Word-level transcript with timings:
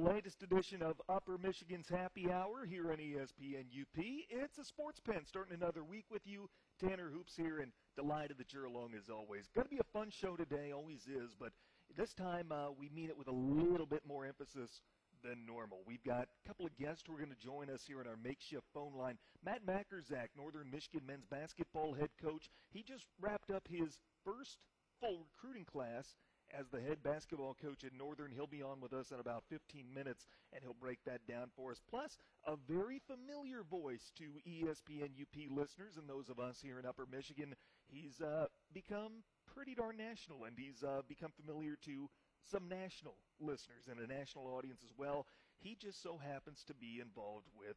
latest 0.00 0.42
edition 0.42 0.80
of 0.82 0.96
Upper 1.10 1.36
Michigan's 1.36 1.88
Happy 1.88 2.30
Hour 2.30 2.64
here 2.64 2.90
on 2.90 2.96
ESPN 2.96 3.68
UP. 3.68 3.98
It's 4.30 4.58
a 4.58 4.64
sports 4.64 4.98
pen 4.98 5.26
starting 5.26 5.54
another 5.54 5.84
week 5.84 6.06
with 6.10 6.22
you. 6.24 6.48
Tanner 6.80 7.10
Hoops 7.10 7.34
here 7.36 7.58
and 7.60 7.70
delighted 7.96 8.38
that 8.38 8.52
you're 8.52 8.64
along 8.64 8.92
as 8.96 9.10
always. 9.10 9.50
Going 9.54 9.66
to 9.66 9.70
be 9.70 9.80
a 9.80 9.92
fun 9.92 10.08
show 10.10 10.36
today, 10.36 10.72
always 10.72 11.02
is, 11.04 11.36
but 11.38 11.52
this 11.98 12.14
time 12.14 12.50
uh, 12.50 12.70
we 12.72 12.88
mean 12.88 13.10
it 13.10 13.18
with 13.18 13.28
a 13.28 13.32
little 13.32 13.84
bit 13.84 14.00
more 14.08 14.24
emphasis 14.24 14.80
than 15.22 15.44
normal. 15.44 15.80
We've 15.86 16.02
got 16.02 16.28
a 16.32 16.48
couple 16.48 16.64
of 16.64 16.74
guests 16.78 17.04
who 17.06 17.12
are 17.14 17.18
going 17.18 17.36
to 17.36 17.46
join 17.46 17.68
us 17.68 17.84
here 17.86 18.00
on 18.00 18.06
our 18.06 18.16
makeshift 18.24 18.64
phone 18.72 18.96
line. 18.96 19.18
Matt 19.44 19.66
Majkrzak, 19.66 20.32
Northern 20.34 20.70
Michigan 20.70 21.02
men's 21.06 21.26
basketball 21.30 21.92
head 21.92 22.10
coach. 22.22 22.48
He 22.72 22.82
just 22.82 23.04
wrapped 23.20 23.50
up 23.50 23.68
his 23.68 24.00
first 24.24 24.56
full 24.98 25.26
recruiting 25.28 25.66
class 25.66 26.16
as 26.58 26.68
the 26.68 26.80
head 26.80 27.02
basketball 27.02 27.56
coach 27.60 27.84
at 27.84 27.92
Northern. 27.96 28.30
He'll 28.32 28.46
be 28.46 28.62
on 28.62 28.80
with 28.80 28.92
us 28.92 29.10
in 29.12 29.20
about 29.20 29.44
15 29.48 29.86
minutes, 29.92 30.26
and 30.52 30.62
he'll 30.62 30.74
break 30.78 30.98
that 31.04 31.26
down 31.26 31.48
for 31.56 31.70
us. 31.70 31.80
Plus, 31.88 32.18
a 32.46 32.56
very 32.68 33.00
familiar 33.06 33.62
voice 33.62 34.12
to 34.16 34.24
ESPN 34.46 35.10
UP 35.20 35.50
listeners 35.50 35.96
and 35.96 36.08
those 36.08 36.28
of 36.28 36.38
us 36.38 36.60
here 36.62 36.78
in 36.78 36.86
Upper 36.86 37.06
Michigan. 37.10 37.54
He's 37.88 38.20
uh, 38.20 38.46
become 38.72 39.22
pretty 39.54 39.74
darn 39.74 39.96
national, 39.96 40.44
and 40.44 40.56
he's 40.58 40.82
uh, 40.82 41.02
become 41.08 41.32
familiar 41.36 41.76
to 41.84 42.08
some 42.42 42.68
national 42.68 43.16
listeners 43.40 43.88
and 43.90 44.00
a 44.00 44.06
national 44.06 44.46
audience 44.46 44.80
as 44.84 44.92
well. 44.96 45.26
He 45.58 45.76
just 45.78 46.02
so 46.02 46.18
happens 46.18 46.64
to 46.66 46.74
be 46.74 47.00
involved 47.00 47.46
with 47.58 47.76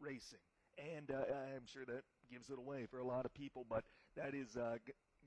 racing. 0.00 0.38
And 0.78 1.10
uh, 1.10 1.24
I'm 1.54 1.66
sure 1.66 1.84
that 1.86 2.02
gives 2.30 2.50
it 2.50 2.58
away 2.58 2.86
for 2.90 2.98
a 2.98 3.04
lot 3.06 3.24
of 3.24 3.34
people, 3.34 3.64
but 3.68 3.84
that 4.16 4.34
is 4.34 4.56
uh, 4.56 4.76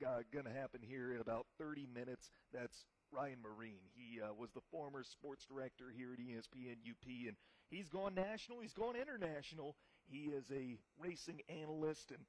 uh, 0.05 0.23
going 0.31 0.45
to 0.45 0.51
happen 0.51 0.81
here 0.81 1.13
in 1.13 1.21
about 1.21 1.45
30 1.59 1.87
minutes. 1.93 2.29
That's 2.53 2.85
Ryan 3.11 3.39
Myrehn. 3.39 3.81
He 3.93 4.21
uh, 4.21 4.33
was 4.38 4.51
the 4.51 4.61
former 4.71 5.03
sports 5.03 5.45
director 5.45 5.85
here 5.95 6.13
at 6.13 6.19
ESPN 6.19 6.77
UP, 6.89 7.05
and 7.27 7.35
he's 7.69 7.89
gone 7.89 8.15
national. 8.15 8.59
He's 8.59 8.73
gone 8.73 8.95
international. 8.95 9.75
He 10.07 10.31
is 10.31 10.45
a 10.52 10.77
racing 10.99 11.41
analyst, 11.49 12.11
and 12.11 12.23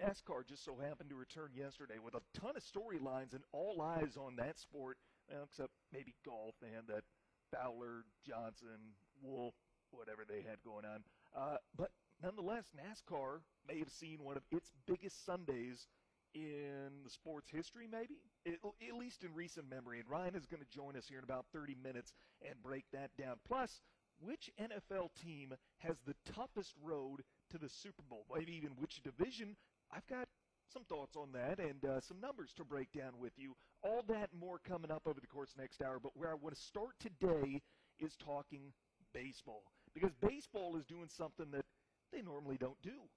NASCAR 0.00 0.46
just 0.46 0.64
so 0.64 0.76
happened 0.76 1.10
to 1.10 1.16
return 1.16 1.50
yesterday 1.54 1.98
with 2.02 2.14
a 2.14 2.22
ton 2.38 2.56
of 2.56 2.62
storylines 2.62 3.32
and 3.32 3.44
all 3.52 3.80
eyes 3.80 4.16
on 4.16 4.36
that 4.36 4.58
sport, 4.58 4.98
well, 5.30 5.44
except 5.44 5.70
maybe 5.92 6.14
golf 6.24 6.54
and 6.62 6.86
that 6.88 7.04
Fowler, 7.52 8.04
Johnson, 8.26 8.94
Wolff, 9.22 9.54
whatever 9.90 10.24
they 10.28 10.42
had 10.48 10.58
going 10.64 10.84
on. 10.84 11.04
Uh, 11.36 11.56
but 11.76 11.90
nonetheless, 12.22 12.66
NASCAR 12.74 13.40
may 13.68 13.78
have 13.78 13.90
seen 13.90 14.18
one 14.22 14.36
of 14.36 14.42
its 14.50 14.70
biggest 14.86 15.24
Sundays 15.24 15.86
in 16.34 16.90
the 17.04 17.10
sport's 17.10 17.50
history, 17.50 17.88
maybe, 17.90 18.16
at 18.46 18.96
least 18.98 19.24
in 19.24 19.34
recent 19.34 19.68
memory. 19.68 20.00
And 20.00 20.08
Ryan 20.08 20.34
is 20.34 20.46
going 20.46 20.62
to 20.62 20.76
join 20.76 20.96
us 20.96 21.06
here 21.08 21.18
in 21.18 21.24
about 21.24 21.46
30 21.52 21.76
minutes 21.82 22.12
and 22.42 22.60
break 22.62 22.84
that 22.92 23.10
down. 23.16 23.36
Plus, 23.46 23.80
which 24.20 24.50
NFL 24.60 25.10
team 25.22 25.54
has 25.78 25.96
the 26.06 26.14
toughest 26.32 26.74
road 26.82 27.22
to 27.50 27.58
the 27.58 27.68
Super 27.68 28.02
Bowl? 28.08 28.24
Maybe 28.34 28.54
even 28.54 28.70
which 28.78 29.02
division? 29.02 29.56
I've 29.92 30.06
got 30.06 30.28
some 30.72 30.84
thoughts 30.84 31.16
on 31.16 31.32
that 31.32 31.58
and 31.58 31.84
uh, 31.84 32.00
some 32.00 32.20
numbers 32.20 32.52
to 32.56 32.64
break 32.64 32.92
down 32.92 33.18
with 33.20 33.32
you. 33.36 33.54
All 33.82 34.02
that 34.08 34.30
and 34.32 34.40
more 34.40 34.58
coming 34.66 34.90
up 34.90 35.02
over 35.06 35.20
the 35.20 35.26
course 35.26 35.54
next 35.58 35.82
hour. 35.82 35.98
But 36.02 36.16
where 36.16 36.30
I 36.30 36.34
want 36.34 36.54
to 36.54 36.60
start 36.60 36.94
today 37.00 37.60
is 38.00 38.16
talking 38.16 38.72
baseball. 39.12 39.62
Because 39.94 40.12
baseball 40.20 40.76
is 40.76 40.84
doing 40.86 41.08
something 41.08 41.50
that 41.52 41.64
they 42.12 42.22
normally 42.22 42.56
don't 42.58 42.80
do. 42.82 43.08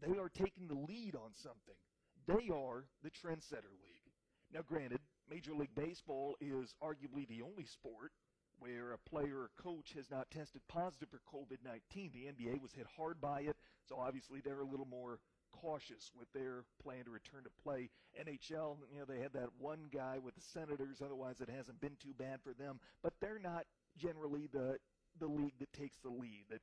They 0.00 0.18
are 0.18 0.28
taking 0.28 0.68
the 0.68 0.74
lead 0.74 1.16
on 1.16 1.32
something. 1.34 1.74
They 2.26 2.50
are 2.52 2.84
the 3.02 3.10
trendsetter 3.10 3.70
league. 3.82 4.10
Now, 4.52 4.60
granted, 4.66 5.00
Major 5.30 5.54
League 5.54 5.74
Baseball 5.74 6.36
is 6.40 6.74
arguably 6.82 7.26
the 7.28 7.42
only 7.42 7.64
sport 7.64 8.12
where 8.58 8.92
a 8.92 8.98
player 8.98 9.40
or 9.40 9.50
coach 9.60 9.92
has 9.94 10.10
not 10.10 10.30
tested 10.30 10.62
positive 10.68 11.08
for 11.10 11.20
COVID 11.30 11.58
19. 11.64 12.10
The 12.12 12.26
NBA 12.32 12.60
was 12.60 12.72
hit 12.72 12.86
hard 12.96 13.20
by 13.20 13.40
it, 13.40 13.56
so 13.88 13.96
obviously 13.98 14.40
they're 14.40 14.60
a 14.60 14.66
little 14.66 14.86
more 14.86 15.20
cautious 15.52 16.10
with 16.18 16.30
their 16.32 16.64
plan 16.82 17.04
to 17.04 17.10
return 17.10 17.44
to 17.44 17.62
play. 17.62 17.90
NHL, 18.20 18.78
you 18.92 18.98
know, 18.98 19.04
they 19.06 19.20
had 19.20 19.32
that 19.34 19.50
one 19.58 19.88
guy 19.92 20.18
with 20.18 20.34
the 20.34 20.40
Senators, 20.40 21.02
otherwise 21.04 21.40
it 21.40 21.48
hasn't 21.48 21.80
been 21.80 21.96
too 22.02 22.14
bad 22.18 22.40
for 22.42 22.54
them, 22.54 22.80
but 23.02 23.12
they're 23.20 23.38
not 23.38 23.66
generally 23.96 24.48
the 24.52 24.78
the 25.18 25.26
league 25.26 25.58
that 25.60 25.72
takes 25.72 25.96
the 25.98 26.10
lead. 26.10 26.44
That 26.50 26.60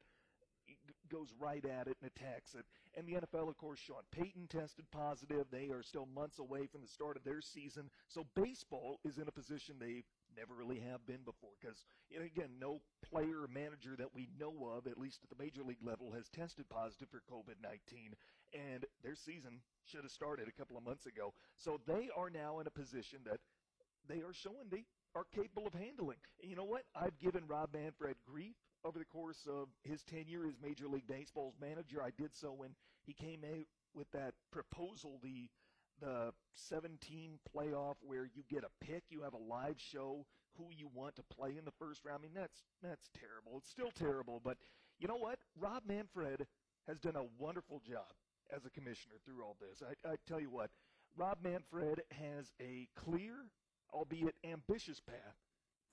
goes 1.13 1.29
right 1.39 1.63
at 1.63 1.85
it 1.87 1.97
and 2.01 2.09
attacks 2.09 2.55
it. 2.55 2.65
And 2.97 3.05
the 3.05 3.21
NFL, 3.21 3.47
of 3.47 3.57
course, 3.57 3.79
Sean 3.79 4.01
Payton 4.11 4.49
tested 4.49 4.89
positive. 4.91 5.45
They 5.51 5.69
are 5.69 5.83
still 5.83 6.07
months 6.09 6.39
away 6.39 6.65
from 6.65 6.81
the 6.81 6.87
start 6.87 7.17
of 7.17 7.23
their 7.23 7.41
season. 7.41 7.89
So 8.07 8.25
baseball 8.35 8.99
is 9.05 9.17
in 9.17 9.27
a 9.27 9.31
position 9.31 9.75
they 9.77 10.03
never 10.35 10.57
really 10.57 10.81
have 10.81 11.05
been 11.05 11.21
before 11.21 11.53
because, 11.61 11.85
you 12.09 12.17
know, 12.17 12.25
again, 12.25 12.57
no 12.59 12.81
player 13.05 13.45
or 13.45 13.47
manager 13.47 13.93
that 13.97 14.13
we 14.13 14.27
know 14.39 14.73
of, 14.73 14.87
at 14.87 14.97
least 14.97 15.21
at 15.23 15.29
the 15.29 15.41
major 15.41 15.61
league 15.61 15.85
level, 15.85 16.11
has 16.11 16.29
tested 16.33 16.65
positive 16.69 17.09
for 17.13 17.21
COVID 17.29 17.61
19. 17.61 18.17
And 18.53 18.85
their 19.03 19.15
season 19.15 19.61
should 19.85 20.01
have 20.01 20.11
started 20.11 20.47
a 20.47 20.57
couple 20.57 20.77
of 20.77 20.83
months 20.83 21.05
ago. 21.05 21.33
So 21.55 21.77
they 21.85 22.09
are 22.17 22.29
now 22.29 22.59
in 22.59 22.67
a 22.67 22.73
position 22.73 23.19
that 23.25 23.37
they 24.07 24.21
are 24.25 24.33
showing 24.33 24.69
they 24.69 24.85
are 25.15 25.25
capable 25.33 25.67
of 25.67 25.73
handling. 25.73 26.17
And 26.41 26.49
you 26.49 26.57
know 26.57 26.65
what? 26.65 26.83
I've 26.95 27.17
given 27.19 27.45
Rob 27.47 27.69
Manfred 27.73 28.17
grief 28.25 28.55
over 28.83 28.99
the 28.99 29.05
course 29.05 29.47
of 29.49 29.67
his 29.83 30.03
tenure 30.03 30.45
as 30.47 30.55
Major 30.61 30.87
League 30.87 31.07
Baseball's 31.07 31.55
manager. 31.59 32.01
I 32.03 32.09
did 32.17 32.35
so 32.35 32.53
when 32.53 32.71
he 33.05 33.13
came 33.13 33.41
out 33.43 33.65
with 33.93 34.09
that 34.11 34.33
proposal, 34.51 35.19
the 35.23 35.49
the 36.01 36.33
17 36.55 37.39
playoff 37.55 37.95
where 38.01 38.25
you 38.25 38.43
get 38.49 38.63
a 38.63 38.85
pick, 38.85 39.03
you 39.09 39.21
have 39.21 39.33
a 39.33 39.37
live 39.37 39.75
show 39.77 40.25
who 40.57 40.65
you 40.75 40.89
want 40.93 41.15
to 41.15 41.23
play 41.23 41.51
in 41.57 41.65
the 41.65 41.71
first 41.79 42.03
round. 42.03 42.19
I 42.19 42.23
mean, 42.23 42.33
that's 42.35 42.63
that's 42.81 43.09
terrible. 43.17 43.57
It's 43.57 43.69
still 43.69 43.91
terrible, 43.91 44.41
but 44.43 44.57
you 44.99 45.07
know 45.07 45.17
what? 45.17 45.39
Rob 45.59 45.83
Manfred 45.87 46.45
has 46.87 46.99
done 46.99 47.15
a 47.15 47.25
wonderful 47.39 47.81
job 47.87 48.11
as 48.53 48.65
a 48.65 48.69
commissioner 48.69 49.15
through 49.25 49.43
all 49.43 49.55
this. 49.59 49.81
I, 49.81 50.09
I 50.09 50.15
tell 50.27 50.39
you 50.39 50.49
what, 50.49 50.69
Rob 51.15 51.37
Manfred 51.43 52.01
has 52.11 52.51
a 52.59 52.87
clear, 52.95 53.33
albeit 53.93 54.35
ambitious 54.43 54.99
path 54.99 55.37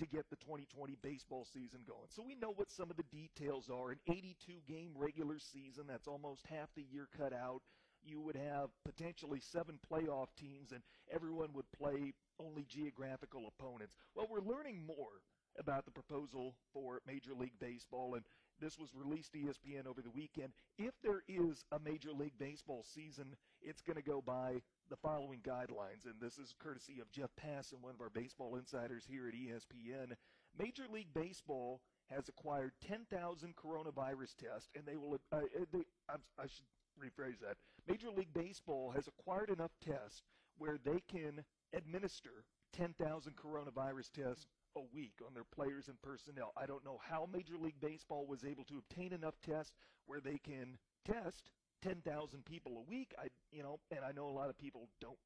to 0.01 0.07
get 0.07 0.25
the 0.31 0.37
2020 0.37 0.97
baseball 1.03 1.45
season 1.45 1.81
going. 1.87 2.09
So 2.09 2.23
we 2.27 2.35
know 2.35 2.53
what 2.57 2.71
some 2.71 2.91
of 2.91 2.97
the 2.97 3.05
details 3.13 3.69
are. 3.69 3.91
An 3.93 4.01
82 4.09 4.65
game 4.67 4.93
regular 4.97 5.39
season, 5.39 5.85
that's 5.87 6.09
almost 6.09 6.47
half 6.49 6.69
the 6.75 6.85
year 6.91 7.07
cut 7.17 7.35
out. 7.35 7.61
You 8.03 8.19
would 8.23 8.37
have 8.37 8.71
potentially 8.87 9.41
seven 9.41 9.79
playoff 9.93 10.29
teams, 10.39 10.73
and 10.73 10.81
everyone 11.13 11.53
would 11.53 11.71
play 11.77 12.15
only 12.39 12.65
geographical 12.67 13.53
opponents. 13.53 13.95
Well, 14.15 14.27
we're 14.31 14.41
learning 14.41 14.87
more 14.87 15.21
about 15.59 15.85
the 15.85 15.91
proposal 15.91 16.55
for 16.73 17.03
Major 17.07 17.35
League 17.35 17.59
Baseball, 17.61 18.15
and 18.15 18.25
this 18.59 18.79
was 18.79 18.95
released 18.95 19.35
ESPN 19.35 19.87
over 19.87 20.01
the 20.01 20.11
weekend. 20.11 20.55
If 20.79 20.95
there 21.03 21.21
is 21.29 21.65
a 21.73 21.79
Major 21.79 22.13
League 22.13 22.39
Baseball 22.39 22.85
season, 22.95 23.37
it's 23.61 23.83
going 23.83 23.97
to 23.97 24.03
go 24.03 24.23
by 24.25 24.63
the 24.91 24.97
following 24.97 25.39
guidelines, 25.47 26.05
and 26.05 26.21
this 26.21 26.37
is 26.37 26.53
courtesy 26.59 26.99
of 27.01 27.11
Jeff 27.13 27.31
Passan, 27.39 27.81
one 27.81 27.95
of 27.95 28.01
our 28.01 28.11
baseball 28.11 28.57
insiders 28.57 29.05
here 29.09 29.29
at 29.29 29.35
ESPN. 29.35 30.17
Major 30.59 30.83
League 30.93 31.15
Baseball 31.15 31.81
has 32.11 32.29
acquired 32.29 32.73
10,000 32.89 33.55
coronavirus 33.55 34.35
tests, 34.35 34.69
and 34.75 34.85
they 34.85 34.97
will. 34.97 35.15
Uh, 35.33 35.37
uh 35.37 35.65
they, 35.73 35.85
i 36.09 36.47
should 36.47 36.67
rephrase 36.99 37.39
that. 37.39 37.57
Major 37.89 38.11
League 38.11 38.35
Baseball 38.35 38.91
has 38.91 39.07
acquired 39.07 39.51
enough 39.51 39.71
tests 39.81 40.23
where 40.59 40.77
they 40.85 41.01
can 41.09 41.45
administer 41.73 42.45
10,000 42.73 43.33
coronavirus 43.37 44.11
tests 44.11 44.47
a 44.77 44.83
week 44.93 45.15
on 45.25 45.35
their 45.35 45.47
players 45.55 45.87
and 45.87 46.03
personnel. 46.03 46.53
I 46.61 46.67
don't 46.67 46.85
know 46.85 46.99
how 47.09 47.29
Major 47.33 47.57
League 47.57 47.81
Baseball 47.81 48.27
was 48.27 48.45
able 48.45 48.65
to 48.65 48.79
obtain 48.79 49.13
enough 49.13 49.35
tests 49.47 49.73
where 50.07 50.21
they 50.21 50.39
can 50.39 50.79
test 51.07 51.53
10,000 51.83 52.45
people 52.45 52.79
a 52.79 52.91
week. 52.91 53.15
I, 53.19 53.29
you 53.53 53.63
know, 53.63 53.79
and 53.91 54.01
I 54.05 54.13
know 54.13 54.29
a 54.29 54.37
lot 54.37 54.51
of 54.51 54.59
people 54.59 54.89
don't 55.01 55.19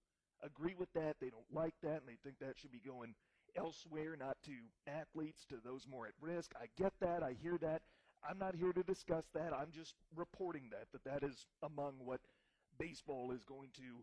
agree 0.42 0.74
with 0.78 0.92
that. 0.94 1.16
They 1.20 1.30
don't 1.30 1.48
like 1.52 1.74
that, 1.82 2.00
and 2.00 2.08
they 2.08 2.18
think 2.22 2.38
that 2.40 2.58
should 2.58 2.72
be 2.72 2.82
going 2.84 3.14
elsewhere, 3.56 4.16
not 4.18 4.36
to 4.44 4.52
athletes, 4.86 5.44
to 5.48 5.56
those 5.64 5.86
more 5.88 6.06
at 6.06 6.14
risk. 6.20 6.52
I 6.60 6.66
get 6.76 6.92
that. 7.00 7.22
I 7.22 7.34
hear 7.42 7.58
that. 7.58 7.82
I'm 8.28 8.38
not 8.38 8.54
here 8.54 8.72
to 8.72 8.82
discuss 8.82 9.24
that. 9.34 9.52
I'm 9.52 9.70
just 9.70 9.94
reporting 10.16 10.70
that 10.70 10.88
that 10.92 11.04
that 11.04 11.28
is 11.28 11.46
among 11.62 11.94
what 12.04 12.20
baseball 12.78 13.32
is 13.32 13.44
going 13.44 13.68
to 13.74 14.02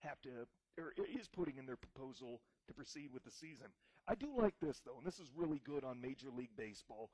have 0.00 0.20
to 0.22 0.46
or 0.78 0.92
is 0.96 1.28
putting 1.28 1.58
in 1.58 1.66
their 1.66 1.76
proposal 1.76 2.40
to 2.68 2.74
proceed 2.74 3.10
with 3.12 3.24
the 3.24 3.30
season. 3.30 3.66
I 4.08 4.14
do 4.14 4.32
like 4.36 4.54
this 4.60 4.80
though, 4.84 4.98
and 4.98 5.06
this 5.06 5.18
is 5.18 5.30
really 5.34 5.60
good 5.64 5.84
on 5.84 6.00
Major 6.00 6.28
League 6.30 6.56
Baseball. 6.56 7.10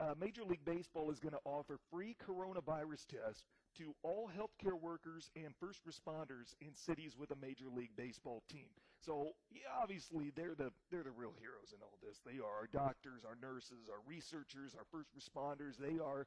Uh, 0.00 0.14
Major 0.18 0.42
League 0.44 0.64
Baseball 0.64 1.10
is 1.10 1.20
going 1.20 1.34
to 1.34 1.40
offer 1.44 1.78
free 1.90 2.16
coronavirus 2.26 3.06
tests 3.06 3.44
to 3.78 3.94
all 4.02 4.30
healthcare 4.30 4.78
workers 4.78 5.30
and 5.36 5.54
first 5.60 5.80
responders 5.86 6.54
in 6.60 6.74
cities 6.74 7.16
with 7.18 7.30
a 7.30 7.36
Major 7.36 7.68
League 7.74 7.96
Baseball 7.96 8.42
team. 8.50 8.68
So 9.00 9.32
yeah, 9.50 9.72
obviously 9.82 10.30
they're 10.36 10.54
the 10.54 10.70
they're 10.90 11.02
the 11.02 11.10
real 11.10 11.34
heroes 11.40 11.74
in 11.74 11.82
all 11.82 11.98
this. 12.02 12.20
They 12.24 12.38
are 12.38 12.54
our 12.62 12.68
doctors, 12.72 13.24
our 13.26 13.36
nurses, 13.40 13.90
our 13.90 14.00
researchers, 14.06 14.74
our 14.76 14.86
first 14.92 15.10
responders. 15.16 15.76
They 15.76 15.98
are 15.98 16.26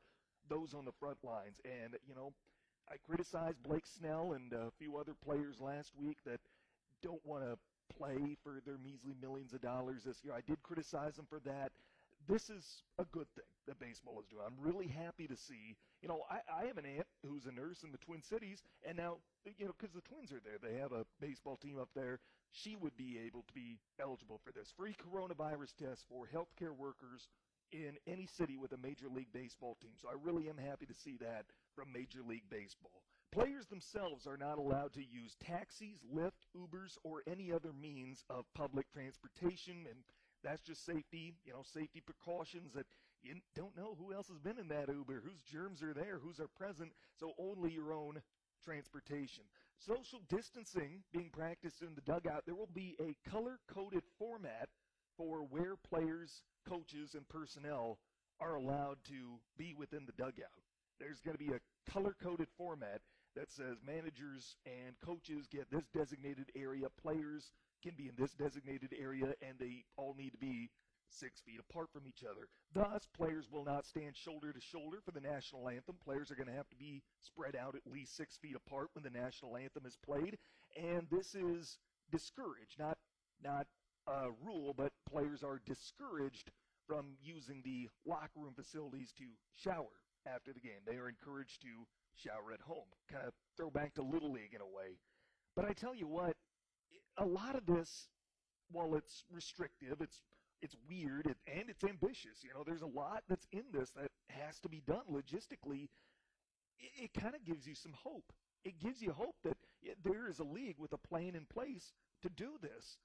those 0.50 0.74
on 0.74 0.86
the 0.86 0.92
front 1.00 1.18
lines. 1.24 1.62
And 1.64 1.96
you 2.08 2.16
know, 2.16 2.34
I 2.90 2.96
criticized 2.98 3.64
Blake 3.64 3.86
Snell 3.86 4.34
and 4.34 4.52
a 4.54 4.72
few 4.78 4.98
other 4.98 5.14
players 5.14 5.62
last 5.62 5.92
week 5.98 6.18
that 6.26 6.40
don't 7.02 7.26
want 7.26 7.44
to 7.44 7.58
play 7.98 8.36
for 8.44 8.62
their 8.66 8.78
measly 8.78 9.14
millions 9.22 9.54
of 9.54 9.62
dollars 9.62 10.04
this 10.04 10.18
year. 10.24 10.34
I 10.34 10.42
did 10.42 10.62
criticize 10.64 11.16
them 11.16 11.26
for 11.30 11.40
that. 11.46 11.72
This 12.28 12.50
is 12.50 12.84
a 13.00 13.06
good 13.06 13.28
thing 13.36 13.50
that 13.68 13.80
baseball 13.80 14.20
is 14.20 14.28
doing. 14.28 14.44
I'm 14.46 14.60
really 14.60 14.88
happy 14.88 15.28
to 15.28 15.36
see. 15.36 15.76
You 16.02 16.10
know, 16.10 16.22
I, 16.30 16.64
I 16.64 16.66
have 16.68 16.78
an 16.78 16.86
aunt 16.86 17.08
who's 17.26 17.46
a 17.46 17.52
nurse 17.52 17.84
in 17.84 17.92
the 17.92 17.98
Twin 17.98 18.22
Cities, 18.22 18.64
and 18.88 18.98
now, 18.98 19.18
you 19.46 19.66
know, 19.66 19.74
because 19.78 19.94
the 19.94 20.02
Twins 20.02 20.32
are 20.32 20.42
there, 20.44 20.58
they 20.62 20.80
have 20.80 20.92
a 20.92 21.06
baseball 21.20 21.58
team 21.58 21.78
up 21.80 21.90
there. 21.96 22.20
She 22.52 22.76
would 22.76 22.96
be 22.96 23.20
able 23.26 23.44
to 23.48 23.54
be 23.54 23.80
eligible 24.00 24.40
for 24.44 24.52
this 24.52 24.72
free 24.78 24.96
coronavirus 24.96 25.76
test 25.76 26.06
for 26.10 26.28
healthcare 26.34 26.76
workers 26.76 27.28
in 27.72 27.98
any 28.08 28.28
city 28.38 28.58
with 28.58 28.72
a 28.72 28.78
Major 28.78 29.10
League 29.10 29.34
Baseball 29.34 29.76
team. 29.82 29.92
So 30.02 30.08
I 30.08 30.16
really 30.24 30.50
am 30.50 30.58
happy 30.58 30.86
to 30.86 30.94
see 30.94 31.18
that 31.20 31.46
from 31.76 31.92
Major 31.92 32.22
League 32.26 32.50
Baseball. 32.50 33.04
Players 33.34 33.66
themselves 33.68 34.28
are 34.28 34.38
not 34.38 34.58
allowed 34.58 34.94
to 34.94 35.02
use 35.04 35.36
taxis, 35.44 36.00
Lyft, 36.14 36.48
Ubers, 36.56 36.96
or 37.04 37.22
any 37.28 37.52
other 37.52 37.74
means 37.74 38.24
of 38.30 38.46
public 38.54 38.86
transportation, 38.94 39.86
and 39.90 40.00
that's 40.46 40.62
just 40.62 40.86
safety, 40.86 41.34
you 41.44 41.54
know, 41.54 41.64
safety 41.74 42.02
precautions 42.06 42.72
that 42.74 42.86
you 43.24 43.34
don't 43.56 43.76
know 43.76 43.98
who 44.00 44.14
else 44.14 44.28
has 44.28 44.38
been 44.38 44.60
in 44.60 44.68
that 44.68 44.88
Uber, 44.88 45.24
whose 45.26 45.42
germs 45.42 45.82
are 45.82 45.94
there, 45.94 46.20
who's 46.22 46.40
are 46.40 46.48
present, 46.56 46.92
so 47.20 47.34
only 47.40 47.74
your 47.74 47.92
own 47.92 48.22
transportation. 48.64 49.44
Social 49.80 50.22
distancing 50.30 51.04
being 51.12 51.30
practiced 51.34 51.82
in 51.82 51.96
the 51.96 52.02
dugout, 52.02 52.44
there 52.46 52.56
will 52.56 52.70
be 52.74 52.96
a 53.00 53.30
color 53.30 53.60
coded 53.74 54.04
format 54.20 54.70
for 55.18 55.40
where 55.40 55.76
players, 55.90 56.44
coaches, 56.70 57.16
and 57.16 57.28
personnel 57.28 57.98
are 58.40 58.56
allowed 58.56 58.98
to 59.08 59.40
be 59.58 59.74
within 59.78 60.06
the 60.06 60.12
dugout. 60.14 60.62
There's 61.00 61.20
going 61.22 61.38
to 61.38 61.44
be 61.44 61.54
a 61.54 61.92
color 61.92 62.16
coded 62.22 62.48
format 62.58 63.02
that 63.36 63.52
says 63.52 63.78
managers 63.86 64.56
and 64.66 64.96
coaches 65.04 65.48
get 65.48 65.70
this 65.72 65.86
designated 65.94 66.52
area, 66.56 66.88
players 67.02 67.52
can 67.84 67.94
be 67.98 68.08
in 68.08 68.16
this 68.18 68.34
designated 68.34 68.94
area, 68.98 69.34
and 69.42 69.60
they 69.60 69.84
all 69.98 70.16
need 70.18 70.32
to 70.32 70.38
be 70.38 70.70
six 71.10 71.40
feet 71.42 71.60
apart 71.60 71.88
from 71.94 72.08
each 72.08 72.24
other. 72.24 72.48
Thus, 72.74 73.08
players 73.16 73.46
will 73.52 73.64
not 73.64 73.86
stand 73.86 74.16
shoulder 74.16 74.52
to 74.52 74.60
shoulder 74.60 74.98
for 75.04 75.12
the 75.12 75.22
national 75.22 75.70
anthem. 75.70 75.96
Players 76.04 76.32
are 76.32 76.36
going 76.36 76.50
to 76.50 76.56
have 76.56 76.70
to 76.70 76.76
be 76.76 77.04
spread 77.22 77.56
out 77.56 77.76
at 77.76 77.92
least 77.92 78.16
six 78.18 78.38
feet 78.38 78.56
apart 78.56 78.90
when 78.94 79.04
the 79.04 79.10
national 79.10 79.56
anthem 79.56 79.86
is 79.86 79.98
played, 80.04 80.38
and 80.76 81.08
this 81.12 81.36
is 81.36 81.78
discouraged, 82.12 82.80
not 82.80 82.98
not 83.44 83.68
a 84.08 84.30
rule, 84.44 84.74
but 84.76 84.92
players 85.10 85.44
are 85.44 85.62
discouraged 85.66 86.52
from 86.88 87.18
using 87.22 87.62
the 87.64 87.90
locker 88.06 88.40
room 88.40 88.54
facilities 88.56 89.12
to 89.18 89.26
shower 89.56 89.92
after 90.26 90.54
the 90.54 90.60
game. 90.60 90.82
They 90.86 90.98
are 90.98 91.10
encouraged 91.10 91.62
to 91.62 91.86
shower 92.18 92.54
at 92.54 92.62
home. 92.62 92.88
Kind 93.12 93.26
of 93.28 93.34
throw 93.58 93.70
back 93.70 93.94
to 93.96 94.04
Little 94.04 94.32
League 94.32 94.54
in 94.54 94.62
a 94.62 94.66
way. 94.66 94.98
But 95.56 95.66
I 95.66 95.74
tell 95.74 95.96
you 95.96 96.08
what, 96.08 96.36
a 97.18 97.26
lot 97.26 97.56
of 97.56 97.66
this, 97.66 98.10
while 98.72 98.96
it's 98.96 99.24
restrictive, 99.32 100.02
it's 100.02 100.22
it's 100.62 100.76
weird 100.90 101.28
it, 101.28 101.38
and 101.48 101.70
it's 101.70 101.84
ambitious. 101.84 102.44
You 102.44 102.50
know, 102.54 102.64
there's 102.66 102.82
a 102.82 102.88
lot 102.88 103.24
that's 103.30 103.46
in 103.52 103.64
this 103.72 103.92
that 103.92 104.10
has 104.30 104.60
to 104.62 104.70
be 104.70 104.82
done 104.88 105.04
logistically. 105.12 105.90
It, 106.80 107.04
it 107.04 107.22
kind 107.22 107.36
of 107.36 107.44
gives 107.46 107.68
you 107.68 107.76
some 107.76 107.94
hope. 108.04 108.32
It 108.64 108.80
gives 108.80 109.02
you 109.02 109.12
hope 109.12 109.36
that 109.44 109.58
there 110.04 110.28
is 110.28 110.40
a 110.40 110.44
league 110.44 110.78
with 110.80 110.94
a 110.94 111.08
plan 111.08 111.36
in 111.36 111.46
place 111.46 111.94
to 112.24 112.30
do 112.30 112.58
this. 112.62 112.98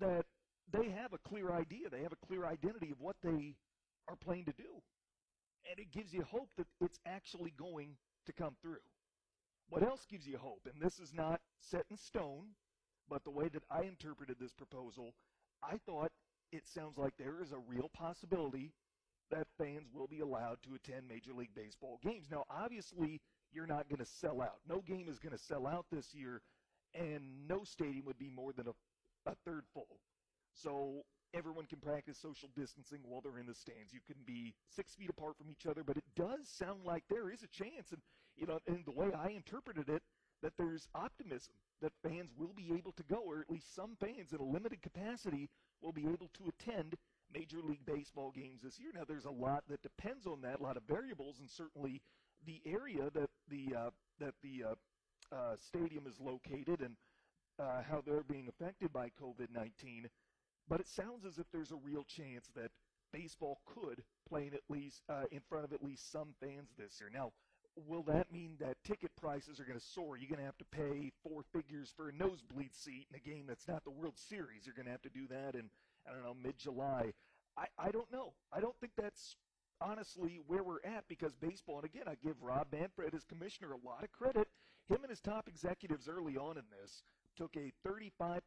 That 0.00 0.24
they 0.72 0.90
have 0.90 1.12
a 1.12 1.28
clear 1.28 1.52
idea. 1.52 1.88
They 1.90 2.02
have 2.02 2.12
a 2.12 2.26
clear 2.26 2.46
identity 2.46 2.90
of 2.90 3.00
what 3.00 3.16
they 3.22 3.54
are 4.08 4.16
planning 4.16 4.46
to 4.46 4.52
do. 4.52 4.82
And 5.70 5.78
it 5.78 5.92
gives 5.92 6.12
you 6.12 6.22
hope 6.22 6.48
that 6.58 6.66
it's 6.80 6.98
actually 7.06 7.54
going 7.56 7.96
to 8.26 8.32
come 8.32 8.56
through. 8.60 8.82
What 9.68 9.82
else 9.82 10.06
gives 10.10 10.26
you 10.26 10.38
hope? 10.38 10.68
And 10.72 10.80
this 10.82 10.98
is 10.98 11.12
not 11.14 11.40
set 11.60 11.84
in 11.90 11.96
stone, 11.96 12.54
but 13.08 13.24
the 13.24 13.30
way 13.30 13.48
that 13.48 13.62
I 13.70 13.82
interpreted 13.82 14.36
this 14.38 14.52
proposal, 14.52 15.14
I 15.62 15.78
thought 15.86 16.12
it 16.52 16.62
sounds 16.66 16.98
like 16.98 17.14
there 17.18 17.40
is 17.42 17.52
a 17.52 17.58
real 17.58 17.90
possibility 17.92 18.72
that 19.30 19.46
fans 19.58 19.88
will 19.92 20.06
be 20.06 20.20
allowed 20.20 20.58
to 20.62 20.74
attend 20.74 21.08
Major 21.08 21.32
League 21.32 21.54
Baseball 21.54 21.98
games. 22.02 22.26
Now, 22.30 22.44
obviously, 22.50 23.20
you're 23.52 23.66
not 23.66 23.88
going 23.88 23.98
to 23.98 24.10
sell 24.20 24.42
out. 24.42 24.60
No 24.68 24.80
game 24.80 25.08
is 25.08 25.18
going 25.18 25.36
to 25.36 25.42
sell 25.42 25.66
out 25.66 25.86
this 25.90 26.14
year, 26.14 26.42
and 26.94 27.48
no 27.48 27.64
stadium 27.64 28.04
would 28.06 28.18
be 28.18 28.28
more 28.28 28.52
than 28.52 28.68
a, 28.68 29.30
a 29.30 29.34
third 29.44 29.64
full. 29.72 29.98
So 30.52 31.02
everyone 31.34 31.66
can 31.66 31.78
practice 31.78 32.18
social 32.18 32.48
distancing 32.56 33.00
while 33.04 33.20
they're 33.20 33.38
in 33.38 33.46
the 33.46 33.54
stands. 33.54 33.92
You 33.92 34.00
can 34.06 34.16
be 34.26 34.54
six 34.70 34.94
feet 34.94 35.10
apart 35.10 35.36
from 35.36 35.50
each 35.50 35.66
other, 35.66 35.82
but 35.84 35.96
it 35.96 36.04
does 36.16 36.48
sound 36.48 36.84
like 36.84 37.04
there 37.08 37.30
is 37.30 37.42
a 37.42 37.48
chance, 37.48 37.92
and 37.92 38.00
you 38.36 38.46
know, 38.46 38.58
in 38.66 38.82
the 38.84 38.92
way 38.92 39.08
I 39.12 39.30
interpreted 39.30 39.88
it, 39.88 40.02
that 40.42 40.52
there's 40.58 40.88
optimism 40.94 41.54
that 41.80 41.92
fans 42.02 42.30
will 42.36 42.52
be 42.56 42.72
able 42.76 42.92
to 42.92 43.02
go, 43.04 43.22
or 43.24 43.40
at 43.40 43.50
least 43.50 43.74
some 43.74 43.96
fans 44.00 44.32
in 44.32 44.40
a 44.40 44.44
limited 44.44 44.82
capacity 44.82 45.48
will 45.82 45.92
be 45.92 46.02
able 46.02 46.30
to 46.34 46.48
attend 46.48 46.94
Major 47.32 47.58
League 47.62 47.84
Baseball 47.86 48.30
games 48.30 48.60
this 48.62 48.78
year. 48.78 48.90
Now, 48.94 49.04
there's 49.06 49.24
a 49.24 49.30
lot 49.30 49.64
that 49.68 49.82
depends 49.82 50.26
on 50.26 50.40
that, 50.42 50.60
a 50.60 50.62
lot 50.62 50.76
of 50.76 50.82
variables, 50.84 51.38
and 51.40 51.48
certainly 51.50 52.00
the 52.46 52.60
area 52.66 53.10
that 53.14 53.30
the 53.48 53.74
uh, 53.74 53.90
that 54.20 54.34
the 54.42 54.64
uh, 54.70 55.34
uh, 55.34 55.56
stadium 55.58 56.06
is 56.06 56.20
located 56.20 56.80
and 56.80 56.96
uh, 57.58 57.82
how 57.88 58.02
they're 58.04 58.24
being 58.24 58.48
affected 58.48 58.92
by 58.92 59.08
COVID-19. 59.20 60.06
But 60.68 60.80
it 60.80 60.88
sounds 60.88 61.24
as 61.24 61.38
if 61.38 61.46
there's 61.52 61.72
a 61.72 61.76
real 61.76 62.04
chance 62.04 62.48
that 62.56 62.70
baseball 63.12 63.60
could 63.66 64.02
play 64.28 64.46
in 64.46 64.54
at 64.54 64.62
least 64.68 65.02
uh, 65.08 65.24
in 65.30 65.40
front 65.48 65.64
of 65.64 65.72
at 65.72 65.84
least 65.84 66.10
some 66.10 66.34
fans 66.40 66.70
this 66.78 67.00
year. 67.00 67.10
Now, 67.12 67.32
will 67.88 68.02
that 68.04 68.32
mean 68.32 68.56
that 68.60 68.76
ticket 68.84 69.10
prices 69.16 69.60
are 69.60 69.64
going 69.64 69.78
to 69.78 69.84
soar? 69.84 70.16
You're 70.16 70.28
going 70.28 70.40
to 70.40 70.44
have 70.44 70.58
to 70.58 70.64
pay 70.64 71.12
four 71.22 71.42
figures 71.52 71.92
for 71.96 72.08
a 72.08 72.12
nosebleed 72.12 72.74
seat 72.74 73.06
in 73.10 73.16
a 73.16 73.20
game 73.20 73.44
that's 73.46 73.68
not 73.68 73.84
the 73.84 73.90
World 73.90 74.14
Series. 74.16 74.64
You're 74.64 74.74
going 74.74 74.86
to 74.86 74.92
have 74.92 75.02
to 75.02 75.08
do 75.08 75.26
that 75.28 75.54
in, 75.54 75.68
I 76.08 76.12
don't 76.12 76.24
know, 76.24 76.36
mid 76.42 76.58
July. 76.58 77.12
I, 77.56 77.66
I 77.78 77.90
don't 77.90 78.10
know. 78.12 78.32
I 78.52 78.60
don't 78.60 78.78
think 78.80 78.92
that's 78.96 79.36
honestly 79.80 80.40
where 80.46 80.62
we're 80.62 80.84
at 80.84 81.04
because 81.08 81.34
baseball, 81.34 81.76
and 81.76 81.84
again, 81.84 82.04
I 82.06 82.14
give 82.24 82.42
Rob 82.42 82.68
Manfred 82.72 83.14
as 83.14 83.24
commissioner 83.24 83.72
a 83.72 83.86
lot 83.86 84.02
of 84.02 84.12
credit. 84.12 84.48
Him 84.88 84.98
and 85.02 85.10
his 85.10 85.20
top 85.20 85.48
executives 85.48 86.08
early 86.08 86.36
on 86.36 86.58
in 86.58 86.64
this 86.80 87.02
took 87.36 87.56
a 87.56 87.72
35% 87.86 88.40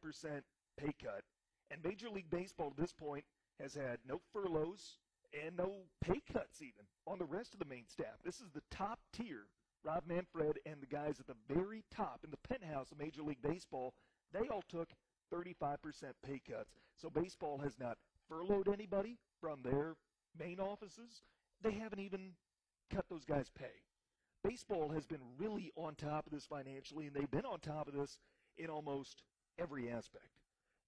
pay 0.78 0.92
cut. 1.02 1.22
And 1.70 1.82
Major 1.84 2.08
League 2.08 2.30
Baseball 2.30 2.72
at 2.76 2.80
this 2.80 2.92
point 2.92 3.24
has 3.60 3.74
had 3.74 3.98
no 4.08 4.20
furloughs, 4.32 4.98
and 5.32 5.56
no 5.56 5.82
pay 6.00 6.20
cuts 6.32 6.62
even 6.62 6.86
on 7.06 7.18
the 7.18 7.24
rest 7.24 7.52
of 7.52 7.58
the 7.58 7.66
main 7.66 7.86
staff. 7.86 8.22
This 8.24 8.40
is 8.40 8.50
the 8.54 8.62
top 8.70 9.00
tier. 9.12 9.46
Rob 9.84 10.04
Manfred 10.06 10.58
and 10.66 10.80
the 10.80 10.86
guys 10.86 11.20
at 11.20 11.26
the 11.26 11.54
very 11.54 11.84
top 11.94 12.20
in 12.24 12.30
the 12.30 12.48
penthouse 12.48 12.90
of 12.90 12.98
Major 12.98 13.22
League 13.22 13.42
Baseball, 13.42 13.94
they 14.32 14.48
all 14.48 14.64
took 14.68 14.88
35% 15.32 15.76
pay 16.26 16.40
cuts. 16.50 16.74
So 16.96 17.10
baseball 17.10 17.58
has 17.62 17.78
not 17.78 17.96
furloughed 18.28 18.68
anybody 18.72 19.18
from 19.40 19.60
their 19.62 19.94
main 20.38 20.58
offices. 20.58 21.22
They 21.62 21.72
haven't 21.72 22.00
even 22.00 22.32
cut 22.92 23.04
those 23.08 23.24
guys' 23.24 23.50
pay. 23.56 23.84
Baseball 24.42 24.90
has 24.90 25.06
been 25.06 25.20
really 25.36 25.72
on 25.76 25.94
top 25.94 26.26
of 26.26 26.32
this 26.32 26.46
financially, 26.46 27.06
and 27.06 27.14
they've 27.14 27.30
been 27.30 27.44
on 27.44 27.60
top 27.60 27.88
of 27.88 27.94
this 27.94 28.18
in 28.56 28.68
almost 28.68 29.22
every 29.58 29.90
aspect. 29.90 30.37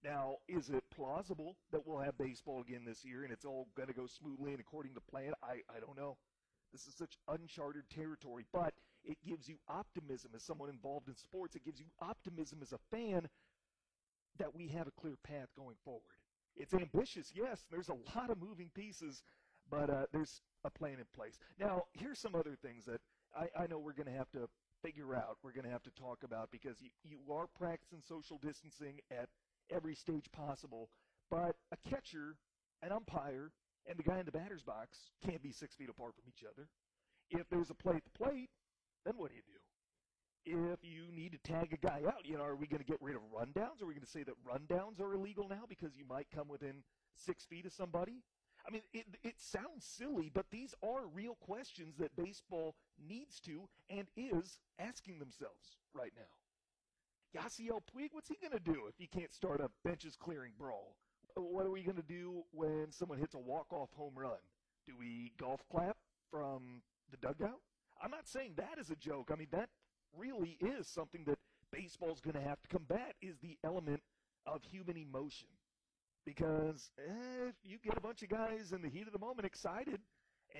Now, 0.02 0.36
is 0.48 0.70
it 0.70 0.82
plausible 0.94 1.56
that 1.72 1.86
we'll 1.86 1.98
have 1.98 2.16
baseball 2.16 2.62
again 2.62 2.84
this 2.86 3.04
year 3.04 3.24
and 3.24 3.32
it's 3.32 3.44
all 3.44 3.68
going 3.76 3.88
to 3.88 3.94
go 3.94 4.06
smoothly 4.06 4.52
and 4.52 4.60
according 4.60 4.94
to 4.94 5.00
plan? 5.00 5.32
I, 5.42 5.60
I 5.74 5.80
don't 5.80 5.96
know. 5.96 6.16
This 6.72 6.86
is 6.86 6.94
such 6.94 7.18
uncharted 7.28 7.82
territory, 7.90 8.44
but 8.52 8.72
it 9.04 9.18
gives 9.26 9.48
you 9.48 9.56
optimism 9.68 10.30
as 10.34 10.42
someone 10.42 10.70
involved 10.70 11.08
in 11.08 11.16
sports. 11.16 11.56
It 11.56 11.64
gives 11.64 11.80
you 11.80 11.86
optimism 12.00 12.60
as 12.62 12.72
a 12.72 12.78
fan 12.90 13.28
that 14.38 14.54
we 14.54 14.68
have 14.68 14.86
a 14.86 14.92
clear 14.92 15.16
path 15.22 15.48
going 15.56 15.76
forward. 15.84 16.16
It's 16.56 16.72
ambitious, 16.74 17.32
yes. 17.34 17.64
There's 17.70 17.88
a 17.88 18.16
lot 18.16 18.30
of 18.30 18.40
moving 18.40 18.70
pieces, 18.74 19.22
but 19.70 19.90
uh, 19.90 20.04
there's 20.12 20.40
a 20.64 20.70
plan 20.70 20.98
in 20.98 21.06
place. 21.14 21.38
Now, 21.58 21.84
here's 21.92 22.18
some 22.18 22.34
other 22.34 22.56
things 22.62 22.84
that 22.86 23.00
I, 23.36 23.64
I 23.64 23.66
know 23.66 23.78
we're 23.78 23.92
going 23.92 24.10
to 24.10 24.18
have 24.18 24.30
to 24.32 24.48
figure 24.82 25.14
out. 25.14 25.36
We're 25.42 25.52
going 25.52 25.64
to 25.64 25.70
have 25.70 25.82
to 25.84 25.90
talk 25.90 26.22
about 26.24 26.50
because 26.50 26.80
you, 26.80 26.90
you 27.04 27.18
are 27.32 27.46
practicing 27.58 28.00
social 28.06 28.38
distancing 28.42 29.00
at 29.10 29.28
every 29.74 29.94
stage 29.94 30.30
possible. 30.32 30.90
But 31.30 31.56
a 31.72 31.88
catcher, 31.88 32.36
an 32.82 32.92
umpire, 32.92 33.52
and 33.86 33.98
the 33.98 34.02
guy 34.02 34.18
in 34.18 34.26
the 34.26 34.32
batter's 34.32 34.62
box 34.62 35.10
can't 35.24 35.42
be 35.42 35.52
six 35.52 35.74
feet 35.74 35.88
apart 35.88 36.14
from 36.14 36.24
each 36.28 36.44
other. 36.44 36.68
If 37.30 37.48
there's 37.48 37.70
a 37.70 37.74
play 37.74 37.96
at 37.96 38.04
the 38.04 38.24
plate, 38.24 38.50
then 39.04 39.14
what 39.16 39.30
do 39.30 39.36
you 39.36 39.42
do? 39.46 39.58
If 40.46 40.80
you 40.82 41.12
need 41.14 41.32
to 41.32 41.38
tag 41.38 41.72
a 41.72 41.86
guy 41.86 42.02
out, 42.06 42.24
you 42.24 42.36
know, 42.36 42.44
are 42.44 42.56
we 42.56 42.66
going 42.66 42.82
to 42.82 42.90
get 42.90 43.00
rid 43.00 43.14
of 43.14 43.22
rundowns? 43.30 43.82
Are 43.82 43.86
we 43.86 43.94
going 43.94 44.04
to 44.04 44.10
say 44.10 44.24
that 44.24 44.34
rundowns 44.42 45.00
are 45.00 45.14
illegal 45.14 45.48
now 45.48 45.64
because 45.68 45.96
you 45.96 46.04
might 46.06 46.26
come 46.34 46.48
within 46.48 46.82
six 47.14 47.44
feet 47.44 47.66
of 47.66 47.72
somebody? 47.72 48.22
I 48.66 48.70
mean, 48.72 48.82
it, 48.92 49.06
it 49.22 49.34
sounds 49.38 49.84
silly, 49.84 50.30
but 50.32 50.46
these 50.50 50.74
are 50.82 51.06
real 51.06 51.36
questions 51.40 51.96
that 51.98 52.16
baseball 52.16 52.74
needs 52.98 53.40
to 53.40 53.68
and 53.88 54.06
is 54.16 54.60
asking 54.78 55.18
themselves 55.18 55.76
right 55.94 56.12
now. 56.16 56.32
Yasiel 57.36 57.80
Puig, 57.94 58.08
what's 58.12 58.28
he 58.28 58.36
going 58.40 58.52
to 58.52 58.72
do 58.72 58.86
if 58.88 58.94
he 58.98 59.06
can't 59.06 59.32
start 59.32 59.60
a 59.60 59.70
benches 59.84 60.16
clearing 60.16 60.52
brawl? 60.58 60.96
What 61.36 61.66
are 61.66 61.70
we 61.70 61.82
going 61.82 61.96
to 61.96 62.02
do 62.02 62.42
when 62.52 62.88
someone 62.90 63.18
hits 63.18 63.34
a 63.34 63.38
walk-off 63.38 63.90
home 63.96 64.14
run? 64.16 64.38
Do 64.86 64.94
we 64.98 65.32
golf 65.38 65.60
clap 65.70 65.96
from 66.30 66.82
the 67.10 67.16
dugout? 67.18 67.60
I'm 68.02 68.10
not 68.10 68.26
saying 68.28 68.54
that 68.56 68.78
is 68.80 68.90
a 68.90 68.96
joke. 68.96 69.30
I 69.32 69.36
mean, 69.36 69.48
that 69.52 69.68
really 70.16 70.58
is 70.60 70.88
something 70.88 71.24
that 71.26 71.38
baseball's 71.72 72.20
going 72.20 72.34
to 72.34 72.42
have 72.42 72.60
to 72.62 72.68
combat 72.68 73.14
is 73.22 73.38
the 73.38 73.58
element 73.64 74.02
of 74.46 74.62
human 74.64 74.96
emotion. 74.96 75.48
because 76.24 76.90
eh, 76.98 77.48
if 77.48 77.54
you 77.62 77.78
get 77.82 77.96
a 77.96 78.00
bunch 78.00 78.22
of 78.22 78.28
guys 78.28 78.72
in 78.72 78.82
the 78.82 78.88
heat 78.88 79.06
of 79.06 79.12
the 79.12 79.18
moment 79.18 79.46
excited 79.46 80.00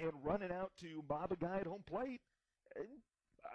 and 0.00 0.12
running 0.24 0.52
out 0.52 0.72
to 0.80 1.02
mob 1.08 1.32
a 1.32 1.36
guy 1.36 1.58
at 1.60 1.66
home 1.66 1.82
plate, 1.86 2.20
eh, 2.76 2.82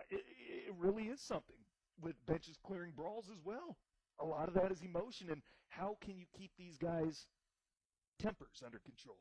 it, 0.09 0.23
it 0.67 0.73
really 0.77 1.03
is 1.05 1.21
something 1.21 1.55
with 2.01 2.15
benches 2.25 2.57
clearing 2.65 2.93
brawls 2.95 3.29
as 3.31 3.39
well. 3.43 3.77
A 4.19 4.25
lot 4.25 4.47
of 4.47 4.53
that 4.55 4.71
is 4.71 4.81
emotion, 4.81 5.29
and 5.29 5.41
how 5.69 5.97
can 6.01 6.17
you 6.17 6.25
keep 6.37 6.51
these 6.57 6.77
guys' 6.77 7.27
tempers 8.19 8.63
under 8.65 8.79
control? 8.79 9.19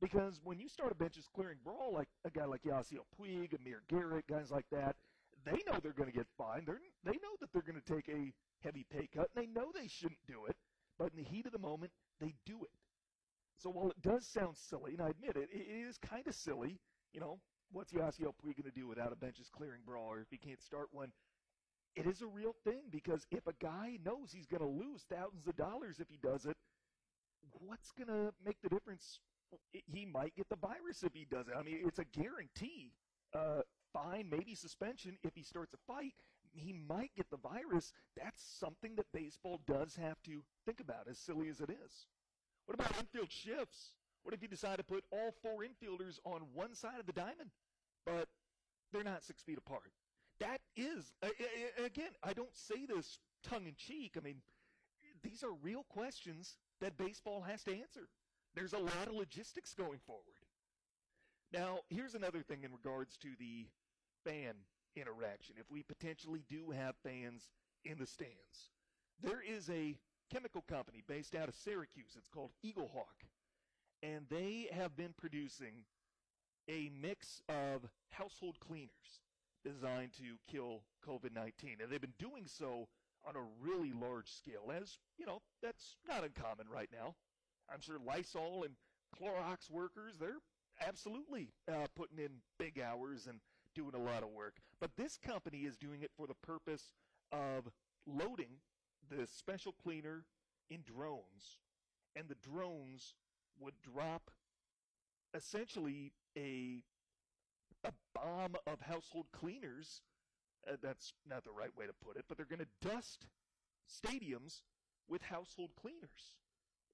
Because 0.00 0.40
when 0.44 0.58
you 0.58 0.68
start 0.68 0.92
a 0.92 0.94
benches 0.94 1.26
clearing 1.34 1.58
brawl, 1.62 1.92
like 1.92 2.08
a 2.24 2.30
guy 2.30 2.44
like 2.44 2.62
Yasiel 2.62 3.04
Puig, 3.18 3.52
Amir 3.58 3.82
Garrett, 3.88 4.26
guys 4.26 4.50
like 4.50 4.64
that, 4.70 4.96
they 5.44 5.58
know 5.66 5.78
they're 5.82 5.92
going 5.92 6.10
to 6.10 6.16
get 6.16 6.26
fined. 6.38 6.66
They're, 6.66 6.80
they 7.04 7.18
know 7.20 7.36
that 7.40 7.52
they're 7.52 7.66
going 7.66 7.80
to 7.80 7.94
take 7.94 8.08
a 8.08 8.32
heavy 8.64 8.86
pay 8.90 9.08
cut, 9.14 9.28
and 9.34 9.44
they 9.44 9.48
know 9.48 9.72
they 9.74 9.88
shouldn't 9.88 10.24
do 10.26 10.46
it. 10.48 10.56
But 10.98 11.12
in 11.12 11.22
the 11.22 11.28
heat 11.28 11.46
of 11.46 11.52
the 11.52 11.58
moment, 11.58 11.92
they 12.20 12.34
do 12.46 12.64
it. 12.64 12.70
So 13.56 13.70
while 13.70 13.90
it 13.90 14.00
does 14.00 14.26
sound 14.26 14.56
silly, 14.56 14.92
and 14.92 15.02
I 15.02 15.10
admit 15.10 15.36
it, 15.36 15.48
it 15.52 15.88
is 15.88 15.98
kind 15.98 16.26
of 16.26 16.34
silly. 16.34 16.78
You 17.12 17.20
know, 17.20 17.40
what's 17.72 17.92
Yasiel 17.92 18.32
Puig 18.40 18.56
going 18.56 18.72
to 18.72 18.74
do 18.74 18.86
without 18.86 19.12
a 19.12 19.16
benches 19.16 19.50
clearing 19.52 19.82
brawl, 19.84 20.08
or 20.12 20.20
if 20.20 20.28
he 20.30 20.38
can't 20.38 20.62
start 20.62 20.88
one? 20.92 21.12
It 21.96 22.06
is 22.06 22.22
a 22.22 22.26
real 22.26 22.54
thing 22.64 22.82
because 22.90 23.26
if 23.30 23.46
a 23.46 23.52
guy 23.60 23.98
knows 24.04 24.32
he's 24.32 24.46
going 24.46 24.62
to 24.62 24.68
lose 24.68 25.04
thousands 25.10 25.46
of 25.46 25.56
dollars 25.56 25.98
if 25.98 26.08
he 26.08 26.18
does 26.22 26.46
it, 26.46 26.56
what's 27.66 27.90
going 27.92 28.08
to 28.08 28.32
make 28.44 28.56
the 28.62 28.68
difference? 28.68 29.18
He 29.72 30.06
might 30.06 30.34
get 30.36 30.48
the 30.48 30.56
virus 30.56 31.02
if 31.02 31.12
he 31.12 31.26
does 31.28 31.48
it. 31.48 31.54
I 31.58 31.62
mean, 31.62 31.80
it's 31.84 31.98
a 31.98 32.04
guarantee. 32.04 32.92
Uh, 33.34 33.62
fine, 33.92 34.28
maybe 34.30 34.54
suspension 34.54 35.18
if 35.22 35.34
he 35.34 35.42
starts 35.42 35.74
a 35.74 35.92
fight. 35.92 36.14
He 36.52 36.72
might 36.72 37.10
get 37.16 37.30
the 37.30 37.36
virus. 37.36 37.92
That's 38.16 38.42
something 38.42 38.94
that 38.96 39.06
baseball 39.12 39.60
does 39.66 39.96
have 39.96 40.22
to 40.24 40.42
think 40.66 40.80
about, 40.80 41.08
as 41.08 41.18
silly 41.18 41.48
as 41.48 41.60
it 41.60 41.70
is. 41.70 42.06
What 42.66 42.74
about 42.74 42.96
infield 42.98 43.30
shifts? 43.32 43.94
What 44.22 44.34
if 44.34 44.42
you 44.42 44.48
decide 44.48 44.78
to 44.78 44.84
put 44.84 45.04
all 45.10 45.32
four 45.42 45.64
infielders 45.64 46.18
on 46.24 46.42
one 46.54 46.74
side 46.74 47.00
of 47.00 47.06
the 47.06 47.12
diamond, 47.12 47.50
but 48.04 48.28
they're 48.92 49.04
not 49.04 49.24
six 49.24 49.42
feet 49.42 49.58
apart? 49.58 49.92
That 50.40 50.60
is, 50.74 51.12
again, 51.84 52.10
I 52.22 52.32
don't 52.32 52.56
say 52.56 52.86
this 52.86 53.18
tongue 53.42 53.66
in 53.66 53.74
cheek. 53.76 54.16
I 54.16 54.20
mean, 54.20 54.36
these 55.22 55.44
are 55.44 55.52
real 55.62 55.84
questions 55.88 56.56
that 56.80 56.96
baseball 56.96 57.42
has 57.42 57.62
to 57.64 57.72
answer. 57.72 58.08
There's 58.54 58.72
a 58.72 58.78
lot 58.78 59.06
of 59.06 59.14
logistics 59.14 59.74
going 59.74 60.00
forward. 60.06 60.24
Now, 61.52 61.80
here's 61.90 62.14
another 62.14 62.42
thing 62.42 62.64
in 62.64 62.72
regards 62.72 63.16
to 63.18 63.28
the 63.38 63.66
fan 64.24 64.54
interaction. 64.96 65.56
If 65.58 65.70
we 65.70 65.82
potentially 65.82 66.42
do 66.48 66.70
have 66.70 66.94
fans 67.04 67.50
in 67.84 67.98
the 67.98 68.06
stands, 68.06 68.70
there 69.22 69.42
is 69.46 69.68
a 69.68 69.96
chemical 70.32 70.62
company 70.62 71.02
based 71.06 71.34
out 71.34 71.48
of 71.48 71.54
Syracuse. 71.54 72.14
It's 72.16 72.28
called 72.28 72.52
Eaglehawk. 72.64 73.28
And 74.02 74.26
they 74.30 74.68
have 74.72 74.96
been 74.96 75.12
producing 75.18 75.84
a 76.68 76.90
mix 76.98 77.42
of 77.48 77.88
household 78.10 78.58
cleaners 78.60 79.20
designed 79.64 80.12
to 80.14 80.36
kill 80.50 80.82
COVID 81.06 81.34
19. 81.34 81.76
And 81.80 81.90
they've 81.90 82.00
been 82.00 82.12
doing 82.18 82.44
so 82.46 82.88
on 83.26 83.36
a 83.36 83.42
really 83.60 83.92
large 83.92 84.30
scale, 84.30 84.72
as, 84.74 84.98
you 85.18 85.26
know, 85.26 85.42
that's 85.62 85.96
not 86.08 86.24
uncommon 86.24 86.66
right 86.72 86.88
now. 86.92 87.14
I'm 87.72 87.80
sure 87.80 87.98
Lysol 88.04 88.64
and 88.64 88.74
Clorox 89.14 89.70
workers, 89.70 90.16
they're 90.18 90.40
absolutely 90.86 91.52
uh, 91.68 91.86
putting 91.94 92.18
in 92.18 92.30
big 92.58 92.80
hours 92.80 93.26
and 93.26 93.40
doing 93.74 93.94
a 93.94 93.98
lot 93.98 94.22
of 94.22 94.30
work. 94.30 94.56
But 94.80 94.92
this 94.96 95.18
company 95.18 95.58
is 95.58 95.76
doing 95.76 96.02
it 96.02 96.10
for 96.16 96.26
the 96.26 96.34
purpose 96.42 96.94
of 97.30 97.68
loading 98.06 98.60
the 99.10 99.26
special 99.26 99.72
cleaner 99.72 100.24
in 100.70 100.80
drones, 100.82 101.58
and 102.16 102.28
the 102.28 102.36
drones 102.36 103.14
would 103.58 103.74
drop 103.82 104.30
essentially 105.34 106.12
a 106.36 106.82
a 107.84 107.92
bomb 108.14 108.56
of 108.66 108.80
household 108.80 109.26
cleaners. 109.32 110.02
Uh, 110.68 110.76
that's 110.82 111.14
not 111.28 111.44
the 111.44 111.50
right 111.50 111.74
way 111.76 111.86
to 111.86 111.92
put 112.04 112.16
it, 112.16 112.24
but 112.28 112.36
they're 112.36 112.46
going 112.46 112.60
to 112.60 112.88
dust 112.88 113.26
stadiums 113.88 114.60
with 115.08 115.22
household 115.22 115.70
cleaners. 115.80 116.36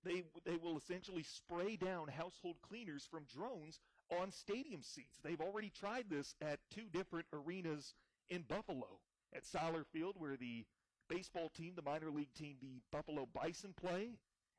They 0.05 0.23
they 0.45 0.57
will 0.57 0.79
essentially 0.79 1.25
spray 1.25 1.77
down 1.77 2.09
household 2.09 2.57
cleaners 2.63 3.07
from 3.11 3.25
drones 3.25 3.81
on 4.21 4.31
stadium 4.31 4.83
seats. 4.83 5.19
They've 5.23 5.41
already 5.41 5.71
tried 5.71 6.07
this 6.09 6.35
at 6.41 6.61
two 6.71 6.89
different 6.93 7.27
arenas 7.33 7.95
in 8.29 8.43
Buffalo. 8.43 9.01
At 9.35 9.45
Sahlen 9.45 9.85
Field, 9.93 10.15
where 10.19 10.37
the 10.37 10.65
baseball 11.09 11.51
team, 11.51 11.73
the 11.75 11.83
minor 11.83 12.11
league 12.11 12.33
team, 12.35 12.57
the 12.61 12.81
Buffalo 12.93 13.27
Bison 13.35 13.75
play, 13.77 14.19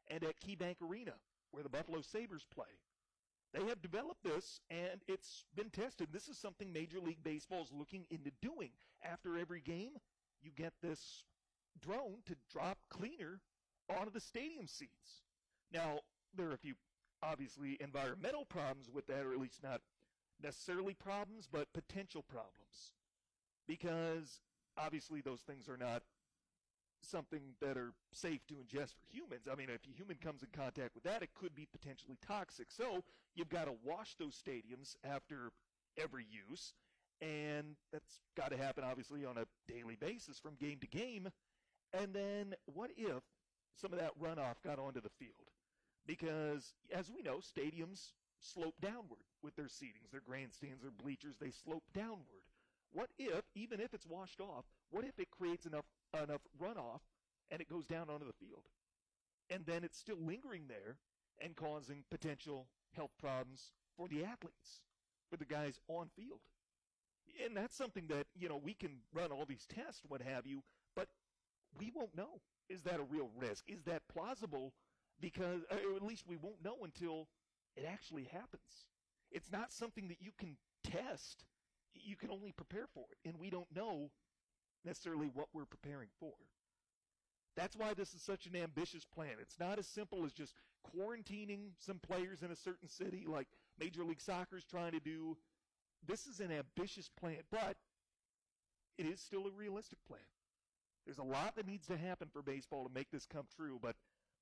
and 0.09 0.23
at 0.23 0.39
KeyBank 0.41 0.75
Arena, 0.87 1.13
where 1.51 1.63
the 1.63 1.69
Buffalo 1.69 2.01
Sabres 2.01 2.45
play. 2.53 2.65
They 3.57 3.65
have 3.65 3.81
developed 3.81 4.23
this, 4.23 4.59
and 4.69 5.01
it's 5.07 5.45
been 5.55 5.71
tested. 5.71 6.09
This 6.11 6.27
is 6.27 6.37
something 6.37 6.71
Major 6.71 6.99
League 6.99 7.23
Baseball 7.23 7.63
is 7.63 7.71
looking 7.71 8.05
into 8.11 8.29
doing. 8.39 8.69
After 9.03 9.37
every 9.37 9.61
game, 9.61 9.93
you 10.43 10.51
get 10.55 10.73
this 10.83 11.23
drone 11.81 12.17
to 12.27 12.35
drop 12.51 12.77
cleaner 12.89 13.39
onto 13.89 14.11
the 14.11 14.19
stadium 14.19 14.67
seats. 14.67 15.23
Now, 15.73 15.99
there 16.35 16.47
are 16.47 16.53
a 16.53 16.57
few 16.57 16.75
obviously 17.23 17.77
environmental 17.79 18.45
problems 18.45 18.89
with 18.93 19.07
that, 19.07 19.25
or 19.25 19.31
at 19.33 19.39
least 19.39 19.63
not 19.63 19.81
necessarily 20.41 20.93
problems, 20.93 21.47
but 21.51 21.73
potential 21.73 22.23
problems. 22.29 22.93
Because 23.67 24.41
obviously 24.77 25.21
those 25.21 25.41
things 25.41 25.67
are 25.67 25.77
not 25.77 26.03
something 27.01 27.41
that 27.61 27.77
are 27.77 27.93
safe 28.13 28.45
to 28.47 28.55
ingest 28.55 28.95
for 28.95 29.07
humans. 29.09 29.47
I 29.51 29.55
mean, 29.55 29.69
if 29.69 29.81
a 29.85 29.95
human 29.95 30.17
comes 30.17 30.43
in 30.43 30.49
contact 30.51 30.95
with 30.95 31.03
that, 31.03 31.23
it 31.23 31.29
could 31.33 31.55
be 31.55 31.67
potentially 31.71 32.17
toxic. 32.25 32.67
So 32.71 33.03
you've 33.35 33.49
got 33.49 33.65
to 33.65 33.73
wash 33.83 34.15
those 34.15 34.41
stadiums 34.41 34.95
after 35.03 35.51
every 35.97 36.25
use, 36.49 36.73
and 37.21 37.75
that's 37.91 38.21
got 38.35 38.51
to 38.51 38.57
happen 38.57 38.83
obviously 38.83 39.25
on 39.25 39.37
a 39.37 39.45
daily 39.71 39.95
basis 39.95 40.39
from 40.39 40.55
game 40.55 40.79
to 40.81 40.87
game. 40.87 41.29
And 41.93 42.13
then 42.13 42.55
what 42.65 42.91
if 42.97 43.23
some 43.75 43.93
of 43.93 43.99
that 43.99 44.19
runoff 44.19 44.55
got 44.63 44.79
onto 44.79 45.01
the 45.01 45.09
field? 45.19 45.47
because, 46.07 46.73
as 46.91 47.11
we 47.11 47.21
know, 47.21 47.37
stadiums 47.37 48.13
slope 48.39 48.75
downward 48.81 49.27
with 49.43 49.55
their 49.55 49.65
seatings, 49.65 50.09
their 50.11 50.21
grandstands, 50.25 50.81
their 50.81 50.91
bleachers, 50.91 51.35
they 51.39 51.51
slope 51.51 51.83
downward. 51.93 52.47
What 52.93 53.09
if, 53.19 53.43
even 53.53 53.81
if 53.81 53.93
it's 53.93 54.07
washed 54.07 54.39
off, 54.39 54.63
what 54.89 55.03
if 55.03 55.19
it 55.19 55.27
creates 55.29 55.65
enough 55.65 55.85
enough 56.13 56.41
runoff 56.61 57.01
and 57.49 57.61
it 57.61 57.69
goes 57.69 57.87
down 57.87 58.09
onto 58.09 58.25
the 58.25 58.33
field? 58.33 58.63
And 59.49 59.65
then 59.65 59.83
it's 59.83 59.97
still 59.97 60.17
lingering 60.19 60.63
there 60.67 60.97
and 61.39 61.55
causing 61.55 62.03
potential 62.09 62.67
health 62.95 63.11
problems 63.19 63.71
for 63.95 64.07
the 64.07 64.23
athletes, 64.23 64.81
for 65.29 65.37
the 65.37 65.45
guys 65.45 65.79
on 65.87 66.09
field. 66.15 66.39
And 67.45 67.55
that's 67.55 67.75
something 67.75 68.07
that, 68.07 68.25
you 68.35 68.49
know, 68.49 68.57
we 68.57 68.73
can 68.73 68.97
run 69.13 69.31
all 69.31 69.45
these 69.45 69.67
tests, 69.67 70.01
what 70.07 70.21
have 70.21 70.45
you, 70.45 70.63
but 70.95 71.07
we 71.79 71.91
won't 71.93 72.15
know. 72.15 72.41
Is 72.69 72.81
that 72.83 72.99
a 72.99 73.03
real 73.03 73.29
risk? 73.37 73.63
Is 73.67 73.83
that 73.83 74.01
plausible 74.11 74.73
because 75.19 75.61
or 75.71 75.95
at 75.95 76.03
least 76.03 76.25
we 76.27 76.35
won't 76.35 76.63
know 76.63 76.77
until 76.83 77.27
it 77.75 77.85
actually 77.87 78.25
happens. 78.25 78.87
It's 79.31 79.51
not 79.51 79.71
something 79.71 80.07
that 80.07 80.21
you 80.21 80.31
can 80.37 80.57
test. 80.83 81.45
You 81.93 82.15
can 82.15 82.29
only 82.29 82.51
prepare 82.51 82.87
for 82.93 83.05
it, 83.11 83.27
and 83.27 83.39
we 83.39 83.49
don't 83.49 83.73
know 83.75 84.11
necessarily 84.85 85.29
what 85.33 85.47
we're 85.53 85.65
preparing 85.65 86.09
for. 86.19 86.33
That's 87.55 87.75
why 87.75 87.93
this 87.93 88.13
is 88.13 88.21
such 88.21 88.45
an 88.45 88.55
ambitious 88.55 89.03
plan. 89.03 89.37
It's 89.41 89.59
not 89.59 89.79
as 89.79 89.87
simple 89.87 90.25
as 90.25 90.31
just 90.31 90.53
quarantining 90.85 91.71
some 91.79 91.99
players 91.99 92.43
in 92.43 92.51
a 92.51 92.55
certain 92.55 92.87
city 92.87 93.25
like 93.27 93.47
Major 93.79 94.03
League 94.03 94.21
Soccer 94.21 94.57
is 94.57 94.63
trying 94.63 94.91
to 94.91 94.99
do. 94.99 95.37
This 96.07 96.27
is 96.27 96.39
an 96.39 96.51
ambitious 96.51 97.09
plan, 97.19 97.39
but 97.51 97.75
it 98.97 99.07
is 99.07 99.19
still 99.19 99.47
a 99.47 99.51
realistic 99.51 99.97
plan. 100.07 100.21
There's 101.05 101.17
a 101.17 101.23
lot 101.23 101.55
that 101.55 101.65
needs 101.65 101.87
to 101.87 101.97
happen 101.97 102.27
for 102.31 102.41
baseball 102.41 102.83
to 102.83 102.93
make 102.93 103.09
this 103.11 103.25
come 103.25 103.45
true, 103.55 103.79
but 103.81 103.95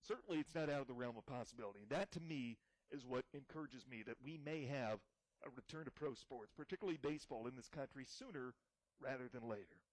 certainly 0.06 0.40
it's 0.40 0.56
not 0.56 0.70
out 0.70 0.82
of 0.82 0.88
the 0.88 0.94
realm 0.94 1.16
of 1.18 1.26
possibility. 1.26 1.80
And 1.82 1.90
that 1.90 2.12
to 2.14 2.20
me 2.20 2.58
is 2.92 3.06
what 3.06 3.24
encourages 3.34 3.86
me 3.90 4.04
that 4.06 4.18
we 4.24 4.40
may 4.44 4.66
have 4.66 5.00
a 5.46 5.50
return 5.56 5.86
to 5.86 5.92
pro 5.92 6.14
sports, 6.16 6.52
particularly 6.58 6.98
baseball 7.02 7.48
in 7.48 7.56
this 7.56 7.70
country 7.70 8.06
sooner 8.08 8.54
rather 9.00 9.30
than 9.32 9.48
later. 9.48 9.85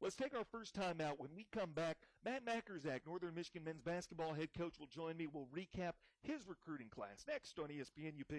Let's 0.00 0.16
take 0.16 0.34
our 0.36 0.44
first 0.44 0.74
time 0.74 1.00
out. 1.00 1.18
When 1.18 1.30
we 1.34 1.46
come 1.52 1.72
back, 1.72 1.96
Matt 2.24 2.44
Majkrzak, 2.44 3.00
Northern 3.06 3.34
Michigan 3.34 3.64
men's 3.64 3.80
basketball 3.80 4.34
head 4.34 4.48
coach, 4.56 4.74
will 4.78 4.86
join 4.86 5.16
me. 5.16 5.26
We'll 5.26 5.48
recap 5.54 5.92
his 6.22 6.46
recruiting 6.46 6.88
class 6.88 7.24
next 7.26 7.58
on 7.58 7.68
ESPN 7.68 8.20
UP. 8.20 8.34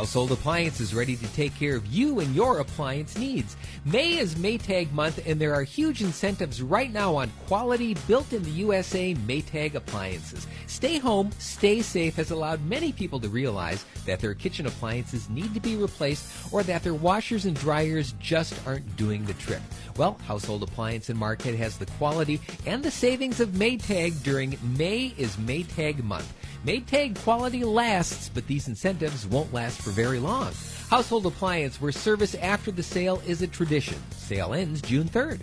Household 0.00 0.32
Appliances 0.32 0.80
is 0.80 0.94
ready 0.94 1.14
to 1.14 1.26
take 1.34 1.54
care 1.56 1.76
of 1.76 1.84
you 1.88 2.20
and 2.20 2.34
your 2.34 2.60
appliance 2.60 3.18
needs. 3.18 3.56
May 3.84 4.18
is 4.18 4.36
Maytag 4.36 4.90
month 4.92 5.20
and 5.26 5.38
there 5.38 5.52
are 5.52 5.62
huge 5.62 6.00
incentives 6.00 6.62
right 6.62 6.90
now 6.90 7.16
on 7.16 7.30
quality 7.46 7.94
built 8.06 8.32
in 8.32 8.42
the 8.42 8.50
USA 8.50 9.14
Maytag 9.14 9.74
appliances. 9.74 10.46
Stay 10.68 10.96
home, 10.96 11.30
stay 11.38 11.82
safe 11.82 12.16
has 12.16 12.30
allowed 12.30 12.64
many 12.64 12.92
people 12.92 13.20
to 13.20 13.28
realize 13.28 13.84
that 14.06 14.20
their 14.20 14.32
kitchen 14.32 14.66
appliances 14.66 15.28
need 15.28 15.52
to 15.52 15.60
be 15.60 15.76
replaced 15.76 16.50
or 16.50 16.62
that 16.62 16.82
their 16.82 16.94
washers 16.94 17.44
and 17.44 17.56
dryers 17.56 18.14
just 18.20 18.54
aren't 18.66 18.96
doing 18.96 19.24
the 19.26 19.34
trick. 19.34 19.60
Well, 19.98 20.16
Household 20.26 20.62
Appliance 20.62 21.10
in 21.10 21.16
Marquette 21.18 21.56
has 21.56 21.76
the 21.76 21.86
quality 21.86 22.40
and 22.64 22.82
the 22.82 22.90
savings 22.90 23.40
of 23.40 23.50
Maytag 23.50 24.22
during 24.22 24.56
May 24.78 25.12
is 25.18 25.36
Maytag 25.36 26.02
month. 26.04 26.32
Maytag 26.66 27.16
quality 27.20 27.64
lasts, 27.64 28.30
but 28.34 28.46
these 28.46 28.68
incentives 28.68 29.26
won't 29.26 29.52
last 29.54 29.80
for 29.80 29.90
very 29.90 30.18
long. 30.18 30.52
Household 30.90 31.24
appliance 31.24 31.80
where 31.80 31.90
service 31.90 32.34
after 32.34 32.70
the 32.70 32.82
sale 32.82 33.22
is 33.26 33.40
a 33.40 33.46
tradition. 33.46 33.96
Sale 34.10 34.52
ends 34.52 34.82
June 34.82 35.08
3rd. 35.08 35.40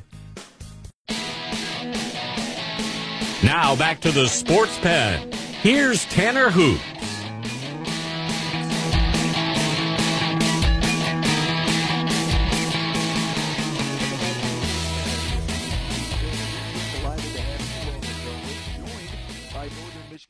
Now 3.44 3.76
back 3.76 4.00
to 4.02 4.12
the 4.12 4.28
sports 4.28 4.78
pen. 4.80 5.32
Here's 5.62 6.06
Tanner 6.06 6.52
Hoop. 6.52 6.80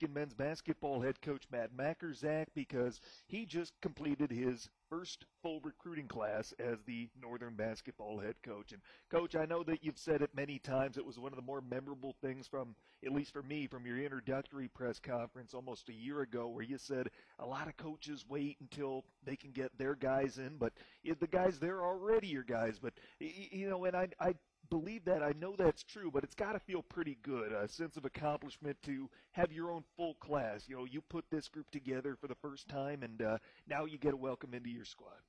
Men's 0.06 0.36
basketball 0.36 1.02
head 1.02 1.20
coach 1.22 1.46
Matt 1.52 1.72
Majkrzak 1.76 2.46
because 2.54 3.02
he 3.26 3.46
just 3.46 3.74
completed 3.82 4.30
his 4.30 4.70
first 4.90 5.26
full 5.42 5.60
recruiting 5.62 6.08
class 6.08 6.54
as 6.60 6.78
the 6.86 7.10
Northern 7.20 7.56
basketball 7.56 8.20
head 8.20 8.36
coach. 8.44 8.72
And 8.72 8.82
coach, 9.10 9.36
I 9.36 9.46
know 9.46 9.64
that 9.64 9.84
you've 9.84 9.98
said 9.98 10.22
it 10.22 10.30
many 10.36 10.60
times. 10.60 10.98
It 10.98 11.06
was 11.06 11.18
one 11.18 11.32
of 11.32 11.36
the 11.36 11.42
more 11.42 11.62
memorable 11.62 12.16
things 12.22 12.48
from, 12.48 12.76
at 13.06 13.12
least 13.12 13.34
for 13.34 13.42
me, 13.44 13.68
from 13.68 13.86
your 13.86 13.98
introductory 13.98 14.68
press 14.68 15.00
conference 15.00 15.54
almost 15.54 15.90
a 15.90 15.94
year 15.94 16.22
ago, 16.22 16.48
where 16.48 16.64
you 16.64 16.78
said 16.78 17.10
a 17.40 17.46
lot 17.46 17.68
of 17.68 17.76
coaches 17.78 18.26
wait 18.30 18.58
until 18.62 19.04
they 19.26 19.36
can 19.36 19.52
get 19.52 19.76
their 19.78 19.96
guys 19.96 20.38
in, 20.38 20.58
but 20.58 20.74
the 21.20 21.28
guys 21.28 21.60
there 21.60 21.78
are 21.78 21.88
already 21.88 22.28
your 22.28 22.44
guys. 22.44 22.80
But 22.80 22.94
you 23.20 23.70
know, 23.70 23.86
and 23.86 23.96
I, 23.96 24.08
I 24.20 24.36
believe 24.70 25.06
that. 25.06 25.24
I 25.24 25.32
know 25.40 25.56
that's 25.58 25.84
true, 25.84 26.12
but 26.12 26.24
it's 26.24 26.36
got 26.36 26.54
to 26.54 26.60
feel 26.60 26.82
pretty 26.82 27.18
good, 27.24 27.52
a 27.52 27.68
sense 27.68 27.98
of 27.98 28.06
accomplishment 28.06 28.78
to 28.86 29.10
have 29.32 29.52
your 29.52 29.72
own 29.72 29.84
full 29.96 30.16
class. 30.16 30.64
You 30.68 30.78
know, 30.78 30.86
you 30.86 31.02
put 31.02 31.26
this 31.32 31.48
group 31.48 31.70
together 31.72 32.18
for 32.20 32.28
the 32.28 32.36
first 32.42 32.68
time, 32.68 33.04
and 33.04 33.22
uh, 33.22 33.38
now 33.68 33.86
you 33.86 33.98
get 33.98 34.14
a 34.14 34.18
welcome 34.18 34.54
into 34.54 34.70
your 34.70 34.86
squad. 34.86 35.20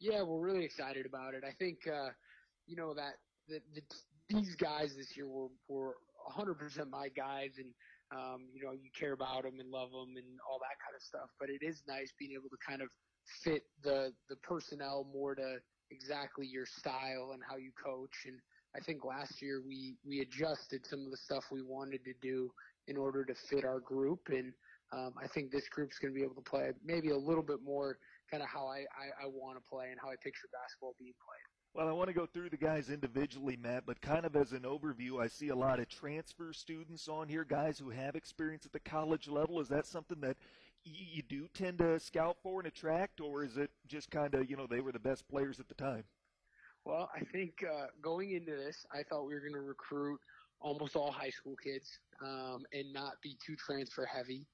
Yeah, 0.00 0.22
we're 0.22 0.40
really 0.40 0.64
excited 0.64 1.06
about 1.06 1.34
it. 1.34 1.44
I 1.46 1.52
think, 1.58 1.78
uh, 1.86 2.10
you 2.66 2.76
know, 2.76 2.94
that 2.94 3.14
the, 3.48 3.60
the, 3.74 3.82
these 4.28 4.54
guys 4.56 4.94
this 4.96 5.16
year 5.16 5.28
were, 5.28 5.48
were 5.68 5.94
100% 6.36 6.90
my 6.90 7.08
guys, 7.08 7.50
and 7.58 7.68
um, 8.12 8.46
you 8.52 8.62
know, 8.62 8.72
you 8.72 8.90
care 8.98 9.12
about 9.12 9.42
them 9.42 9.58
and 9.60 9.70
love 9.70 9.90
them 9.90 10.14
and 10.16 10.38
all 10.48 10.58
that 10.60 10.76
kind 10.78 10.94
of 10.94 11.02
stuff. 11.02 11.30
But 11.40 11.48
it 11.50 11.64
is 11.64 11.82
nice 11.88 12.12
being 12.18 12.32
able 12.32 12.48
to 12.50 12.60
kind 12.66 12.82
of 12.82 12.88
fit 13.42 13.62
the 13.82 14.12
the 14.28 14.36
personnel 14.36 15.06
more 15.12 15.34
to 15.34 15.56
exactly 15.90 16.46
your 16.46 16.66
style 16.66 17.30
and 17.32 17.42
how 17.48 17.56
you 17.56 17.70
coach 17.82 18.26
and 18.26 18.36
I 18.76 18.80
think 18.80 19.04
last 19.04 19.40
year 19.40 19.62
we 19.66 19.96
we 20.04 20.20
adjusted 20.20 20.84
some 20.86 21.04
of 21.04 21.10
the 21.10 21.16
stuff 21.16 21.44
we 21.52 21.62
wanted 21.62 22.04
to 22.04 22.12
do 22.20 22.50
in 22.88 22.96
order 22.96 23.24
to 23.24 23.34
fit 23.34 23.64
our 23.64 23.80
group, 23.80 24.28
and 24.28 24.52
um, 24.92 25.14
I 25.22 25.26
think 25.28 25.50
this 25.50 25.68
group's 25.68 25.98
going 25.98 26.12
to 26.12 26.18
be 26.18 26.24
able 26.24 26.34
to 26.34 26.50
play 26.50 26.70
maybe 26.84 27.10
a 27.10 27.16
little 27.16 27.42
bit 27.42 27.62
more 27.64 27.98
kind 28.30 28.42
of 28.42 28.48
how 28.48 28.66
I, 28.66 28.84
I, 28.98 29.24
I 29.24 29.26
want 29.26 29.56
to 29.56 29.62
play 29.68 29.86
and 29.90 29.98
how 30.00 30.08
I 30.08 30.14
picture 30.22 30.48
basketball 30.52 30.94
being 30.98 31.14
played. 31.24 31.44
Well, 31.74 31.88
I 31.88 31.92
want 31.92 32.08
to 32.08 32.14
go 32.14 32.26
through 32.26 32.50
the 32.50 32.56
guys 32.56 32.88
individually, 32.88 33.56
Matt, 33.56 33.84
but 33.84 34.00
kind 34.00 34.24
of 34.24 34.36
as 34.36 34.52
an 34.52 34.60
overview, 34.60 35.20
I 35.20 35.26
see 35.26 35.48
a 35.48 35.56
lot 35.56 35.80
of 35.80 35.88
transfer 35.88 36.52
students 36.52 37.08
on 37.08 37.28
here, 37.28 37.44
guys 37.44 37.78
who 37.78 37.90
have 37.90 38.14
experience 38.14 38.64
at 38.64 38.72
the 38.72 38.80
college 38.80 39.26
level. 39.26 39.60
Is 39.60 39.68
that 39.68 39.86
something 39.86 40.20
that 40.20 40.36
you 40.84 41.22
do 41.22 41.48
tend 41.52 41.78
to 41.78 41.98
scout 41.98 42.36
for 42.42 42.60
and 42.60 42.68
attract, 42.68 43.20
or 43.20 43.42
is 43.42 43.56
it 43.56 43.70
just 43.88 44.10
kind 44.10 44.34
of, 44.34 44.48
you 44.48 44.56
know, 44.56 44.68
they 44.68 44.80
were 44.80 44.92
the 44.92 45.00
best 45.00 45.26
players 45.26 45.58
at 45.58 45.66
the 45.68 45.74
time? 45.74 46.04
Well, 46.84 47.08
I 47.14 47.24
think 47.32 47.54
uh, 47.64 47.86
going 48.02 48.32
into 48.32 48.52
this, 48.52 48.84
I 48.92 49.02
thought 49.02 49.26
we 49.26 49.32
were 49.34 49.40
going 49.40 49.54
to 49.54 49.60
recruit 49.60 50.20
almost 50.60 50.96
all 50.96 51.10
high 51.10 51.30
school 51.30 51.56
kids 51.56 51.86
um, 52.22 52.64
and 52.72 52.92
not 52.92 53.14
be 53.22 53.38
too 53.44 53.56
transfer 53.56 54.04
heavy. 54.04 54.46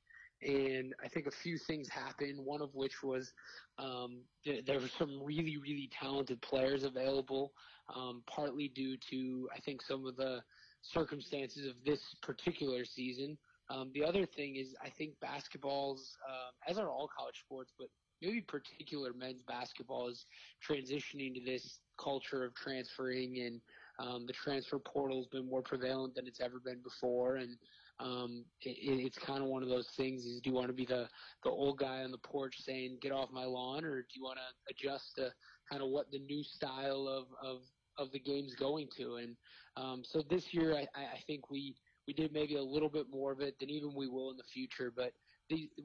And 0.43 0.95
I 1.05 1.09
think 1.09 1.27
a 1.27 1.33
few 1.43 1.59
things 1.59 1.89
happened. 1.89 2.39
One 2.39 2.63
of 2.63 2.75
which 2.75 3.03
was 3.03 3.33
um, 3.79 4.21
th- 4.45 4.65
there 4.65 4.81
were 4.81 4.89
some 4.99 5.21
really, 5.23 5.59
really 5.59 5.91
talented 6.01 6.41
players 6.41 6.85
available, 6.85 7.53
um, 7.95 8.23
partly 8.27 8.69
due 8.69 8.97
to 9.11 9.49
I 9.55 9.61
think 9.61 9.83
some 9.83 10.07
of 10.07 10.17
the 10.17 10.41
circumstances 10.83 11.67
of 11.67 11.75
this 11.85 12.01
particular 12.23 12.85
season. 12.85 13.37
Um, 13.69 13.91
the 13.93 14.05
other 14.05 14.25
thing 14.25 14.57
is 14.57 14.75
I 14.83 14.89
think 14.89 15.19
basketball's, 15.21 16.17
uh, 16.29 16.71
as 16.71 16.79
are 16.79 16.89
all 16.89 17.09
college 17.15 17.39
sports, 17.45 17.73
but 17.79 17.89
maybe 18.21 18.41
particular 18.41 19.13
men's 19.13 19.43
basketball 19.43 20.09
is 20.09 20.27
transitioning 20.67 21.35
to 21.35 21.41
this 21.45 21.81
culture 21.99 22.45
of 22.45 22.55
transferring 22.55 23.41
and 23.41 23.61
um, 24.01 24.27
the 24.27 24.33
transfer 24.33 24.79
portal 24.79 25.19
has 25.19 25.27
been 25.27 25.49
more 25.49 25.63
prevalent 25.63 26.15
than 26.15 26.27
it's 26.27 26.41
ever 26.41 26.59
been 26.59 26.81
before. 26.83 27.37
And 27.37 27.57
um, 27.99 28.45
it, 28.63 28.77
it's 28.81 29.19
kind 29.19 29.43
of 29.43 29.49
one 29.49 29.63
of 29.63 29.69
those 29.69 29.89
things 29.97 30.25
is 30.25 30.41
do 30.41 30.49
you 30.49 30.57
want 30.57 30.69
to 30.69 30.73
be 30.73 30.87
the 30.87 31.07
the 31.45 31.51
old 31.51 31.79
guy 31.79 32.03
on 32.03 32.11
the 32.11 32.19
porch 32.19 32.57
saying 32.65 32.99
get 33.03 33.13
off 33.13 33.31
my 33.31 33.45
lawn 33.45 33.85
or 33.85 34.01
do 34.01 34.09
you 34.15 34.23
want 34.23 34.39
to 34.39 34.73
adjust 34.75 35.17
to 35.17 35.31
kind 35.71 35.83
of 35.83 35.91
what 35.91 36.11
the 36.11 36.19
new 36.21 36.43
style 36.43 37.07
of 37.07 37.27
of 37.47 37.63
of 37.99 38.11
the 38.13 38.19
game's 38.19 38.55
going 38.55 38.89
to? 38.97 39.17
And 39.17 39.37
um, 39.77 40.03
so 40.03 40.23
this 40.23 40.55
year 40.55 40.75
I, 40.75 40.87
I 40.97 41.21
think 41.27 41.51
we 41.51 41.77
we 42.07 42.15
did 42.15 42.33
maybe 42.33 42.57
a 42.57 42.63
little 42.63 42.89
bit 42.89 43.07
more 43.11 43.33
of 43.33 43.41
it 43.41 43.59
than 43.61 43.69
even 43.69 43.95
we 43.95 44.09
will 44.09 44.31
in 44.31 44.37
the 44.39 44.43
future 44.45 44.91
but 44.95 45.13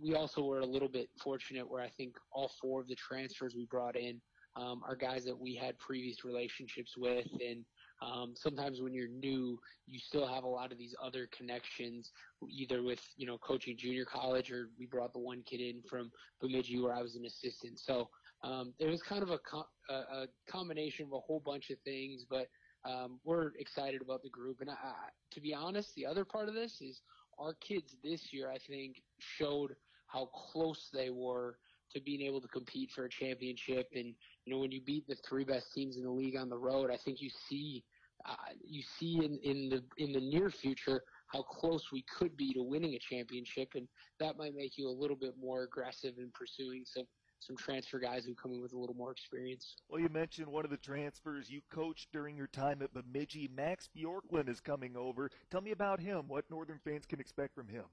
we 0.01 0.15
also 0.15 0.43
were 0.43 0.59
a 0.59 0.65
little 0.65 0.87
bit 0.87 1.09
fortunate 1.21 1.69
where 1.69 1.81
I 1.81 1.89
think 1.89 2.15
all 2.31 2.51
four 2.61 2.81
of 2.81 2.87
the 2.87 2.95
transfers 2.95 3.55
we 3.55 3.65
brought 3.65 3.95
in 3.95 4.21
um, 4.55 4.81
are 4.87 4.95
guys 4.95 5.25
that 5.25 5.37
we 5.37 5.55
had 5.55 5.77
previous 5.79 6.23
relationships 6.23 6.93
with, 6.97 7.27
and 7.45 7.65
um, 8.01 8.33
sometimes 8.35 8.81
when 8.81 8.93
you're 8.93 9.07
new, 9.07 9.59
you 9.85 9.99
still 9.99 10.27
have 10.27 10.43
a 10.43 10.47
lot 10.47 10.71
of 10.71 10.77
these 10.77 10.95
other 11.03 11.27
connections, 11.35 12.11
either 12.49 12.81
with 12.81 13.01
you 13.17 13.27
know 13.27 13.37
coaching 13.37 13.75
junior 13.77 14.05
college, 14.05 14.51
or 14.51 14.69
we 14.79 14.85
brought 14.85 15.13
the 15.13 15.19
one 15.19 15.43
kid 15.45 15.59
in 15.59 15.81
from 15.89 16.11
Bemidji 16.41 16.79
where 16.79 16.93
I 16.93 17.01
was 17.01 17.15
an 17.15 17.25
assistant. 17.25 17.79
So 17.79 18.09
um, 18.43 18.73
was 18.79 19.01
kind 19.01 19.23
of 19.23 19.29
a, 19.31 19.39
co- 19.39 19.67
a, 19.89 20.27
combination 20.49 21.05
of 21.05 21.13
a 21.13 21.19
whole 21.19 21.41
bunch 21.43 21.69
of 21.69 21.79
things, 21.83 22.25
but 22.29 22.47
um, 22.85 23.19
we're 23.23 23.51
excited 23.57 24.01
about 24.01 24.21
the 24.21 24.29
group. 24.29 24.61
And 24.61 24.69
I, 24.69 24.75
to 25.31 25.41
be 25.41 25.53
honest, 25.53 25.95
the 25.95 26.05
other 26.05 26.23
part 26.23 26.47
of 26.47 26.53
this 26.53 26.81
is 26.81 27.01
our 27.37 27.53
kids 27.55 27.95
this 28.03 28.31
year, 28.31 28.49
I 28.51 28.57
think, 28.57 29.01
showed 29.19 29.75
how 30.07 30.29
close 30.51 30.89
they 30.93 31.09
were 31.09 31.57
to 31.93 32.01
being 32.01 32.21
able 32.21 32.41
to 32.41 32.47
compete 32.47 32.91
for 32.91 33.05
a 33.05 33.09
championship. 33.09 33.87
And 33.93 34.13
you 34.45 34.53
know, 34.53 34.59
when 34.59 34.71
you 34.71 34.81
beat 34.81 35.07
the 35.07 35.15
three 35.27 35.43
best 35.43 35.73
teams 35.73 35.97
in 35.97 36.03
the 36.03 36.11
league 36.11 36.35
on 36.37 36.49
the 36.49 36.57
road, 36.57 36.91
I 36.91 36.97
think 36.97 37.21
you 37.21 37.29
see 37.49 37.83
uh, 38.27 38.35
you 38.63 38.81
see 38.97 39.17
in, 39.23 39.37
in 39.43 39.69
the 39.69 39.83
in 39.97 40.11
the 40.11 40.19
near 40.19 40.49
future 40.49 41.01
how 41.27 41.43
close 41.43 41.91
we 41.91 42.03
could 42.17 42.35
be 42.37 42.53
to 42.53 42.63
winning 42.63 42.93
a 42.95 42.99
championship, 42.99 43.69
and 43.75 43.87
that 44.19 44.37
might 44.37 44.55
make 44.55 44.77
you 44.77 44.87
a 44.87 44.91
little 44.91 45.15
bit 45.15 45.33
more 45.39 45.63
aggressive 45.63 46.13
in 46.17 46.31
pursuing 46.33 46.83
some 46.85 47.05
some 47.39 47.55
transfer 47.57 47.99
guys 47.99 48.25
who 48.25 48.33
come 48.33 48.53
in 48.53 48.61
with 48.61 48.73
a 48.73 48.77
little 48.77 48.95
more 48.95 49.11
experience. 49.11 49.75
Well, 49.89 50.01
you 50.01 50.09
mentioned 50.09 50.47
one 50.47 50.65
of 50.65 50.71
the 50.71 50.77
transfers 50.77 51.49
you 51.49 51.61
coached 51.71 52.07
during 52.11 52.35
your 52.35 52.47
time 52.47 52.81
at 52.81 52.93
Bemidji. 52.93 53.49
Max 53.55 53.89
Bjorklund 53.95 54.49
is 54.49 54.59
coming 54.59 54.95
over. 54.95 55.29
Tell 55.51 55.61
me 55.61 55.71
about 55.71 55.99
him. 55.99 56.27
What 56.27 56.45
Northern 56.49 56.79
fans 56.83 57.05
can 57.05 57.19
expect 57.19 57.53
from 57.55 57.67
him? 57.67 57.85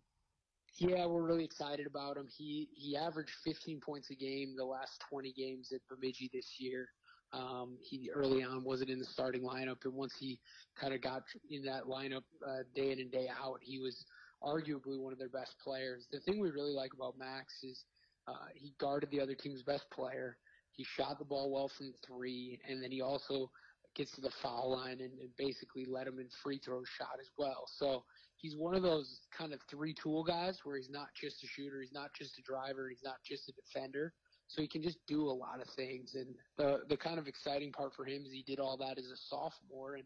Yeah, 0.78 1.06
we're 1.06 1.22
really 1.22 1.44
excited 1.44 1.86
about 1.86 2.16
him. 2.16 2.26
He 2.34 2.68
he 2.74 2.96
averaged 2.96 3.32
15 3.44 3.80
points 3.80 4.10
a 4.10 4.14
game 4.14 4.54
the 4.56 4.64
last 4.64 5.02
20 5.10 5.32
games 5.32 5.70
at 5.72 5.80
Bemidji 5.90 6.30
this 6.32 6.56
year. 6.58 6.88
Um, 7.34 7.78
he 7.80 8.10
early 8.14 8.42
on 8.42 8.62
wasn't 8.64 8.90
in 8.90 8.98
the 8.98 9.04
starting 9.04 9.42
lineup, 9.42 9.84
and 9.84 9.94
once 9.94 10.14
he 10.18 10.38
kind 10.78 10.94
of 10.94 11.00
got 11.00 11.22
in 11.50 11.62
that 11.64 11.84
lineup 11.84 12.24
uh, 12.46 12.62
day 12.74 12.92
in 12.92 13.00
and 13.00 13.10
day 13.10 13.28
out, 13.28 13.58
he 13.60 13.78
was 13.78 14.04
arguably 14.42 14.98
one 14.98 15.12
of 15.12 15.18
their 15.18 15.28
best 15.28 15.54
players. 15.62 16.06
The 16.10 16.20
thing 16.20 16.40
we 16.40 16.50
really 16.50 16.72
like 16.72 16.92
about 16.94 17.16
Max 17.18 17.62
is 17.62 17.84
uh, 18.28 18.46
he 18.54 18.74
guarded 18.78 19.10
the 19.10 19.20
other 19.20 19.34
team's 19.34 19.62
best 19.62 19.84
player. 19.90 20.36
He 20.72 20.84
shot 20.96 21.18
the 21.18 21.24
ball 21.24 21.50
well 21.50 21.70
from 21.76 21.92
three, 22.06 22.58
and 22.68 22.82
then 22.82 22.90
he 22.90 23.02
also 23.02 23.50
gets 23.94 24.12
to 24.12 24.20
the 24.20 24.30
foul 24.42 24.72
line 24.72 25.00
and, 25.00 25.18
and 25.18 25.28
basically 25.36 25.84
let 25.84 26.06
him 26.06 26.18
in 26.18 26.28
free 26.42 26.58
throw 26.64 26.82
shot 26.98 27.18
as 27.20 27.28
well. 27.36 27.64
So 27.76 28.04
he's 28.36 28.56
one 28.56 28.74
of 28.74 28.82
those 28.82 29.20
kind 29.36 29.52
of 29.52 29.60
three 29.70 29.94
tool 30.02 30.24
guys 30.24 30.58
where 30.64 30.76
he's 30.76 30.90
not 30.90 31.08
just 31.20 31.44
a 31.44 31.46
shooter, 31.46 31.80
he's 31.80 31.92
not 31.92 32.10
just 32.18 32.38
a 32.38 32.42
driver, 32.42 32.88
he's 32.88 33.04
not 33.04 33.16
just 33.26 33.48
a 33.48 33.52
defender. 33.52 34.14
So 34.48 34.60
he 34.60 34.68
can 34.68 34.82
just 34.82 34.98
do 35.06 35.22
a 35.22 35.32
lot 35.32 35.60
of 35.60 35.68
things. 35.76 36.14
And 36.14 36.34
the 36.58 36.80
the 36.88 36.96
kind 36.96 37.18
of 37.18 37.26
exciting 37.26 37.72
part 37.72 37.94
for 37.94 38.04
him 38.04 38.22
is 38.26 38.32
he 38.32 38.44
did 38.46 38.60
all 38.60 38.76
that 38.78 38.98
as 38.98 39.06
a 39.06 39.16
sophomore, 39.28 39.94
and 39.94 40.04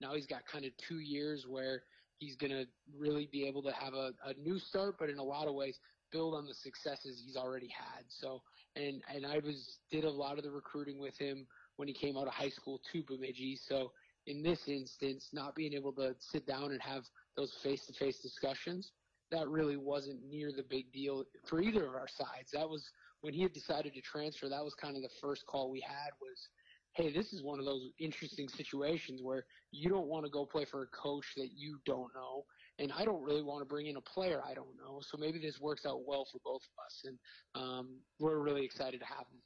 now 0.00 0.14
he's 0.14 0.26
got 0.26 0.42
kind 0.50 0.64
of 0.64 0.72
two 0.76 1.00
years 1.00 1.46
where 1.48 1.82
he's 2.18 2.36
going 2.36 2.52
to 2.52 2.66
really 2.96 3.28
be 3.30 3.46
able 3.46 3.62
to 3.62 3.72
have 3.72 3.94
a, 3.94 4.12
a 4.24 4.34
new 4.34 4.58
start, 4.58 4.96
but 4.98 5.08
in 5.08 5.18
a 5.18 5.22
lot 5.22 5.46
of 5.46 5.54
ways 5.54 5.78
build 6.10 6.34
on 6.34 6.46
the 6.46 6.54
successes 6.54 7.22
he's 7.24 7.36
already 7.36 7.68
had. 7.68 8.04
So, 8.08 8.42
and 8.76 9.02
and 9.14 9.26
I 9.26 9.38
was 9.38 9.78
did 9.90 10.04
a 10.04 10.10
lot 10.10 10.38
of 10.38 10.44
the 10.44 10.50
recruiting 10.50 10.98
with 10.98 11.16
him 11.18 11.46
when 11.76 11.88
he 11.88 11.94
came 11.94 12.16
out 12.16 12.26
of 12.26 12.32
high 12.32 12.48
school 12.50 12.80
to 12.92 13.02
Bemidji. 13.02 13.58
So 13.68 13.92
in 14.26 14.42
this 14.42 14.68
instance, 14.68 15.28
not 15.32 15.54
being 15.54 15.72
able 15.72 15.92
to 15.92 16.14
sit 16.18 16.46
down 16.46 16.72
and 16.72 16.82
have 16.82 17.04
those 17.36 17.54
face-to-face 17.62 18.18
discussions, 18.20 18.92
that 19.30 19.48
really 19.48 19.76
wasn't 19.76 20.20
near 20.28 20.52
the 20.52 20.64
big 20.68 20.92
deal 20.92 21.24
for 21.48 21.62
either 21.62 21.86
of 21.86 21.94
our 21.94 22.08
sides. 22.08 22.50
That 22.52 22.68
was 22.68 22.90
when 23.20 23.32
he 23.32 23.42
had 23.42 23.52
decided 23.52 23.94
to 23.94 24.00
transfer. 24.00 24.48
That 24.48 24.64
was 24.64 24.74
kind 24.74 24.96
of 24.96 25.02
the 25.02 25.10
first 25.20 25.46
call 25.46 25.70
we 25.70 25.80
had 25.80 26.10
was, 26.20 26.48
hey, 26.94 27.12
this 27.12 27.32
is 27.32 27.42
one 27.42 27.58
of 27.58 27.64
those 27.64 27.90
interesting 27.98 28.48
situations 28.48 29.20
where 29.22 29.44
you 29.70 29.88
don't 29.88 30.08
want 30.08 30.24
to 30.24 30.30
go 30.30 30.44
play 30.44 30.64
for 30.64 30.82
a 30.82 30.86
coach 30.86 31.26
that 31.36 31.50
you 31.54 31.78
don't 31.84 32.12
know, 32.14 32.44
and 32.78 32.92
I 32.92 33.04
don't 33.04 33.22
really 33.22 33.42
want 33.42 33.60
to 33.60 33.66
bring 33.66 33.86
in 33.86 33.96
a 33.96 34.00
player 34.00 34.40
I 34.44 34.54
don't 34.54 34.76
know. 34.76 35.00
So 35.00 35.16
maybe 35.18 35.38
this 35.38 35.60
works 35.60 35.84
out 35.86 36.06
well 36.06 36.26
for 36.30 36.38
both 36.44 36.62
of 36.62 36.84
us, 36.86 37.04
and 37.04 37.18
um, 37.54 37.88
we're 38.18 38.38
really 38.38 38.64
excited 38.64 39.00
to 39.00 39.06
have 39.06 39.26
him. 39.32 39.40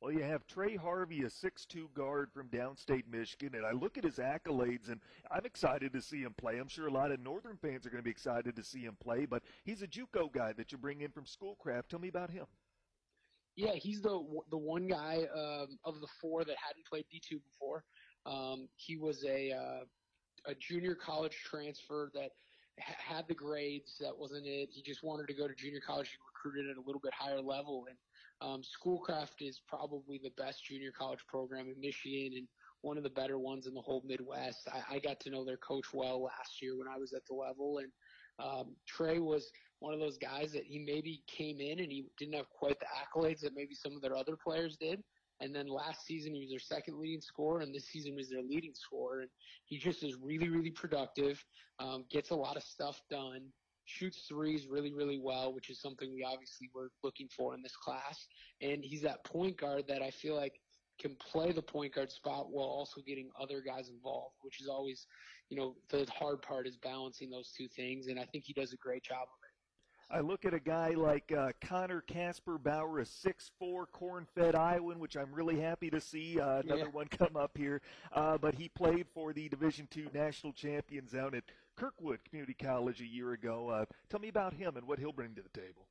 Well, 0.00 0.12
you 0.12 0.22
have 0.24 0.46
Trey 0.46 0.76
Harvey, 0.76 1.22
a 1.22 1.30
six-two 1.30 1.88
guard 1.94 2.30
from 2.32 2.48
downstate 2.48 3.04
Michigan, 3.10 3.54
and 3.54 3.64
I 3.64 3.72
look 3.72 3.96
at 3.96 4.04
his 4.04 4.16
accolades, 4.16 4.90
and 4.90 5.00
I'm 5.30 5.46
excited 5.46 5.92
to 5.94 6.02
see 6.02 6.18
him 6.18 6.34
play. 6.36 6.58
I'm 6.58 6.68
sure 6.68 6.86
a 6.86 6.92
lot 6.92 7.12
of 7.12 7.20
Northern 7.20 7.56
fans 7.56 7.86
are 7.86 7.90
going 7.90 8.02
to 8.02 8.04
be 8.04 8.10
excited 8.10 8.54
to 8.54 8.62
see 8.62 8.80
him 8.80 8.96
play, 9.02 9.24
but 9.24 9.42
he's 9.64 9.80
a 9.80 9.86
JUCO 9.86 10.32
guy 10.32 10.52
that 10.58 10.70
you 10.70 10.76
bring 10.76 11.00
in 11.00 11.10
from 11.12 11.24
Schoolcraft. 11.24 11.90
Tell 11.90 11.98
me 11.98 12.08
about 12.08 12.30
him. 12.30 12.44
Yeah, 13.56 13.72
he's 13.72 14.02
the 14.02 14.22
the 14.50 14.58
one 14.58 14.86
guy 14.86 15.26
um, 15.34 15.78
of 15.82 16.00
the 16.02 16.08
four 16.20 16.44
that 16.44 16.56
hadn't 16.62 16.84
played 16.84 17.06
D2 17.12 17.40
before. 17.42 17.84
Um, 18.26 18.68
he 18.76 18.98
was 18.98 19.24
a 19.24 19.52
uh, 19.52 19.84
a 20.46 20.54
junior 20.54 20.94
college 20.94 21.36
transfer 21.42 22.10
that 22.12 22.20
ha- 22.22 22.45
had 22.78 23.26
the 23.28 23.34
grades. 23.34 23.96
That 24.00 24.16
wasn't 24.16 24.46
it. 24.46 24.68
He 24.70 24.82
just 24.82 25.02
wanted 25.02 25.26
to 25.28 25.34
go 25.34 25.48
to 25.48 25.54
junior 25.54 25.80
college. 25.80 26.08
He 26.10 26.16
recruited 26.34 26.70
at 26.70 26.76
a 26.76 26.86
little 26.86 27.00
bit 27.00 27.12
higher 27.14 27.40
level, 27.40 27.86
and 27.88 27.96
um, 28.40 28.62
Schoolcraft 28.62 29.40
is 29.40 29.60
probably 29.66 30.20
the 30.22 30.32
best 30.36 30.64
junior 30.64 30.92
college 30.96 31.20
program 31.26 31.68
in 31.68 31.80
Michigan 31.80 32.36
and 32.36 32.46
one 32.82 32.96
of 32.96 33.02
the 33.02 33.10
better 33.10 33.38
ones 33.38 33.66
in 33.66 33.74
the 33.74 33.80
whole 33.80 34.02
Midwest. 34.06 34.68
I, 34.72 34.96
I 34.96 34.98
got 34.98 35.20
to 35.20 35.30
know 35.30 35.44
their 35.44 35.56
coach 35.56 35.86
well 35.92 36.22
last 36.22 36.60
year 36.60 36.76
when 36.76 36.88
I 36.88 36.98
was 36.98 37.12
at 37.12 37.26
the 37.26 37.34
level, 37.34 37.78
and 37.78 37.90
um, 38.38 38.76
Trey 38.86 39.18
was 39.18 39.50
one 39.80 39.94
of 39.94 40.00
those 40.00 40.18
guys 40.18 40.52
that 40.52 40.64
he 40.64 40.78
maybe 40.78 41.22
came 41.26 41.60
in 41.60 41.80
and 41.80 41.90
he 41.90 42.06
didn't 42.18 42.34
have 42.34 42.48
quite 42.50 42.78
the 42.80 42.86
accolades 42.86 43.40
that 43.40 43.54
maybe 43.54 43.74
some 43.74 43.94
of 43.94 44.02
their 44.02 44.16
other 44.16 44.36
players 44.36 44.76
did. 44.78 45.02
And 45.40 45.54
then 45.54 45.66
last 45.66 46.06
season 46.06 46.34
he 46.34 46.40
was 46.40 46.50
their 46.50 46.58
second 46.58 46.98
leading 46.98 47.20
scorer, 47.20 47.60
and 47.60 47.74
this 47.74 47.88
season 47.88 48.14
was 48.16 48.30
their 48.30 48.42
leading 48.42 48.72
scorer. 48.74 49.20
And 49.20 49.30
he 49.64 49.78
just 49.78 50.02
is 50.02 50.14
really, 50.22 50.48
really 50.48 50.70
productive, 50.70 51.44
um, 51.78 52.04
gets 52.10 52.30
a 52.30 52.34
lot 52.34 52.56
of 52.56 52.62
stuff 52.62 53.00
done, 53.10 53.42
shoots 53.84 54.24
threes 54.28 54.66
really, 54.68 54.92
really 54.92 55.20
well, 55.22 55.52
which 55.52 55.70
is 55.70 55.80
something 55.80 56.12
we 56.12 56.24
obviously 56.24 56.70
were 56.74 56.90
looking 57.02 57.28
for 57.36 57.54
in 57.54 57.62
this 57.62 57.76
class. 57.76 58.26
And 58.60 58.82
he's 58.82 59.02
that 59.02 59.24
point 59.24 59.58
guard 59.58 59.84
that 59.88 60.02
I 60.02 60.10
feel 60.10 60.36
like 60.36 60.54
can 60.98 61.14
play 61.16 61.52
the 61.52 61.62
point 61.62 61.94
guard 61.94 62.10
spot 62.10 62.50
while 62.50 62.66
also 62.66 63.00
getting 63.06 63.28
other 63.40 63.60
guys 63.60 63.90
involved, 63.90 64.34
which 64.40 64.60
is 64.60 64.68
always, 64.68 65.06
you 65.50 65.56
know, 65.56 65.76
the 65.90 66.06
hard 66.10 66.40
part 66.42 66.66
is 66.66 66.76
balancing 66.76 67.30
those 67.30 67.52
two 67.56 67.68
things. 67.76 68.06
And 68.06 68.18
I 68.18 68.24
think 68.24 68.44
he 68.44 68.52
does 68.52 68.72
a 68.72 68.76
great 68.76 69.04
job 69.04 69.22
of 69.22 69.38
it. 69.44 69.45
I 70.08 70.20
look 70.20 70.44
at 70.44 70.54
a 70.54 70.60
guy 70.60 70.90
like 70.90 71.32
uh, 71.36 71.50
Connor 71.60 72.00
Kasperbauer, 72.06 73.00
a 73.00 73.04
six-four 73.04 73.86
corn-fed 73.86 74.54
Iowan, 74.54 75.00
which 75.00 75.16
I'm 75.16 75.32
really 75.32 75.58
happy 75.58 75.90
to 75.90 76.00
see 76.00 76.38
uh, 76.38 76.60
another 76.60 76.84
Yeah. 76.84 76.90
one 76.92 77.08
come 77.08 77.36
up 77.36 77.58
here. 77.58 77.82
Uh, 78.12 78.38
but 78.38 78.54
he 78.54 78.68
played 78.68 79.06
for 79.12 79.32
the 79.32 79.48
Division 79.48 79.88
Two 79.90 80.06
national 80.14 80.52
champions 80.52 81.14
out 81.14 81.34
at 81.34 81.42
Kirkwood 81.74 82.20
Community 82.24 82.54
College 82.54 83.00
a 83.00 83.06
year 83.06 83.32
ago. 83.32 83.68
Uh, 83.68 83.84
tell 84.08 84.20
me 84.20 84.28
about 84.28 84.52
him 84.54 84.76
and 84.76 84.86
what 84.86 85.00
he'll 85.00 85.12
bring 85.12 85.34
to 85.34 85.42
the 85.42 85.60
table. 85.60 85.86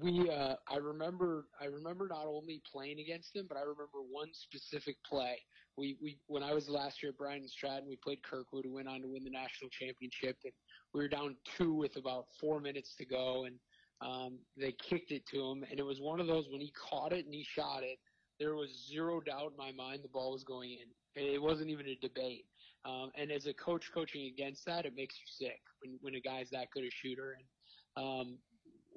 We 0.00 0.28
uh 0.30 0.56
I 0.68 0.76
remember 0.76 1.46
I 1.60 1.66
remember 1.66 2.08
not 2.08 2.26
only 2.26 2.60
playing 2.70 2.98
against 2.98 3.34
him, 3.34 3.46
but 3.48 3.56
I 3.56 3.60
remember 3.60 4.02
one 4.10 4.28
specific 4.32 4.96
play. 5.04 5.38
We 5.76 5.96
we 6.02 6.18
when 6.26 6.42
I 6.42 6.52
was 6.52 6.68
last 6.68 7.02
year 7.02 7.10
at 7.12 7.18
Bryant 7.18 7.48
Stratton, 7.48 7.88
we 7.88 7.96
played 7.96 8.22
Kirkwood, 8.22 8.64
who 8.64 8.74
went 8.74 8.88
on 8.88 9.00
to 9.02 9.08
win 9.08 9.24
the 9.24 9.30
national 9.30 9.70
championship, 9.70 10.36
and 10.44 10.52
we 10.92 11.00
were 11.00 11.08
down 11.08 11.36
two 11.56 11.72
with 11.72 11.96
about 11.96 12.26
four 12.40 12.60
minutes 12.60 12.94
to 12.96 13.06
go, 13.06 13.44
and 13.44 13.56
um, 14.00 14.38
they 14.56 14.72
kicked 14.72 15.12
it 15.12 15.24
to 15.28 15.40
him, 15.40 15.64
and 15.70 15.78
it 15.78 15.84
was 15.86 16.00
one 16.00 16.20
of 16.20 16.26
those 16.26 16.46
when 16.50 16.60
he 16.60 16.72
caught 16.72 17.12
it 17.12 17.24
and 17.24 17.34
he 17.34 17.44
shot 17.44 17.82
it. 17.82 17.98
There 18.38 18.54
was 18.54 18.86
zero 18.90 19.20
doubt 19.20 19.52
in 19.52 19.56
my 19.56 19.72
mind 19.72 20.02
the 20.02 20.08
ball 20.08 20.32
was 20.32 20.44
going 20.44 20.72
in. 20.72 21.22
It 21.22 21.40
wasn't 21.40 21.70
even 21.70 21.86
a 21.86 21.94
debate. 22.02 22.44
Um, 22.84 23.10
and 23.16 23.32
as 23.32 23.46
a 23.46 23.54
coach 23.54 23.90
coaching 23.94 24.26
against 24.26 24.66
that, 24.66 24.84
it 24.84 24.94
makes 24.94 25.16
you 25.16 25.46
sick 25.46 25.60
when 25.80 25.98
when 26.02 26.14
a 26.16 26.20
guy's 26.20 26.50
that 26.50 26.70
good 26.72 26.84
a 26.84 26.90
shooter. 26.90 27.38
And 27.38 28.04
um, 28.04 28.38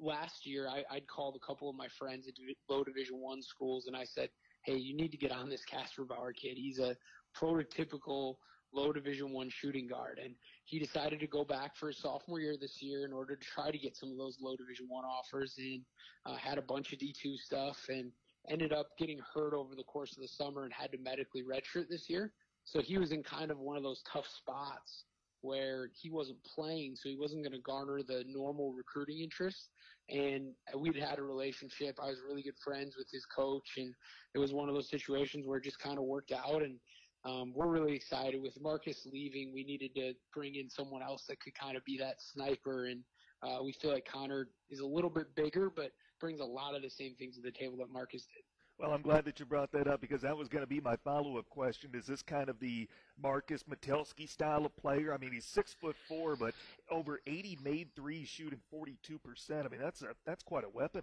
last 0.02 0.46
year 0.46 0.68
I, 0.68 0.84
I'd 0.92 1.08
called 1.08 1.36
a 1.36 1.46
couple 1.46 1.70
of 1.70 1.76
my 1.76 1.88
friends 1.98 2.28
at 2.28 2.34
low 2.70 2.84
division 2.84 3.20
one 3.20 3.42
schools 3.42 3.88
and 3.88 3.96
I 3.96 4.06
said, 4.06 4.30
Hey, 4.66 4.76
you 4.76 4.96
need 4.96 5.12
to 5.12 5.18
get 5.18 5.32
on 5.32 5.50
this 5.50 5.62
Kasperbauer 5.72 6.36
kid. 6.36 6.58
He's 6.58 6.80
a 6.80 6.96
prototypical 7.40 8.36
low 8.74 8.92
division 8.92 9.32
one 9.32 9.50
shooting 9.50 9.88
guard. 9.88 10.20
And 10.24 10.36
he 10.66 10.80
decided 10.80 11.20
to 11.22 11.28
go 11.28 11.44
back 11.44 11.76
for 11.76 11.88
his 11.88 11.98
sophomore 11.98 12.40
year 12.40 12.56
this 12.60 12.82
year 12.82 13.06
in 13.06 13.14
order 13.14 13.36
to 13.36 13.46
try 13.46 13.72
to 13.72 13.78
get 13.78 13.96
some 13.96 14.12
of 14.12 14.18
those 14.18 14.38
low 14.42 14.56
division 14.56 14.86
one 14.90 15.06
offers 15.06 15.56
and 15.58 15.82
uh, 16.26 16.36
had 16.36 16.58
a 16.58 16.62
bunch 16.62 16.94
of 16.94 17.00
D2 17.00 17.38
stuff 17.38 17.78
and 17.90 18.12
ended 18.50 18.74
up 18.74 18.90
getting 18.98 19.20
hurt 19.34 19.54
over 19.54 19.76
the 19.76 19.84
course 19.84 20.16
of 20.16 20.22
the 20.22 20.28
summer 20.28 20.64
and 20.64 20.74
had 20.74 20.92
to 20.92 20.98
medically 20.98 21.44
redshirt 21.44 21.90
this 21.90 22.10
year. 22.10 22.32
So 22.66 22.82
he 22.82 22.98
was 22.98 23.12
in 23.12 23.24
kind 23.24 23.52
of 23.52 23.60
one 23.60 23.78
of 23.78 23.84
those 23.84 24.02
tough 24.12 24.28
spots 24.28 25.06
where 25.42 25.90
he 26.00 26.10
wasn't 26.10 26.38
playing, 26.44 26.96
so 26.96 27.10
he 27.10 27.16
wasn't 27.16 27.44
going 27.44 27.54
to 27.54 27.62
garner 27.62 28.02
the 28.06 28.24
normal 28.28 28.74
recruiting 28.74 29.20
interest. 29.20 29.70
And 30.10 30.54
we'd 30.78 30.96
had 30.96 31.20
a 31.20 31.24
relationship. 31.24 31.98
I 32.02 32.08
was 32.08 32.18
really 32.28 32.42
good 32.42 32.58
friends 32.64 32.96
with 32.98 33.08
his 33.12 33.26
coach, 33.26 33.78
and 33.78 33.94
it 34.34 34.40
was 34.40 34.54
one 34.54 34.68
of 34.68 34.76
those 34.76 34.90
situations 34.90 35.46
where 35.46 35.58
it 35.58 35.64
just 35.64 35.80
kind 35.80 35.98
of 35.98 36.04
worked 36.04 36.32
out. 36.32 36.64
And 36.64 36.80
um, 37.26 37.54
we're 37.54 37.68
really 37.68 37.94
excited 37.94 38.42
with 38.42 38.60
Marcus 38.62 39.08
leaving. 39.12 39.54
We 39.54 39.64
needed 39.64 39.94
to 39.96 40.14
bring 40.34 40.56
in 40.56 40.70
someone 40.70 41.04
else 41.04 41.26
that 41.30 41.40
could 41.40 41.54
kind 41.54 41.78
of 41.78 41.86
be 41.86 41.98
that 42.00 42.16
sniper, 42.20 42.86
and 42.88 43.04
uh, 43.44 43.60
we 43.64 43.74
feel 43.74 43.92
like 43.92 44.08
Connor 44.12 44.48
is 44.70 44.80
a 44.80 44.86
little 44.86 45.10
bit 45.10 45.34
bigger, 45.36 45.72
but 45.74 45.92
brings 46.20 46.40
a 46.40 46.46
lot 46.46 46.76
of 46.76 46.82
the 46.82 46.90
same 46.90 47.16
things 47.16 47.36
to 47.36 47.42
the 47.42 47.52
table 47.52 47.78
that 47.78 47.92
Marcus 47.92 48.26
did. 48.34 48.44
Well, 48.80 48.94
I'm 48.94 49.02
glad 49.02 49.26
that 49.26 49.42
you 49.42 49.46
brought 49.46 49.74
that 49.74 49.88
up 49.88 50.00
because 50.00 50.22
that 50.22 50.38
was 50.38 50.48
going 50.48 50.64
to 50.64 50.68
be 50.68 50.80
my 50.80 50.96
follow-up 51.04 51.50
question. 51.50 51.90
Is 51.94 52.06
this 52.06 52.22
kind 52.22 52.48
of 52.48 52.62
the 52.62 52.88
Marcus 53.22 53.62
Metelsky 53.64 54.28
style 54.28 54.66
of 54.66 54.76
player? 54.78 55.14
I 55.14 55.18
mean, 55.18 55.34
he's 55.34 55.44
six 55.44 55.74
foot 55.74 55.98
four, 56.08 56.38
but 56.38 56.54
over 56.90 57.20
80 57.28 57.58
made 57.62 57.90
threes, 57.94 58.30
shooting 58.30 58.62
42 58.72 59.20
percent. 59.20 59.66
I 59.66 59.70
mean, 59.70 59.82
that's 59.82 60.02
a 60.02 60.16
that's 60.26 60.44
quite 60.44 60.64
a 60.64 60.70
weapon. 60.70 61.02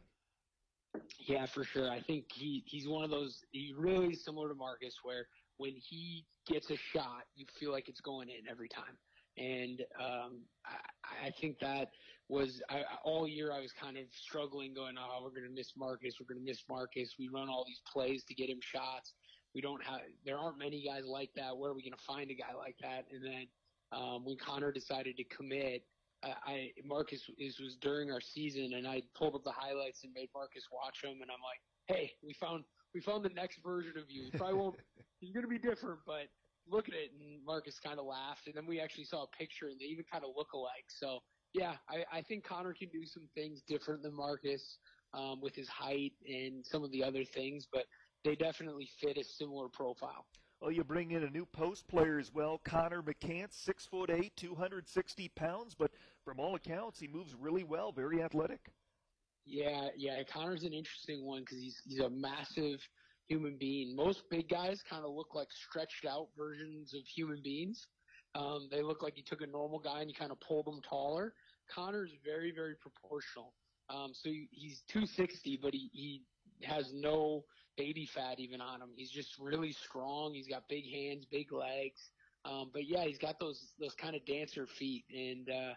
Yeah, 1.19 1.45
for 1.45 1.65
sure. 1.65 1.91
I 1.91 2.01
think 2.01 2.25
he 2.33 2.63
he's 2.65 2.89
one 2.89 3.05
of 3.05 3.11
those. 3.11 3.45
He's 3.53 3.75
really 3.75 4.15
similar 4.15 4.49
to 4.49 4.55
Marcus, 4.55 4.95
where 5.03 5.27
when 5.59 5.75
he 5.75 6.25
gets 6.47 6.71
a 6.71 6.77
shot, 6.95 7.25
you 7.35 7.45
feel 7.61 7.73
like 7.73 7.89
it's 7.89 8.01
going 8.01 8.31
in 8.31 8.49
every 8.51 8.69
time. 8.69 8.97
And 9.39 9.83
um, 10.01 10.41
I, 10.65 11.27
I 11.27 11.31
think 11.41 11.59
that 11.61 11.91
was 12.29 12.61
I, 12.71 12.83
all 13.05 13.29
year. 13.29 13.53
I 13.53 13.61
was 13.61 13.73
kind 13.73 13.97
of 13.97 14.05
struggling, 14.13 14.75
going, 14.75 14.97
"Oh, 14.99 15.21
we're 15.23 15.31
going 15.31 15.49
to 15.49 15.55
miss 15.55 15.73
Marcus. 15.77 16.15
We're 16.21 16.33
going 16.33 16.45
to 16.45 16.51
miss 16.51 16.63
Marcus. 16.69 17.15
We 17.19 17.29
run 17.29 17.49
all 17.49 17.65
these 17.67 17.83
plays 17.91 18.25
to 18.25 18.35
get 18.35 18.49
him 18.49 18.61
shots. 18.61 19.13
We 19.55 19.61
don't 19.61 19.83
have. 19.85 20.01
There 20.25 20.39
aren't 20.39 20.59
many 20.59 20.85
guys 20.85 21.05
like 21.07 21.31
that. 21.37 21.57
Where 21.57 21.71
are 21.71 21.75
we 21.75 21.83
going 21.83 21.93
to 21.93 22.05
find 22.07 22.31
a 22.31 22.35
guy 22.35 22.55
like 22.57 22.77
that?" 22.81 23.05
And 23.13 23.25
then 23.25 23.47
um, 23.93 24.25
when 24.25 24.37
Connor 24.37 24.73
decided 24.73 25.17
to 25.17 25.25
commit, 25.25 25.85
I, 26.23 26.33
I 26.47 26.71
Marcus 26.85 27.23
is 27.39 27.61
was 27.61 27.77
during 27.81 28.11
our 28.11 28.21
season, 28.21 28.73
and 28.75 28.87
I 28.87 29.03
pulled 29.15 29.35
up 29.35 29.45
the 29.45 29.53
highlights 29.53 30.03
and 30.05 30.13
made 30.13 30.31
Marcus 30.35 30.65
watch 30.73 31.03
them, 31.03 31.21
and 31.23 31.31
I'm 31.31 31.43
like, 31.45 31.61
"Hey, 31.87 32.13
we 32.25 32.33
found 32.35 32.65
we 32.95 33.01
found 33.01 33.25
the 33.25 33.31
next 33.31 33.59
version 33.63 33.93
of 33.97 34.05
you. 34.09 34.25
He 34.25 34.39
probably 34.39 34.59
won't. 34.59 34.77
he's 35.21 35.33
gonna 35.33 35.47
be 35.47 35.59
different, 35.59 36.01
but 36.07 36.29
look 36.69 36.89
at 36.89 36.95
it." 36.95 37.13
And 37.19 37.45
Marcus 37.45 37.79
kind 37.79 37.99
of 37.99 38.07
laughed, 38.07 38.47
and 38.47 38.55
then 38.55 38.67
we 38.67 38.81
actually 38.81 39.05
saw 39.05 39.25
a 39.25 39.37
picture, 39.37 39.69
and 39.69 39.81
they 39.81 39.87
even 39.87 40.05
kind 40.11 40.25
of 40.25 40.31
look 40.37 40.53
alike. 40.53 40.87
So 40.89 41.21
yeah, 41.57 41.75
I, 41.89 42.19
I 42.19 42.23
think 42.23 42.45
Connor 42.45 42.75
can 42.75 42.89
do 42.89 43.05
some 43.07 43.29
things 43.35 43.63
different 43.67 44.03
than 44.03 44.15
Marcus 44.15 44.79
um, 45.15 45.41
with 45.41 45.55
his 45.55 45.69
height 45.69 46.13
and 46.29 46.65
some 46.65 46.85
of 46.85 46.91
the 46.93 47.03
other 47.03 47.25
things, 47.25 47.67
but 47.73 47.85
they 48.25 48.35
definitely 48.35 48.89
fit 49.01 49.17
a 49.17 49.25
similar 49.25 49.69
profile. 49.69 50.27
Well, 50.61 50.71
you 50.71 50.85
bring 50.85 51.13
in 51.13 51.23
a 51.23 51.31
new 51.31 51.47
post 51.47 51.87
player 51.87 52.19
as 52.19 52.33
well, 52.33 52.61
Connor 52.65 53.03
McCants, 53.03 53.53
six 53.53 53.87
foot 53.87 54.11
eight, 54.11 54.33
260 54.37 55.31
pounds, 55.37 55.75
but 55.79 55.91
from 56.25 56.41
all 56.41 56.55
accounts, 56.55 56.99
he 56.99 57.09
moves 57.09 57.35
really 57.39 57.65
well, 57.65 57.93
very 57.93 58.23
athletic. 58.23 58.71
Yeah, 59.45 59.89
yeah. 59.97 60.23
Connor's 60.25 60.65
an 60.65 60.73
interesting 60.73 61.25
one 61.25 61.43
because 61.43 61.59
he's 61.59 61.81
he's 61.87 62.01
a 62.01 62.11
massive 62.11 62.81
human 63.29 63.57
being. 63.59 63.95
Most 63.95 64.23
big 64.31 64.49
guys 64.49 64.81
kind 64.89 65.05
of 65.05 65.13
look 65.13 65.35
like 65.35 65.49
stretched 65.69 66.07
out 66.09 66.29
versions 66.37 66.95
of 66.95 67.03
human 67.07 67.41
beings. 67.43 67.87
Um, 68.35 68.69
they 68.71 68.83
look 68.83 69.03
like 69.03 69.17
you 69.17 69.23
took 69.27 69.41
a 69.41 69.47
normal 69.47 69.79
guy 69.79 70.01
and 70.01 70.11
you 70.11 70.15
kind 70.15 70.31
of 70.31 70.41
pulled 70.41 70.67
him 70.69 70.81
taller. 70.89 71.33
Connor's 71.75 72.11
very, 72.25 72.53
very 72.53 72.75
proportional. 72.77 73.55
Um, 73.89 74.11
so 74.13 74.29
he, 74.29 74.49
he's 74.51 74.83
260, 74.93 75.59
but 75.63 75.73
he, 75.73 75.91
he 75.93 76.23
has 76.63 76.91
no 76.95 77.45
baby 77.77 78.09
fat 78.15 78.39
even 78.39 78.61
on 78.61 78.81
him. 78.83 78.91
He's 78.97 79.11
just 79.11 79.31
really 79.39 79.73
strong. 79.73 80.35
He's 80.35 80.49
got 80.49 80.69
big 80.69 80.85
hands, 80.91 81.25
big 81.31 81.53
legs. 81.53 82.01
Um, 82.45 82.71
but 82.73 82.87
yeah, 82.87 83.05
he's 83.05 83.19
got 83.19 83.41
those 83.41 83.61
those 83.81 83.95
kind 84.01 84.15
of 84.15 84.25
dancer 84.25 84.69
feet, 84.79 85.05
and 85.13 85.49
uh, 85.51 85.73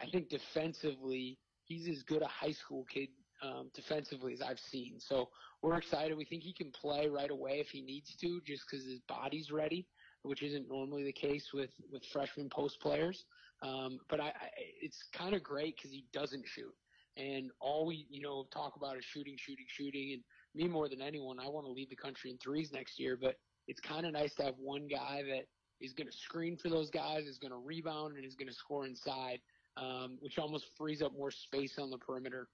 I 0.00 0.06
think 0.10 0.30
defensively 0.30 1.38
he's 1.64 1.86
as 1.86 2.02
good 2.02 2.22
a 2.22 2.26
high 2.26 2.52
school 2.52 2.86
kid 2.92 3.08
um, 3.44 3.70
defensively 3.74 4.32
as 4.32 4.40
I've 4.40 4.58
seen. 4.70 4.94
So 4.98 5.28
we're 5.62 5.76
excited. 5.76 6.16
We 6.16 6.24
think 6.24 6.42
he 6.42 6.52
can 6.52 6.70
play 6.70 7.08
right 7.08 7.30
away 7.30 7.60
if 7.60 7.68
he 7.68 7.82
needs 7.82 8.14
to, 8.20 8.40
just 8.46 8.62
because 8.70 8.86
his 8.86 9.00
body's 9.08 9.50
ready, 9.50 9.86
which 10.22 10.42
isn't 10.42 10.68
normally 10.68 11.04
the 11.04 11.12
case 11.12 11.50
with 11.52 11.70
with 11.92 12.02
freshman 12.12 12.48
post 12.48 12.80
players. 12.80 13.24
Um, 13.62 13.98
but 14.08 14.20
I, 14.20 14.26
I, 14.26 14.48
it's 14.80 14.98
kind 15.16 15.34
of 15.34 15.42
great 15.42 15.76
because 15.76 15.90
he 15.90 16.04
doesn't 16.12 16.44
shoot, 16.46 16.74
and 17.16 17.50
all 17.60 17.86
we 17.86 18.06
you 18.08 18.22
know 18.22 18.46
talk 18.52 18.76
about 18.76 18.96
is 18.96 19.04
shooting, 19.04 19.36
shooting, 19.38 19.66
shooting. 19.68 20.12
And 20.12 20.22
me 20.54 20.68
more 20.68 20.88
than 20.88 21.00
anyone, 21.00 21.38
I 21.38 21.48
want 21.48 21.66
to 21.66 21.72
lead 21.72 21.90
the 21.90 21.96
country 21.96 22.30
in 22.30 22.38
threes 22.38 22.70
next 22.72 22.98
year. 22.98 23.18
But 23.20 23.36
it's 23.68 23.80
kind 23.80 24.06
of 24.06 24.12
nice 24.12 24.34
to 24.34 24.44
have 24.44 24.54
one 24.58 24.86
guy 24.88 25.22
that 25.28 25.44
is 25.80 25.92
going 25.92 26.06
to 26.06 26.16
screen 26.16 26.56
for 26.56 26.68
those 26.68 26.90
guys, 26.90 27.24
is 27.26 27.38
going 27.38 27.50
to 27.50 27.58
rebound, 27.58 28.16
and 28.16 28.24
is 28.24 28.36
going 28.36 28.48
to 28.48 28.54
score 28.54 28.86
inside, 28.86 29.40
um, 29.76 30.18
which 30.20 30.38
almost 30.38 30.66
frees 30.78 31.02
up 31.02 31.12
more 31.16 31.30
space 31.30 31.78
on 31.78 31.90
the 31.90 31.98
perimeter. 31.98 32.48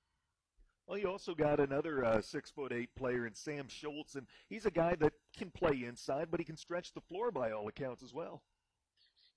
Well, 0.87 0.99
you 0.99 1.09
also 1.09 1.35
got 1.35 1.61
another 1.61 2.05
uh, 2.05 2.21
six 2.21 2.51
foot 2.51 2.73
eight 2.73 2.95
player 2.97 3.27
in 3.27 3.35
Sam 3.35 3.69
Schultz, 3.69 4.16
and 4.16 4.27
he's 4.49 4.66
a 4.66 4.71
guy 4.71 4.97
that 5.01 5.12
can 5.37 5.51
play 5.51 5.85
inside, 5.87 6.29
but 6.31 6.40
he 6.40 6.45
can 6.45 6.57
stretch 6.57 6.93
the 6.93 7.01
floor 7.01 7.31
by 7.31 7.53
all 7.53 7.69
accounts 7.69 8.03
as 8.03 8.12
well. 8.12 8.43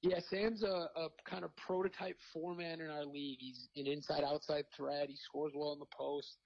Yeah, 0.01 0.19
Sam's 0.19 0.63
a, 0.63 0.89
a 0.97 1.07
kind 1.25 1.45
of 1.45 1.55
prototype 1.55 2.17
four 2.33 2.55
man 2.55 2.81
in 2.81 2.89
our 2.89 3.05
league. 3.05 3.37
He's 3.39 3.69
an 3.77 3.87
inside 3.87 4.23
outside 4.23 4.65
threat. 4.75 5.09
He 5.09 5.15
scores 5.15 5.53
well 5.55 5.73
in 5.73 5.79
the 5.79 5.85
post. 5.97 6.39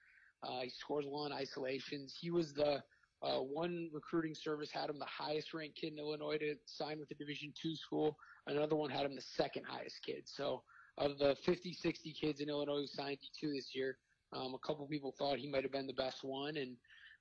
Uh, 0.43 0.61
he 0.61 0.69
scores 0.69 1.05
well 1.07 1.25
in 1.25 1.31
isolations. 1.31 2.15
He 2.19 2.29
was 2.29 2.53
the 2.53 2.83
uh, 3.23 3.39
one 3.39 3.89
recruiting 3.91 4.35
service 4.35 4.69
had 4.71 4.89
him 4.89 4.99
the 4.99 5.05
highest 5.05 5.53
ranked 5.53 5.75
kid 5.75 5.93
in 5.93 5.99
Illinois 5.99 6.37
to 6.37 6.55
sign 6.65 6.99
with 6.99 7.09
a 7.09 7.15
Division 7.15 7.51
two 7.59 7.75
school. 7.75 8.15
Another 8.45 8.75
one 8.75 8.91
had 8.91 9.05
him 9.05 9.15
the 9.15 9.21
second 9.21 9.63
highest 9.67 9.97
kid. 10.05 10.23
So 10.25 10.61
of 10.99 11.17
the 11.17 11.35
50, 11.43 11.73
60 11.73 12.13
kids 12.13 12.41
in 12.41 12.49
Illinois 12.49 12.81
who 12.81 12.87
signed 12.87 13.17
D2 13.17 13.55
this 13.55 13.69
year, 13.73 13.97
um, 14.33 14.53
a 14.53 14.67
couple 14.67 14.85
people 14.87 15.13
thought 15.17 15.37
he 15.37 15.49
might 15.49 15.63
have 15.63 15.71
been 15.71 15.87
the 15.87 15.93
best 15.93 16.23
one, 16.23 16.57
and 16.57 16.75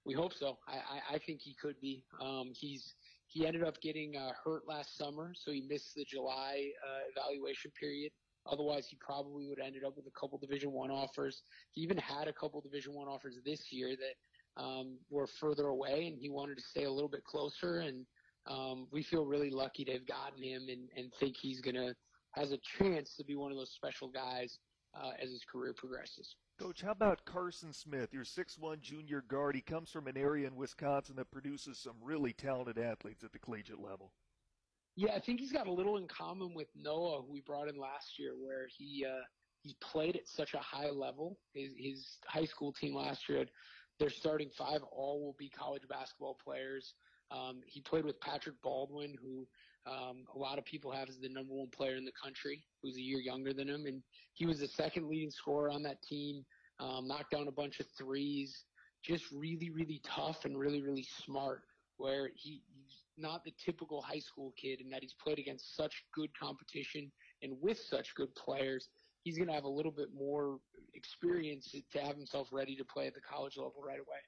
we 0.05 0.15
hope 0.15 0.33
so. 0.33 0.59
I, 0.69 0.75
I, 0.75 1.15
I 1.15 1.19
think 1.19 1.41
he 1.41 1.55
could 1.61 1.81
be. 1.81 2.05
Um, 2.21 2.53
he's 2.55 2.95
he 3.29 3.47
ended 3.47 3.65
up 3.65 3.81
getting 3.81 4.17
uh, 4.17 4.31
hurt 4.45 4.63
last 4.69 4.97
summer, 4.97 5.33
so 5.35 5.51
he 5.51 5.63
missed 5.69 5.95
the 5.95 6.05
July 6.05 6.71
uh, 6.87 7.11
evaluation 7.11 7.71
period. 7.79 8.13
Otherwise, 8.51 8.87
he 8.89 8.97
probably 9.01 9.47
would 9.49 9.59
have 9.59 9.67
ended 9.67 9.83
up 9.85 9.97
with 9.97 10.07
a 10.07 10.19
couple 10.19 10.39
Division 10.39 10.71
One 10.71 10.91
offers. 10.91 11.43
He 11.73 11.81
even 11.81 11.97
had 11.99 12.29
a 12.29 12.33
couple 12.33 12.61
Division 12.61 12.95
One 12.95 13.09
offers 13.09 13.35
this 13.45 13.61
year 13.71 13.97
that 13.97 14.63
um, 14.63 14.99
were 15.11 15.27
further 15.41 15.67
away, 15.67 16.07
and 16.07 16.17
he 16.19 16.31
wanted 16.31 16.57
to 16.57 16.63
stay 16.63 16.85
a 16.85 16.91
little 16.91 17.09
bit 17.09 17.25
closer. 17.25 17.81
And 17.81 18.07
um, 18.47 18.87
we 18.93 19.03
feel 19.03 19.27
really 19.27 19.51
lucky 19.51 19.85
to 19.87 19.93
have 19.93 20.07
gotten 20.07 20.43
him, 20.43 20.67
and, 20.69 20.89
and 20.97 21.13
think 21.19 21.37
he's 21.37 21.61
gonna 21.61 21.95
has 22.37 22.53
a 22.53 22.59
chance 22.79 23.15
to 23.17 23.25
be 23.25 23.35
one 23.35 23.51
of 23.51 23.57
those 23.57 23.73
special 23.75 24.09
guys 24.09 24.59
uh, 24.95 25.13
as 25.21 25.31
his 25.31 25.43
career 25.51 25.75
progresses. 25.77 26.37
Coach, 26.59 26.81
how 26.81 26.93
about 26.93 27.25
Carson 27.27 27.73
Smith, 27.73 28.15
your 28.15 28.25
six-one 28.25 28.79
junior 28.81 29.23
guard? 29.29 29.55
He 29.55 29.61
comes 29.61 29.91
from 29.91 30.07
an 30.07 30.17
area 30.17 30.47
in 30.47 30.57
Wisconsin 30.57 31.17
that 31.17 31.31
produces 31.31 31.77
some 31.77 31.97
really 32.03 32.33
talented 32.33 32.79
athletes 32.79 33.23
at 33.25 33.33
the 33.33 33.39
collegiate 33.39 33.81
level. 33.81 34.13
Yeah, 34.97 35.13
I 35.15 35.21
think 35.21 35.41
he's 35.41 35.53
got 35.53 35.67
a 35.67 35.73
little 35.73 35.99
in 35.99 36.09
common 36.09 36.55
with 36.55 36.69
Noah, 36.75 37.21
who 37.21 37.31
we 37.31 37.43
brought 37.43 37.69
in 37.69 37.79
last 37.79 38.19
year, 38.19 38.33
where 38.43 38.67
he 38.75 39.05
uh, 39.07 39.23
he 39.63 39.77
played 39.83 40.17
at 40.17 40.27
such 40.27 40.55
a 40.55 40.59
high 40.59 40.89
level. 40.89 41.39
His, 41.53 41.71
his 41.77 42.07
high 42.27 42.47
school 42.47 42.73
team 42.73 42.95
last 42.95 43.29
year, 43.29 43.45
their 43.99 44.09
starting 44.09 44.49
five 44.57 44.81
all 44.91 45.21
will 45.21 45.37
be 45.39 45.51
college 45.51 45.83
basketball 45.91 46.39
players. 46.43 46.95
Um, 47.31 47.61
he 47.67 47.83
played 47.83 48.07
with 48.07 48.19
Patrick 48.21 48.55
Baldwin, 48.63 49.15
who 49.21 49.47
um, 49.87 50.25
a 50.35 50.39
lot 50.39 50.59
of 50.59 50.65
people 50.65 50.91
have 50.91 51.09
as 51.09 51.19
the 51.19 51.29
number 51.29 51.55
one 51.55 51.69
player 51.69 51.97
in 51.97 52.05
the 52.05 52.13
country, 52.23 52.63
who's 52.83 52.97
a 52.97 53.01
year 53.01 53.21
younger 53.21 53.53
than 53.53 53.69
him, 53.69 53.87
and 53.87 54.03
he 54.35 54.47
was 54.47 54.61
the 54.61 54.69
second 54.69 55.09
leading 55.09 55.31
scorer 55.31 55.71
on 55.71 55.83
that 55.85 56.03
team. 56.03 56.45
Um, 56.79 57.07
knocked 57.07 57.31
down 57.31 57.49
a 57.49 57.53
bunch 57.53 57.81
of 57.81 57.87
threes, 57.97 58.65
just 59.03 59.25
really, 59.33 59.71
really 59.71 60.03
tough 60.05 60.45
and 60.45 60.59
really, 60.59 60.83
really 60.83 61.07
smart. 61.25 61.63
Where 61.97 62.31
he, 62.35 62.63
he's 62.67 62.99
not 63.17 63.45
the 63.45 63.53
typical 63.65 64.03
high 64.03 64.19
school 64.19 64.53
kid, 64.61 64.81
and 64.81 64.93
that 64.93 65.01
he's 65.03 65.15
played 65.23 65.39
against 65.39 65.77
such 65.77 66.05
good 66.15 66.31
competition 66.39 67.11
and 67.43 67.55
with 67.63 67.79
such 67.79 68.15
good 68.15 68.35
players. 68.35 68.89
He's 69.23 69.39
going 69.39 69.49
to 69.49 69.55
have 69.55 69.65
a 69.65 69.69
little 69.69 69.91
bit 69.91 70.09
more 70.17 70.59
experience 70.95 71.75
to 71.93 71.99
have 72.01 72.17
himself 72.17 72.49
ready 72.53 72.77
to 72.77 72.85
play 72.85 73.07
at 73.07 73.15
the 73.15 73.21
college 73.21 73.57
level 73.57 73.83
right 73.85 73.99
away. 73.99 74.21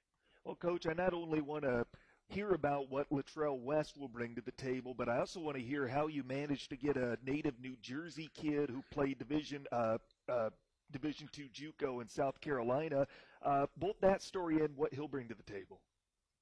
Well, 0.44 0.56
coach, 0.56 0.86
I 0.88 0.94
not 0.94 1.12
only 1.12 1.40
want 1.40 1.64
to 1.64 1.84
hear 2.28 2.50
about 2.50 2.90
what 2.90 3.08
Latrell 3.10 3.58
West 3.58 3.96
will 3.96 4.08
bring 4.08 4.34
to 4.34 4.42
the 4.42 4.52
table, 4.52 4.94
but 4.94 5.08
I 5.08 5.18
also 5.18 5.40
want 5.40 5.56
to 5.56 5.62
hear 5.62 5.88
how 5.88 6.06
you 6.08 6.22
managed 6.22 6.70
to 6.70 6.76
get 6.76 6.96
a 6.96 7.16
native 7.24 7.54
New 7.60 7.76
Jersey 7.80 8.30
kid 8.34 8.70
who 8.70 8.82
played 8.90 9.18
Division 9.18 9.66
uh, 9.72 9.98
uh, 10.28 10.50
Division 10.92 11.28
two 11.32 11.48
JUCO 11.54 12.02
in 12.02 12.08
South 12.08 12.40
Carolina. 12.40 13.06
Uh, 13.42 13.66
both 13.76 13.98
that 14.00 14.22
story 14.22 14.62
and 14.64 14.76
what 14.76 14.92
he'll 14.92 15.08
bring 15.08 15.28
to 15.28 15.34
the 15.34 15.42
table. 15.42 15.80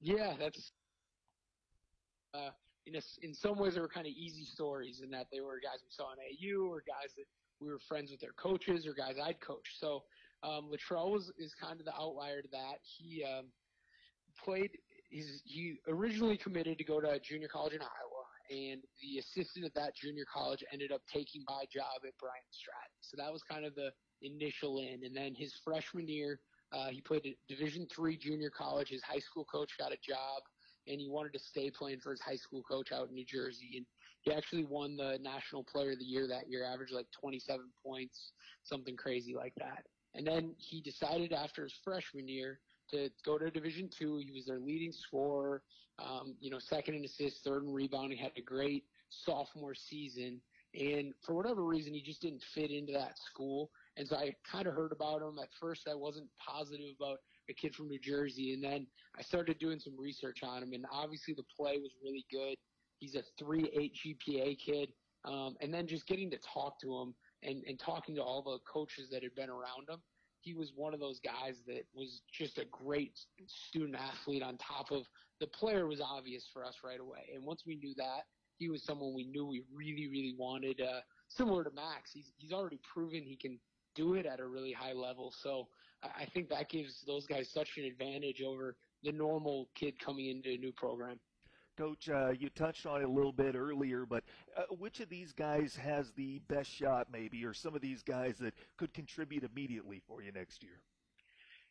Yeah, 0.01 0.33
that's 0.39 0.71
uh, 2.33 2.49
in 2.85 2.95
a, 2.95 3.01
in 3.21 3.33
some 3.33 3.57
ways 3.57 3.75
they 3.75 3.81
were 3.81 3.87
kind 3.87 4.07
of 4.07 4.13
easy 4.13 4.45
stories 4.45 5.01
in 5.01 5.09
that 5.11 5.27
they 5.31 5.39
were 5.39 5.59
guys 5.63 5.79
we 5.83 5.91
saw 5.91 6.11
in 6.13 6.19
AU 6.19 6.65
or 6.65 6.83
guys 6.87 7.13
that 7.15 7.25
we 7.59 7.69
were 7.69 7.79
friends 7.87 8.11
with 8.11 8.19
their 8.19 8.33
coaches 8.33 8.85
or 8.85 8.93
guys 8.93 9.15
I'd 9.21 9.39
coached. 9.39 9.79
So 9.79 10.03
um, 10.43 10.69
Latrell 10.69 11.11
was 11.11 11.31
is 11.37 11.53
kind 11.53 11.79
of 11.79 11.85
the 11.85 11.95
outlier 11.95 12.41
to 12.41 12.47
that. 12.49 12.79
He 12.83 13.23
um, 13.23 13.45
played 14.43 14.71
he's 15.09 15.41
he 15.45 15.79
originally 15.87 16.37
committed 16.37 16.77
to 16.77 16.83
go 16.83 16.99
to 16.99 17.11
a 17.11 17.19
junior 17.19 17.47
college 17.47 17.73
in 17.73 17.81
Iowa, 17.81 18.23
and 18.49 18.81
the 19.01 19.19
assistant 19.19 19.65
at 19.65 19.73
that 19.75 19.95
junior 19.95 20.25
college 20.31 20.63
ended 20.71 20.91
up 20.91 21.01
taking 21.11 21.43
my 21.47 21.63
job 21.71 22.03
at 22.05 22.17
Bryant 22.17 22.51
Stratton. 22.51 22.97
So 23.01 23.17
that 23.17 23.31
was 23.31 23.43
kind 23.43 23.65
of 23.65 23.75
the 23.75 23.91
initial 24.21 24.79
in, 24.79 25.03
and 25.05 25.15
then 25.15 25.33
his 25.35 25.53
freshman 25.63 26.07
year, 26.07 26.39
uh, 26.73 26.87
he 26.87 27.01
played 27.01 27.25
at 27.25 27.33
Division 27.47 27.87
three 27.93 28.17
junior 28.17 28.49
college. 28.49 28.89
His 28.89 29.03
high 29.03 29.19
school 29.19 29.45
coach 29.45 29.71
got 29.77 29.91
a 29.91 29.97
job, 30.07 30.43
and 30.87 30.99
he 30.99 31.09
wanted 31.09 31.33
to 31.33 31.39
stay 31.39 31.69
playing 31.69 31.99
for 31.99 32.11
his 32.11 32.21
high 32.21 32.35
school 32.35 32.63
coach 32.63 32.91
out 32.91 33.09
in 33.09 33.15
New 33.15 33.25
Jersey. 33.25 33.71
And 33.77 33.85
he 34.21 34.31
actually 34.33 34.65
won 34.65 34.97
the 34.97 35.19
National 35.21 35.63
Player 35.63 35.91
of 35.91 35.99
the 35.99 36.05
Year 36.05 36.27
that 36.27 36.49
year, 36.49 36.65
averaged 36.65 36.93
like 36.93 37.07
27 37.19 37.61
points, 37.83 38.31
something 38.63 38.97
crazy 38.97 39.33
like 39.33 39.53
that. 39.57 39.85
And 40.15 40.25
then 40.25 40.55
he 40.57 40.81
decided 40.81 41.31
after 41.31 41.63
his 41.63 41.73
freshman 41.83 42.27
year 42.27 42.59
to 42.91 43.09
go 43.25 43.37
to 43.37 43.49
Division 43.49 43.89
Two. 43.89 44.17
He 44.17 44.31
was 44.31 44.45
their 44.45 44.59
leading 44.59 44.91
scorer, 44.91 45.61
um, 45.99 46.35
you 46.39 46.49
know, 46.49 46.59
second 46.59 46.95
in 46.95 47.05
assists, 47.05 47.41
third 47.43 47.63
in 47.63 47.73
rebounding. 47.73 48.17
Had 48.17 48.31
a 48.37 48.41
great 48.41 48.85
sophomore 49.09 49.75
season, 49.75 50.41
and 50.73 51.13
for 51.25 51.33
whatever 51.33 51.63
reason, 51.63 51.93
he 51.93 52.01
just 52.01 52.21
didn't 52.21 52.43
fit 52.53 52.71
into 52.71 52.93
that 52.93 53.17
school. 53.17 53.71
And 53.97 54.07
so 54.07 54.15
I 54.15 54.33
kind 54.49 54.67
of 54.67 54.75
heard 54.75 54.91
about 54.91 55.21
him 55.21 55.39
at 55.41 55.49
first. 55.59 55.87
I 55.89 55.95
wasn't 55.95 56.27
positive 56.37 56.95
about 56.99 57.17
a 57.49 57.53
kid 57.53 57.73
from 57.73 57.87
New 57.87 57.99
Jersey, 57.99 58.53
and 58.53 58.63
then 58.63 58.85
I 59.17 59.21
started 59.21 59.57
doing 59.59 59.79
some 59.79 59.97
research 59.97 60.39
on 60.43 60.63
him, 60.63 60.73
and 60.73 60.85
obviously 60.91 61.33
the 61.33 61.45
play 61.55 61.77
was 61.77 61.91
really 62.03 62.25
good. 62.31 62.55
He's 62.99 63.15
a 63.15 63.23
three 63.39 63.69
eight 63.73 63.95
GPA 63.95 64.57
kid, 64.59 64.89
um, 65.25 65.55
and 65.61 65.73
then 65.73 65.87
just 65.87 66.07
getting 66.07 66.29
to 66.31 66.37
talk 66.53 66.79
to 66.81 66.97
him 66.97 67.15
and, 67.43 67.63
and 67.67 67.79
talking 67.79 68.15
to 68.15 68.21
all 68.21 68.41
the 68.41 68.59
coaches 68.71 69.09
that 69.11 69.23
had 69.23 69.35
been 69.35 69.49
around 69.49 69.89
him 69.89 69.99
he 70.47 70.53
was 70.53 70.71
one 70.75 70.93
of 70.93 71.01
those 71.01 71.19
guys 71.19 71.55
that 71.67 71.85
was 71.93 72.21
just 72.31 72.57
a 72.57 72.65
great 72.71 73.19
student 73.69 73.95
athlete 73.95 74.41
on 74.41 74.57
top 74.57 74.91
of 74.91 75.03
the 75.41 75.47
player 75.47 75.87
was 75.87 75.99
obvious 75.99 76.47
for 76.53 76.63
us 76.63 76.75
right 76.85 77.01
away. 77.01 77.29
And 77.35 77.43
once 77.43 77.63
we 77.67 77.75
knew 77.75 77.93
that, 77.97 78.21
he 78.57 78.69
was 78.69 78.81
someone 78.83 79.13
we 79.13 79.25
knew 79.25 79.45
we 79.45 79.63
really, 79.73 80.07
really 80.07 80.35
wanted. 80.37 80.79
Uh, 80.81 81.01
similar 81.27 81.65
to 81.65 81.71
Max, 81.71 82.11
he's 82.13 82.31
he's 82.37 82.53
already 82.53 82.79
proven 82.93 83.23
he 83.23 83.35
can 83.35 83.59
do 83.93 84.13
it 84.13 84.25
at 84.25 84.39
a 84.39 84.47
really 84.47 84.71
high 84.71 84.93
level. 84.93 85.33
So 85.43 85.67
I 86.01 86.25
think 86.33 86.49
that 86.49 86.69
gives 86.69 87.03
those 87.05 87.25
guys 87.27 87.49
such 87.53 87.69
an 87.77 87.83
advantage 87.83 88.41
over 88.41 88.77
the 89.03 89.11
normal 89.11 89.69
kid 89.75 89.95
coming 89.99 90.27
into 90.27 90.51
a 90.51 90.57
new 90.57 90.71
program. 90.71 91.19
Coach, 91.77 92.09
uh, 92.09 92.31
you 92.31 92.49
touched 92.49 92.85
on 92.85 93.01
it 93.01 93.05
a 93.05 93.11
little 93.11 93.31
bit 93.31 93.55
earlier, 93.55 94.05
but 94.05 94.23
uh, 94.57 94.63
which 94.79 94.99
of 94.99 95.09
these 95.09 95.31
guys 95.31 95.75
has 95.75 96.11
the 96.15 96.39
best 96.47 96.69
shot, 96.69 97.07
maybe, 97.11 97.45
or 97.45 97.53
some 97.53 97.75
of 97.75 97.81
these 97.81 98.01
guys 98.01 98.35
that 98.39 98.53
could 98.77 98.93
contribute 98.93 99.43
immediately 99.43 100.01
for 100.07 100.21
you 100.21 100.31
next 100.31 100.63
year? 100.63 100.81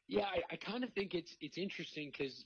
Yeah, 0.09 0.25
I, 0.25 0.43
I 0.53 0.57
kind 0.57 0.85
of 0.85 0.93
think 0.93 1.15
it's 1.15 1.37
it's 1.41 1.59
interesting 1.59 2.13
because, 2.17 2.45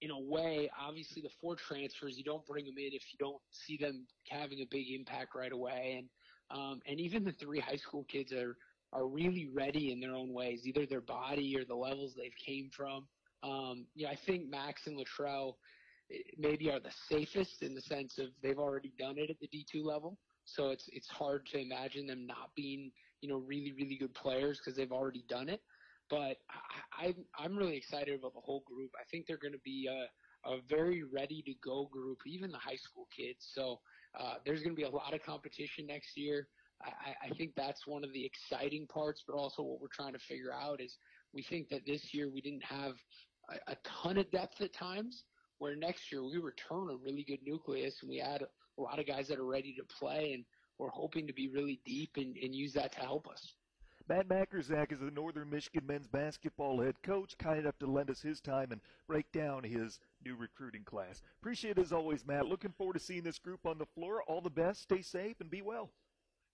in 0.00 0.10
a 0.10 0.18
way, 0.18 0.70
obviously 0.80 1.20
the 1.20 1.30
four 1.40 1.54
transfers 1.56 2.16
you 2.16 2.24
don't 2.24 2.46
bring 2.46 2.64
them 2.64 2.78
in 2.78 2.92
if 2.92 3.02
you 3.12 3.18
don't 3.18 3.40
see 3.50 3.76
them 3.76 4.06
having 4.30 4.60
a 4.60 4.66
big 4.70 4.86
impact 4.90 5.34
right 5.34 5.52
away, 5.52 5.96
and 5.98 6.58
um, 6.58 6.80
and 6.86 6.98
even 6.98 7.24
the 7.24 7.32
three 7.32 7.60
high 7.60 7.76
school 7.76 8.04
kids 8.04 8.32
are 8.32 8.56
are 8.92 9.06
really 9.06 9.50
ready 9.52 9.92
in 9.92 10.00
their 10.00 10.14
own 10.14 10.32
ways, 10.32 10.62
either 10.64 10.86
their 10.86 11.02
body 11.02 11.54
or 11.58 11.64
the 11.64 11.74
levels 11.74 12.14
they've 12.16 12.32
came 12.44 12.70
from. 12.74 13.06
Um, 13.42 13.86
yeah, 13.94 14.08
I 14.08 14.16
think 14.26 14.48
Max 14.48 14.86
and 14.86 14.98
Latrell 14.98 15.54
maybe 16.38 16.70
are 16.70 16.80
the 16.80 16.92
safest 17.08 17.62
in 17.62 17.74
the 17.74 17.80
sense 17.80 18.18
of 18.18 18.28
they've 18.42 18.58
already 18.58 18.92
done 18.98 19.18
it 19.18 19.30
at 19.30 19.36
the 19.40 19.48
D2 19.48 19.84
level. 19.84 20.18
So 20.44 20.70
it's 20.70 20.88
it's 20.92 21.08
hard 21.08 21.46
to 21.46 21.58
imagine 21.58 22.06
them 22.06 22.26
not 22.26 22.50
being 22.54 22.92
you 23.20 23.28
know 23.28 23.38
really 23.38 23.72
really 23.72 23.96
good 23.96 24.14
players 24.14 24.58
because 24.58 24.76
they've 24.76 24.92
already 24.92 25.24
done 25.28 25.48
it. 25.48 25.60
But 26.08 26.36
I, 26.98 27.08
I 27.08 27.14
I'm 27.38 27.56
really 27.56 27.76
excited 27.76 28.18
about 28.18 28.34
the 28.34 28.40
whole 28.40 28.62
group. 28.66 28.90
I 28.98 29.04
think 29.10 29.26
they're 29.26 29.38
going 29.38 29.54
to 29.54 29.60
be 29.64 29.88
a, 29.90 30.48
a 30.48 30.58
very 30.68 31.02
ready 31.02 31.42
to 31.42 31.54
go 31.64 31.88
group, 31.92 32.18
even 32.26 32.52
the 32.52 32.58
high 32.58 32.76
school 32.76 33.08
kids. 33.16 33.48
So 33.52 33.80
uh, 34.18 34.34
there's 34.44 34.62
going 34.62 34.76
to 34.76 34.80
be 34.80 34.86
a 34.86 34.90
lot 34.90 35.14
of 35.14 35.22
competition 35.22 35.86
next 35.86 36.16
year. 36.16 36.46
I, 36.82 37.28
I 37.28 37.34
think 37.36 37.52
that's 37.56 37.86
one 37.86 38.04
of 38.04 38.12
the 38.12 38.24
exciting 38.24 38.86
parts, 38.86 39.24
but 39.26 39.34
also 39.34 39.62
what 39.62 39.80
we're 39.80 39.88
trying 39.88 40.12
to 40.12 40.18
figure 40.18 40.52
out 40.52 40.80
is 40.80 40.96
we 41.32 41.42
think 41.42 41.68
that 41.70 41.86
this 41.86 42.12
year 42.12 42.30
we 42.30 42.40
didn't 42.40 42.64
have 42.64 42.92
a, 43.50 43.72
a 43.72 43.76
ton 43.84 44.18
of 44.18 44.30
depth 44.30 44.60
at 44.60 44.72
times, 44.74 45.24
where 45.58 45.74
next 45.74 46.12
year 46.12 46.22
we 46.22 46.38
return 46.38 46.90
a 46.90 46.96
really 46.96 47.24
good 47.24 47.40
nucleus 47.44 47.98
and 48.02 48.10
we 48.10 48.20
add 48.20 48.42
a 48.78 48.82
lot 48.82 48.98
of 48.98 49.06
guys 49.06 49.28
that 49.28 49.38
are 49.38 49.46
ready 49.46 49.74
to 49.74 49.84
play 49.84 50.32
and 50.34 50.44
we're 50.78 50.88
hoping 50.88 51.26
to 51.26 51.32
be 51.32 51.48
really 51.48 51.80
deep 51.86 52.10
and, 52.16 52.36
and 52.36 52.54
use 52.54 52.72
that 52.74 52.92
to 52.92 53.00
help 53.00 53.26
us. 53.28 53.54
Matt 54.08 54.28
Majkrzak 54.28 54.92
is 54.92 55.00
the 55.00 55.10
Northern 55.10 55.50
Michigan 55.50 55.84
men's 55.84 56.06
basketball 56.06 56.80
head 56.80 56.94
coach, 57.02 57.36
kind 57.38 57.58
enough 57.58 57.78
to 57.80 57.86
lend 57.86 58.08
us 58.08 58.22
his 58.22 58.40
time 58.40 58.70
and 58.70 58.80
break 59.08 59.30
down 59.32 59.64
his 59.64 59.98
new 60.24 60.36
recruiting 60.36 60.84
class. 60.84 61.22
Appreciate 61.40 61.78
it 61.78 61.80
as 61.80 61.92
always, 61.92 62.24
Matt. 62.24 62.46
Looking 62.46 62.72
forward 62.78 62.92
to 62.92 63.00
seeing 63.00 63.24
this 63.24 63.40
group 63.40 63.66
on 63.66 63.78
the 63.78 63.86
floor. 63.86 64.22
All 64.28 64.40
the 64.40 64.50
best. 64.50 64.82
Stay 64.82 65.02
safe 65.02 65.40
and 65.40 65.50
be 65.50 65.60
well. 65.60 65.90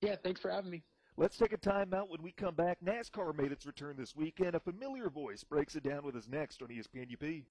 Yeah, 0.01 0.17
thanks 0.23 0.41
for 0.41 0.51
having 0.51 0.71
me. 0.71 0.83
Let's 1.19 1.37
take 1.37 1.53
a 1.53 1.59
timeout 1.59 2.09
when 2.09 2.23
we 2.23 2.33
come 2.33 2.55
back. 2.55 2.79
NASCAR 2.83 3.37
made 3.37 3.53
its 3.53 3.67
return 3.67 3.97
this 3.99 4.17
weekend. 4.17 4.55
A 4.55 4.61
familiar 4.61 5.11
voice 5.11 5.45
breaks 5.45 5.77
it 5.77 5.83
down 5.83 6.05
with 6.05 6.17
us 6.17 6.27
next 6.27 6.63
on 6.63 6.69
ESPN 6.69 7.13
UP. 7.13 7.45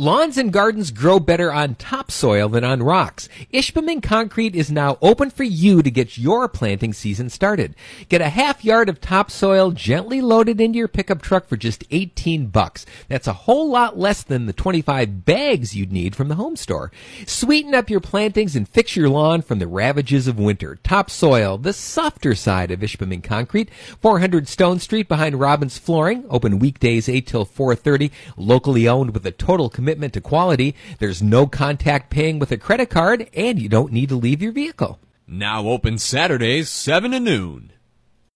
Lawns 0.00 0.38
and 0.38 0.50
gardens 0.50 0.92
grow 0.92 1.20
better 1.20 1.52
on 1.52 1.74
topsoil 1.74 2.48
than 2.48 2.64
on 2.64 2.82
rocks. 2.82 3.28
Ishpeming 3.52 4.02
Concrete 4.02 4.54
is 4.54 4.70
now 4.70 4.96
open 5.02 5.28
for 5.28 5.42
you 5.42 5.82
to 5.82 5.90
get 5.90 6.16
your 6.16 6.48
planting 6.48 6.94
season 6.94 7.28
started. 7.28 7.74
Get 8.08 8.22
a 8.22 8.30
half 8.30 8.64
yard 8.64 8.88
of 8.88 9.00
topsoil 9.00 9.72
gently 9.72 10.22
loaded 10.22 10.58
into 10.58 10.78
your 10.78 10.88
pickup 10.88 11.20
truck 11.20 11.48
for 11.48 11.58
just 11.58 11.84
18 11.90 12.46
bucks. 12.46 12.86
That's 13.08 13.26
a 13.26 13.32
whole 13.32 13.68
lot 13.68 13.98
less 13.98 14.22
than 14.22 14.46
the 14.46 14.52
25 14.52 15.24
bags 15.24 15.74
you'd 15.74 15.92
need 15.92 16.14
from 16.14 16.28
the 16.28 16.36
home 16.36 16.56
store. 16.56 16.92
Sweeten 17.26 17.74
up 17.74 17.90
your 17.90 18.00
plantings 18.00 18.54
and 18.54 18.68
fix 18.68 18.94
your 18.94 19.08
lawn 19.08 19.42
from 19.42 19.58
the 19.58 19.66
ravages 19.66 20.28
of 20.28 20.38
winter. 20.38 20.78
Topsoil, 20.84 21.58
the 21.58 21.72
softer 21.72 22.34
side 22.36 22.70
of 22.70 22.80
Ishpeming 22.80 23.24
Concrete, 23.24 23.70
400 24.00 24.46
Stone 24.46 24.78
Street 24.78 25.08
behind 25.08 25.40
Robbins 25.40 25.78
Flooring, 25.78 26.24
open 26.30 26.60
weekdays 26.60 27.08
8 27.08 27.26
till 27.26 27.44
4:30, 27.44 28.10
locally 28.36 28.86
owned 28.86 29.12
with 29.12 29.26
a 29.26 29.32
total 29.32 29.68
commitment 29.70 30.12
to 30.12 30.20
quality. 30.20 30.74
There's 30.98 31.22
no 31.22 31.46
contact 31.46 32.10
paying 32.10 32.38
with 32.38 32.52
a 32.52 32.58
credit 32.58 32.90
card, 32.90 33.30
and 33.32 33.58
you 33.58 33.68
don't 33.68 33.92
need 33.92 34.10
to 34.10 34.16
leave 34.16 34.42
your 34.42 34.52
vehicle. 34.52 34.98
Now 35.26 35.68
open 35.68 35.96
Saturdays, 35.96 36.68
7 36.68 37.12
to 37.12 37.20
noon. 37.20 37.72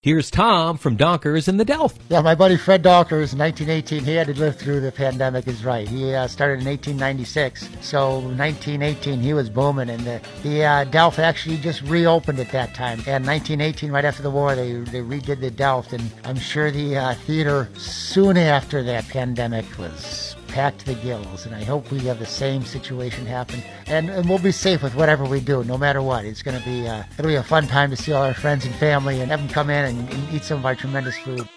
Here's 0.05 0.31
Tom 0.31 0.77
from 0.77 0.99
Donckers 0.99 1.49
in 1.49 1.57
the 1.57 1.65
Delft. 1.65 1.99
Yeah, 2.11 2.21
my 2.21 2.35
buddy 2.35 2.59
Fred 2.59 2.83
Donckers 2.83 3.35
1918, 3.35 4.05
he 4.05 4.15
had 4.15 4.27
to 4.27 4.35
live 4.35 4.59
through 4.59 4.81
the 4.81 4.93
pandemic, 4.93 5.49
is 5.49 5.65
right. 5.65 5.89
He 5.89 6.13
uh, 6.13 6.27
started 6.27 6.61
in 6.61 6.67
1896. 6.67 7.71
So 7.81 8.17
1918, 8.17 9.21
he 9.21 9.33
was 9.33 9.49
booming. 9.49 9.89
And 9.89 10.05
the, 10.05 10.21
the 10.43 10.63
uh, 10.63 10.85
Delft 10.85 11.21
actually 11.21 11.57
just 11.57 11.81
reopened 11.85 12.39
at 12.39 12.51
that 12.51 12.75
time. 12.75 12.99
And 13.07 13.27
1918, 13.27 13.91
right 13.91 14.05
after 14.05 14.23
the 14.23 14.31
war, 14.31 14.55
they, 14.55 14.75
they 14.75 15.01
redid 15.01 15.41
the 15.41 15.51
Delft. 15.51 15.95
And 15.95 16.13
I'm 16.25 16.37
sure 16.37 16.71
the 16.71 16.99
uh, 16.99 17.15
theater 17.15 17.71
soon 17.79 18.37
after 18.37 18.83
that 18.83 19.09
pandemic 19.09 19.65
was 19.79 20.34
packed 20.55 20.79
to 20.79 20.87
the 20.87 20.95
gills. 20.95 21.47
And 21.47 21.55
I 21.55 21.65
hope 21.65 21.91
we 21.91 21.99
have 22.01 22.21
the 22.21 22.27
same 22.27 22.65
situation 22.65 23.27
happen. 23.27 23.61
And, 23.87 24.09
and 24.09 24.29
we'll 24.29 24.39
be 24.39 24.53
safe 24.53 24.85
with 24.85 24.95
whatever 24.95 25.25
we 25.25 25.41
do, 25.41 25.65
no 25.65 25.77
matter 25.77 26.01
what. 26.01 26.25
It's 26.25 26.43
going 26.43 26.57
to 26.57 26.65
be 26.65 26.87
uh, 26.87 27.03
it'll 27.19 27.29
be 27.29 27.35
a 27.35 27.43
fun 27.43 27.67
time 27.67 27.91
to 27.91 27.97
see 27.97 28.13
all 28.13 28.23
our 28.23 28.35
friends 28.35 28.65
and 28.65 28.75
family 28.77 29.21
and 29.21 29.31
have 29.33 29.41
them 29.41 29.49
come 29.49 29.69
in 29.69 29.85
and, 29.85 30.11
and 30.11 30.33
eat 30.33 30.45
some 30.45 30.61
of 30.61 30.65
our 30.65 30.77
tremendous 30.77 31.19
food. 31.19 31.49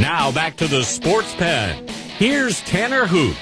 Now 0.00 0.32
back 0.32 0.56
to 0.56 0.66
the 0.66 0.82
sports 0.82 1.32
pen. 1.36 1.86
Here's 2.18 2.60
Tanner 2.62 3.06
Hoot. 3.06 3.36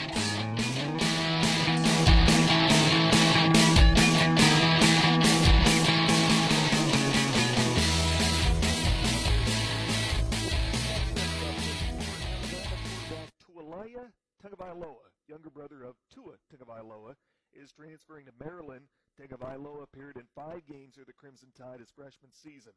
Younger 15.51 15.69
brother 15.69 15.85
of 15.85 15.97
Tua 16.13 16.37
Tagovailoa, 16.51 17.15
is 17.53 17.73
transferring 17.73 18.27
to 18.27 18.33
Maryland. 18.39 18.87
Tagovailoa 19.19 19.83
appeared 19.83 20.17
in 20.17 20.25
five 20.35 20.67
games 20.67 20.95
for 20.97 21.05
the 21.05 21.13
Crimson 21.13 21.49
Tide 21.57 21.81
his 21.81 21.91
freshman 21.91 22.33
season. 22.33 22.73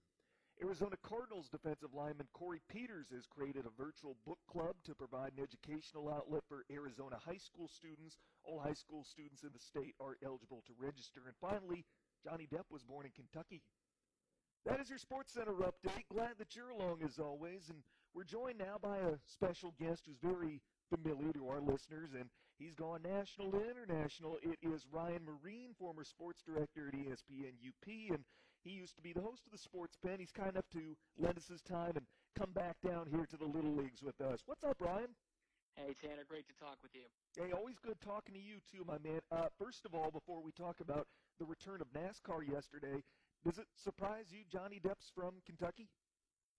Arizona 0.62 0.96
Cardinals 1.02 1.50
defensive 1.50 1.94
lineman 1.94 2.28
Corey 2.34 2.62
Peters 2.70 3.08
has 3.14 3.26
created 3.26 3.66
a 3.66 3.82
virtual 3.82 4.18
book 4.26 4.38
club 4.48 4.76
to 4.86 4.94
provide 4.94 5.34
an 5.36 5.44
educational 5.44 6.10
outlet 6.14 6.44
for 6.48 6.64
Arizona 6.72 7.18
high 7.18 7.42
school 7.42 7.68
students. 7.68 8.18
All 8.44 8.60
high 8.60 8.78
school 8.78 9.04
students 9.04 9.44
in 9.44 9.50
the 9.54 9.60
state 9.60 9.96
are 10.00 10.18
eligible 10.24 10.64
to 10.68 10.74
register. 10.78 11.22
And 11.26 11.36
finally, 11.42 11.86
Johnny 12.24 12.48
Depp 12.52 12.70
was 12.70 12.84
born 12.84 13.06
in 13.06 13.12
Kentucky. 13.14 13.62
That 14.66 14.80
is 14.80 14.90
your 14.90 15.00
Sports 15.00 15.34
Center 15.34 15.54
update. 15.54 16.06
Glad 16.14 16.38
that 16.38 16.56
you're 16.56 16.70
along 16.70 17.02
as 17.04 17.18
always. 17.18 17.70
And 17.70 17.82
we're 18.14 18.24
joined 18.24 18.60
now 18.60 18.78
by 18.82 18.98
a 18.98 19.18
special 19.26 19.74
guest 19.80 20.04
who's 20.06 20.22
very 20.22 20.62
familiar 20.94 21.34
to 21.34 21.50
our 21.50 21.62
listeners, 21.62 22.14
and 22.14 22.30
he's 22.64 22.76
gone 22.76 23.04
national 23.04 23.52
to 23.52 23.60
international. 23.60 24.38
It 24.42 24.58
is 24.64 24.88
Ryan 24.92 25.28
Myrehn, 25.28 25.76
former 25.78 26.04
sports 26.04 26.42
director 26.42 26.88
at 26.88 26.96
ESPN 26.96 27.60
UP, 27.60 27.88
and 27.88 28.24
he 28.64 28.72
used 28.72 28.96
to 28.96 29.02
be 29.02 29.12
the 29.12 29.22
host 29.22 29.44
of 29.46 29.52
the 29.52 29.58
Sports 29.58 29.98
Pen. 30.00 30.18
He's 30.20 30.32
kind 30.32 30.52
enough 30.52 30.70
to 30.72 30.96
lend 31.20 31.38
us 31.38 31.48
his 31.48 31.62
time 31.62 31.92
and 31.96 32.06
come 32.40 32.52
back 32.56 32.80
down 32.80 33.08
here 33.12 33.28
to 33.28 33.38
the 33.38 33.46
Little 33.46 33.76
Leagues 33.76 34.02
with 34.02 34.20
us. 34.22 34.40
What's 34.46 34.64
up, 34.64 34.80
Ryan? 34.80 35.12
Hey, 35.76 35.94
Tanner, 36.00 36.24
great 36.30 36.48
to 36.48 36.56
talk 36.56 36.78
with 36.82 36.96
you. 36.96 37.04
Hey, 37.36 37.52
always 37.52 37.80
good 37.84 38.00
talking 38.00 38.34
to 38.34 38.40
you 38.40 38.64
too, 38.72 38.86
my 38.88 38.98
man. 39.04 39.20
Uh, 39.32 39.52
first 39.60 39.86
of 39.86 39.94
all, 39.94 40.12
before 40.12 40.42
we 40.42 40.52
talk 40.52 40.80
about 40.80 41.08
the 41.40 41.46
return 41.46 41.82
of 41.82 41.92
NASCAR 41.92 42.48
yesterday, 42.48 43.04
does 43.44 43.58
it 43.58 43.68
surprise 43.76 44.32
you 44.32 44.46
Johnny 44.48 44.80
Depp's 44.80 45.12
from 45.14 45.42
Kentucky? 45.46 45.90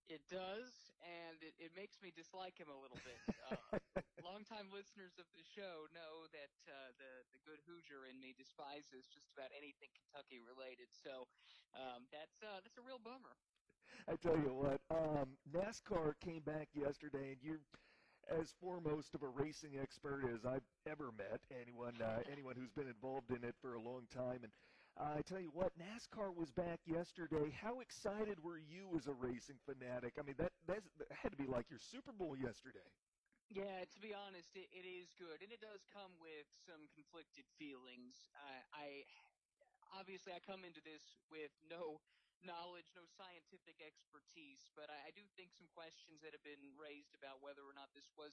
It 0.08 0.20
does, 0.28 0.92
and 1.04 1.36
it, 1.44 1.54
it 1.60 1.72
makes 1.76 2.00
me 2.00 2.10
dislike 2.10 2.56
him 2.56 2.72
a 2.72 2.78
little 2.80 3.00
bit. 3.04 3.20
Uh, 3.52 3.78
longtime 4.26 4.72
listeners 4.72 5.14
of 5.20 5.28
the 5.36 5.44
show 5.44 5.84
know 5.92 6.24
that 6.32 6.52
uh, 6.66 6.90
the 6.96 7.12
the 7.36 7.40
good 7.44 7.60
Hoosier 7.68 8.08
in 8.08 8.16
me 8.18 8.32
despises 8.34 9.06
just 9.12 9.28
about 9.36 9.52
anything 9.52 9.92
Kentucky 9.92 10.40
related. 10.40 10.88
So 10.90 11.28
um, 11.76 12.08
that's 12.08 12.40
uh, 12.40 12.64
that's 12.64 12.80
a 12.80 12.84
real 12.84 12.98
bummer. 12.98 13.36
I 14.08 14.16
tell 14.16 14.36
you 14.36 14.52
what, 14.52 14.80
um, 14.90 15.36
NASCAR 15.54 16.18
came 16.20 16.42
back 16.42 16.68
yesterday, 16.74 17.36
and 17.36 17.40
you're 17.40 17.62
as 18.28 18.52
foremost 18.60 19.14
of 19.14 19.22
a 19.22 19.28
racing 19.28 19.76
expert 19.80 20.24
as 20.32 20.44
I've 20.44 20.64
ever 20.88 21.12
met. 21.12 21.40
Anyone 21.52 22.00
uh, 22.00 22.24
anyone 22.30 22.56
who's 22.56 22.72
been 22.72 22.88
involved 22.88 23.30
in 23.30 23.44
it 23.44 23.54
for 23.60 23.74
a 23.74 23.80
long 23.80 24.08
time, 24.12 24.40
and 24.42 24.52
uh, 24.96 25.18
I 25.18 25.22
tell 25.22 25.40
you 25.40 25.50
what, 25.50 25.76
NASCAR 25.78 26.34
was 26.34 26.52
back 26.52 26.86
yesterday. 26.86 27.50
How 27.50 27.80
excited 27.80 28.38
were 28.42 28.58
you 28.58 28.94
as 28.96 29.06
a 29.06 29.14
racing 29.14 29.58
fanatic? 29.66 30.14
I 30.18 30.22
mean, 30.22 30.36
that 30.38 30.52
that 30.66 30.82
had 31.10 31.32
to 31.32 31.36
be 31.36 31.46
like 31.50 31.66
your 31.70 31.78
Super 31.78 32.12
Bowl 32.12 32.36
yesterday. 32.36 32.86
Yeah, 33.50 33.84
to 33.84 33.98
be 34.00 34.14
honest, 34.14 34.56
it, 34.56 34.70
it 34.72 34.86
is 34.86 35.12
good, 35.18 35.42
and 35.42 35.52
it 35.52 35.60
does 35.60 35.82
come 35.92 36.10
with 36.22 36.46
some 36.66 36.88
conflicted 36.94 37.44
feelings. 37.58 38.14
I, 38.34 38.54
I 38.72 38.86
obviously 39.98 40.32
I 40.32 40.40
come 40.40 40.64
into 40.64 40.80
this 40.80 41.02
with 41.30 41.52
no 41.68 42.00
knowledge, 42.46 42.88
no 42.94 43.04
scientific 43.18 43.76
expertise, 43.82 44.62
but 44.76 44.90
I, 44.90 44.98
I 45.08 45.10
do 45.12 45.22
think 45.36 45.52
some 45.58 45.68
questions 45.74 46.22
that 46.22 46.32
have 46.32 46.44
been 46.44 46.76
raised 46.78 47.14
about 47.18 47.42
whether 47.42 47.62
or 47.66 47.74
not 47.74 47.90
this 47.94 48.06
was 48.16 48.32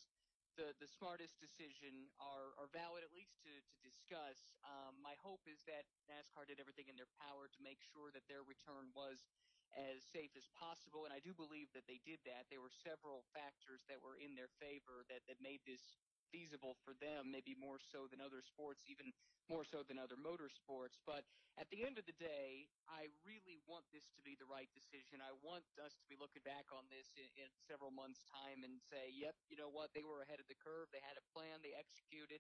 the, 0.56 0.76
the 0.80 0.90
smartest 0.90 1.40
decision 1.40 2.12
are, 2.20 2.56
are 2.60 2.70
valid, 2.72 3.04
at 3.06 3.14
least 3.16 3.40
to, 3.46 3.52
to 3.52 3.78
discuss. 3.84 4.52
Um, 4.64 5.00
my 5.00 5.16
hope 5.20 5.44
is 5.48 5.64
that 5.68 5.88
NASCAR 6.08 6.48
did 6.48 6.60
everything 6.60 6.92
in 6.92 6.98
their 7.00 7.10
power 7.20 7.48
to 7.48 7.60
make 7.64 7.80
sure 7.80 8.12
that 8.12 8.26
their 8.28 8.44
return 8.44 8.92
was 8.92 9.24
as 9.72 10.04
safe 10.04 10.36
as 10.36 10.52
possible, 10.52 11.08
and 11.08 11.16
I 11.16 11.24
do 11.24 11.32
believe 11.32 11.72
that 11.72 11.88
they 11.88 12.04
did 12.04 12.20
that. 12.28 12.52
There 12.52 12.60
were 12.60 12.74
several 12.84 13.24
factors 13.32 13.88
that 13.88 14.04
were 14.04 14.20
in 14.20 14.36
their 14.36 14.52
favor 14.60 15.08
that, 15.08 15.24
that 15.32 15.40
made 15.40 15.64
this 15.64 15.96
feasible 16.32 16.80
for 16.82 16.96
them, 16.98 17.30
maybe 17.30 17.54
more 17.54 17.78
so 17.78 18.08
than 18.08 18.24
other 18.24 18.42
sports, 18.42 18.82
even 18.88 19.12
more 19.52 19.68
so 19.68 19.84
than 19.84 20.00
other 20.00 20.16
motorsports. 20.16 20.98
But 21.04 21.28
at 21.60 21.68
the 21.70 21.84
end 21.84 22.00
of 22.00 22.08
the 22.08 22.16
day, 22.16 22.72
I 22.88 23.12
really 23.28 23.60
want 23.68 23.86
this 23.92 24.08
to 24.16 24.22
be 24.24 24.40
the 24.40 24.48
right 24.48 24.72
decision. 24.72 25.20
I 25.20 25.36
want 25.44 25.68
us 25.78 26.00
to 26.00 26.08
be 26.08 26.16
looking 26.16 26.42
back 26.48 26.72
on 26.72 26.88
this 26.88 27.12
in, 27.20 27.28
in 27.36 27.52
several 27.68 27.92
months' 27.92 28.24
time 28.32 28.64
and 28.64 28.80
say, 28.80 29.12
yep, 29.12 29.36
you 29.52 29.60
know 29.60 29.70
what, 29.70 29.92
they 29.92 30.08
were 30.08 30.24
ahead 30.24 30.40
of 30.40 30.48
the 30.48 30.58
curve. 30.58 30.88
They 30.96 31.04
had 31.04 31.20
a 31.20 31.26
plan, 31.36 31.60
they 31.60 31.76
executed. 31.76 32.40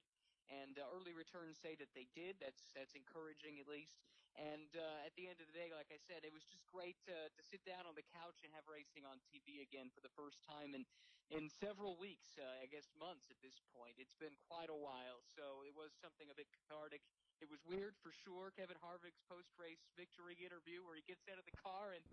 And 0.49 0.75
uh, 0.79 0.87
early 0.91 1.15
returns 1.15 1.59
say 1.59 1.79
that 1.79 1.91
they 1.95 2.11
did. 2.11 2.35
That's 2.43 2.73
that's 2.75 2.91
encouraging 2.97 3.61
at 3.61 3.67
least. 3.71 3.95
And 4.35 4.71
uh, 4.75 5.07
at 5.07 5.11
the 5.19 5.27
end 5.27 5.43
of 5.43 5.47
the 5.51 5.55
day, 5.55 5.71
like 5.75 5.91
I 5.91 5.99
said, 5.99 6.23
it 6.23 6.31
was 6.31 6.47
just 6.47 6.63
great 6.71 6.95
to, 7.07 7.27
to 7.27 7.41
sit 7.43 7.63
down 7.67 7.83
on 7.83 7.99
the 7.99 8.07
couch 8.15 8.39
and 8.47 8.51
have 8.55 8.63
racing 8.67 9.03
on 9.03 9.19
TV 9.27 9.59
again 9.59 9.91
for 9.91 9.99
the 9.99 10.11
first 10.15 10.39
time 10.47 10.71
in 10.71 10.87
in 11.31 11.47
several 11.47 11.95
weeks, 11.95 12.35
uh, 12.35 12.43
I 12.59 12.67
guess 12.67 12.91
months 12.99 13.31
at 13.31 13.39
this 13.39 13.55
point. 13.71 13.95
It's 13.95 14.15
been 14.19 14.35
quite 14.51 14.67
a 14.67 14.75
while, 14.75 15.23
so 15.23 15.63
it 15.63 15.71
was 15.71 15.95
something 15.95 16.27
a 16.27 16.35
bit 16.35 16.51
cathartic. 16.51 16.99
It 17.39 17.47
was 17.47 17.63
weird 17.63 17.95
for 18.03 18.11
sure. 18.11 18.51
Kevin 18.51 18.75
Harvick's 18.83 19.23
post-race 19.31 19.81
victory 19.95 20.35
interview, 20.43 20.83
where 20.83 20.99
he 20.99 21.05
gets 21.07 21.23
out 21.31 21.39
of 21.39 21.47
the 21.47 21.55
car 21.55 21.95
and 21.95 22.03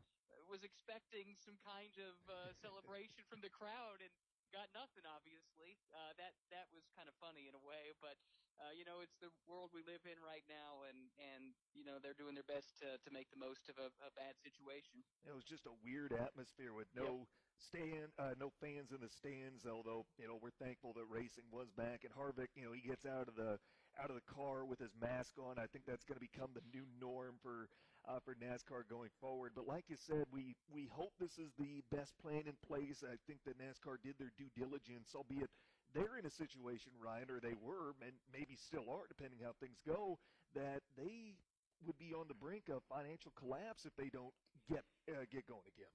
was 0.47 0.65
expecting 0.65 1.37
some 1.37 1.59
kind 1.61 1.93
of 2.01 2.17
uh, 2.31 2.55
celebration 2.63 3.21
from 3.29 3.45
the 3.45 3.53
crowd 3.53 4.01
and 4.01 4.15
got 4.53 4.73
nothing. 4.73 5.05
Obviously, 5.07 5.79
uh, 5.93 6.13
that 6.19 6.35
that 6.51 6.67
was 6.73 6.89
kind 6.97 7.09
of 7.09 7.15
funny 7.21 7.49
in 7.49 7.55
a 7.55 7.63
way, 7.63 7.93
but 8.01 8.17
uh, 8.59 8.71
you 8.75 8.85
know, 8.85 9.01
it's 9.01 9.19
the 9.19 9.31
world 9.47 9.71
we 9.73 9.83
live 9.83 10.05
in 10.07 10.19
right 10.21 10.45
now, 10.49 10.83
and 10.83 11.11
and 11.19 11.55
you 11.75 11.85
know 11.85 11.99
they're 11.99 12.15
doing 12.19 12.35
their 12.35 12.45
best 12.49 12.79
to 12.79 12.99
to 12.99 13.11
make 13.11 13.31
the 13.31 13.37
most 13.39 13.69
of 13.69 13.79
a, 13.79 13.89
a 14.05 14.11
bad 14.11 14.35
situation. 14.39 15.05
It 15.27 15.33
was 15.35 15.45
just 15.45 15.67
a 15.67 15.73
weird 15.73 16.13
atmosphere 16.13 16.73
with 16.73 16.89
no 16.95 17.05
Yep. 17.05 17.29
stand, 17.57 18.13
uh, 18.19 18.35
no 18.39 18.51
fans 18.51 18.93
in 18.93 19.01
the 19.01 19.09
stands. 19.09 19.67
Although 19.67 20.07
you 20.17 20.27
know 20.27 20.37
we're 20.41 20.51
thankful 20.51 20.93
that 20.95 21.07
racing 21.07 21.51
was 21.51 21.71
back. 21.71 22.05
And 22.05 22.15
Harvick, 22.15 22.49
you 22.57 22.65
know, 22.65 22.73
he 22.73 22.81
gets 22.83 23.05
out 23.05 23.29
of 23.29 23.35
the 23.37 23.59
out 23.99 24.11
of 24.11 24.17
the 24.17 24.29
car 24.35 24.65
with 24.65 24.79
his 24.79 24.95
mask 25.01 25.35
on. 25.39 25.59
I 25.59 25.67
think 25.67 25.85
that's 25.87 26.05
going 26.05 26.19
to 26.19 26.27
become 26.27 26.55
the 26.55 26.63
new 26.73 26.87
norm 27.01 27.35
for 27.43 27.69
uh, 28.07 28.19
for 28.25 28.35
NASCAR 28.39 28.89
going 28.89 29.11
forward. 29.21 29.53
But 29.55 29.67
like 29.67 29.85
you 29.91 29.97
said, 29.97 30.25
we 30.33 30.55
we 30.73 30.87
hope 30.87 31.13
this 31.19 31.39
is 31.39 31.51
the 31.59 31.83
best 31.91 32.17
plan 32.23 32.47
in 32.47 32.57
place. 32.67 33.03
I 33.03 33.19
think 33.27 33.43
that 33.45 33.59
NASCAR 33.59 33.99
did 34.03 34.15
their 34.19 34.33
due 34.39 34.51
diligence, 34.57 35.15
albeit 35.15 35.51
they're 35.95 36.19
in 36.19 36.27
a 36.27 36.31
situation, 36.31 36.93
Ryan, 37.03 37.31
or 37.31 37.41
they 37.41 37.57
were, 37.65 37.91
and 38.01 38.13
maybe 38.33 38.55
still 38.57 38.87
are, 38.91 39.07
depending 39.09 39.41
how 39.43 39.53
things 39.59 39.81
go, 39.87 40.19
that 40.55 40.81
they 40.97 41.35
would 41.87 41.99
be 41.99 42.15
on 42.15 42.27
the 42.29 42.35
brink 42.35 42.69
of 42.69 42.83
financial 42.89 43.31
collapse 43.39 43.87
if 43.87 43.95
they 43.97 44.11
don't 44.11 44.35
get 44.69 44.85
uh, 45.11 45.25
get 45.31 45.47
going 45.47 45.67
again. 45.67 45.95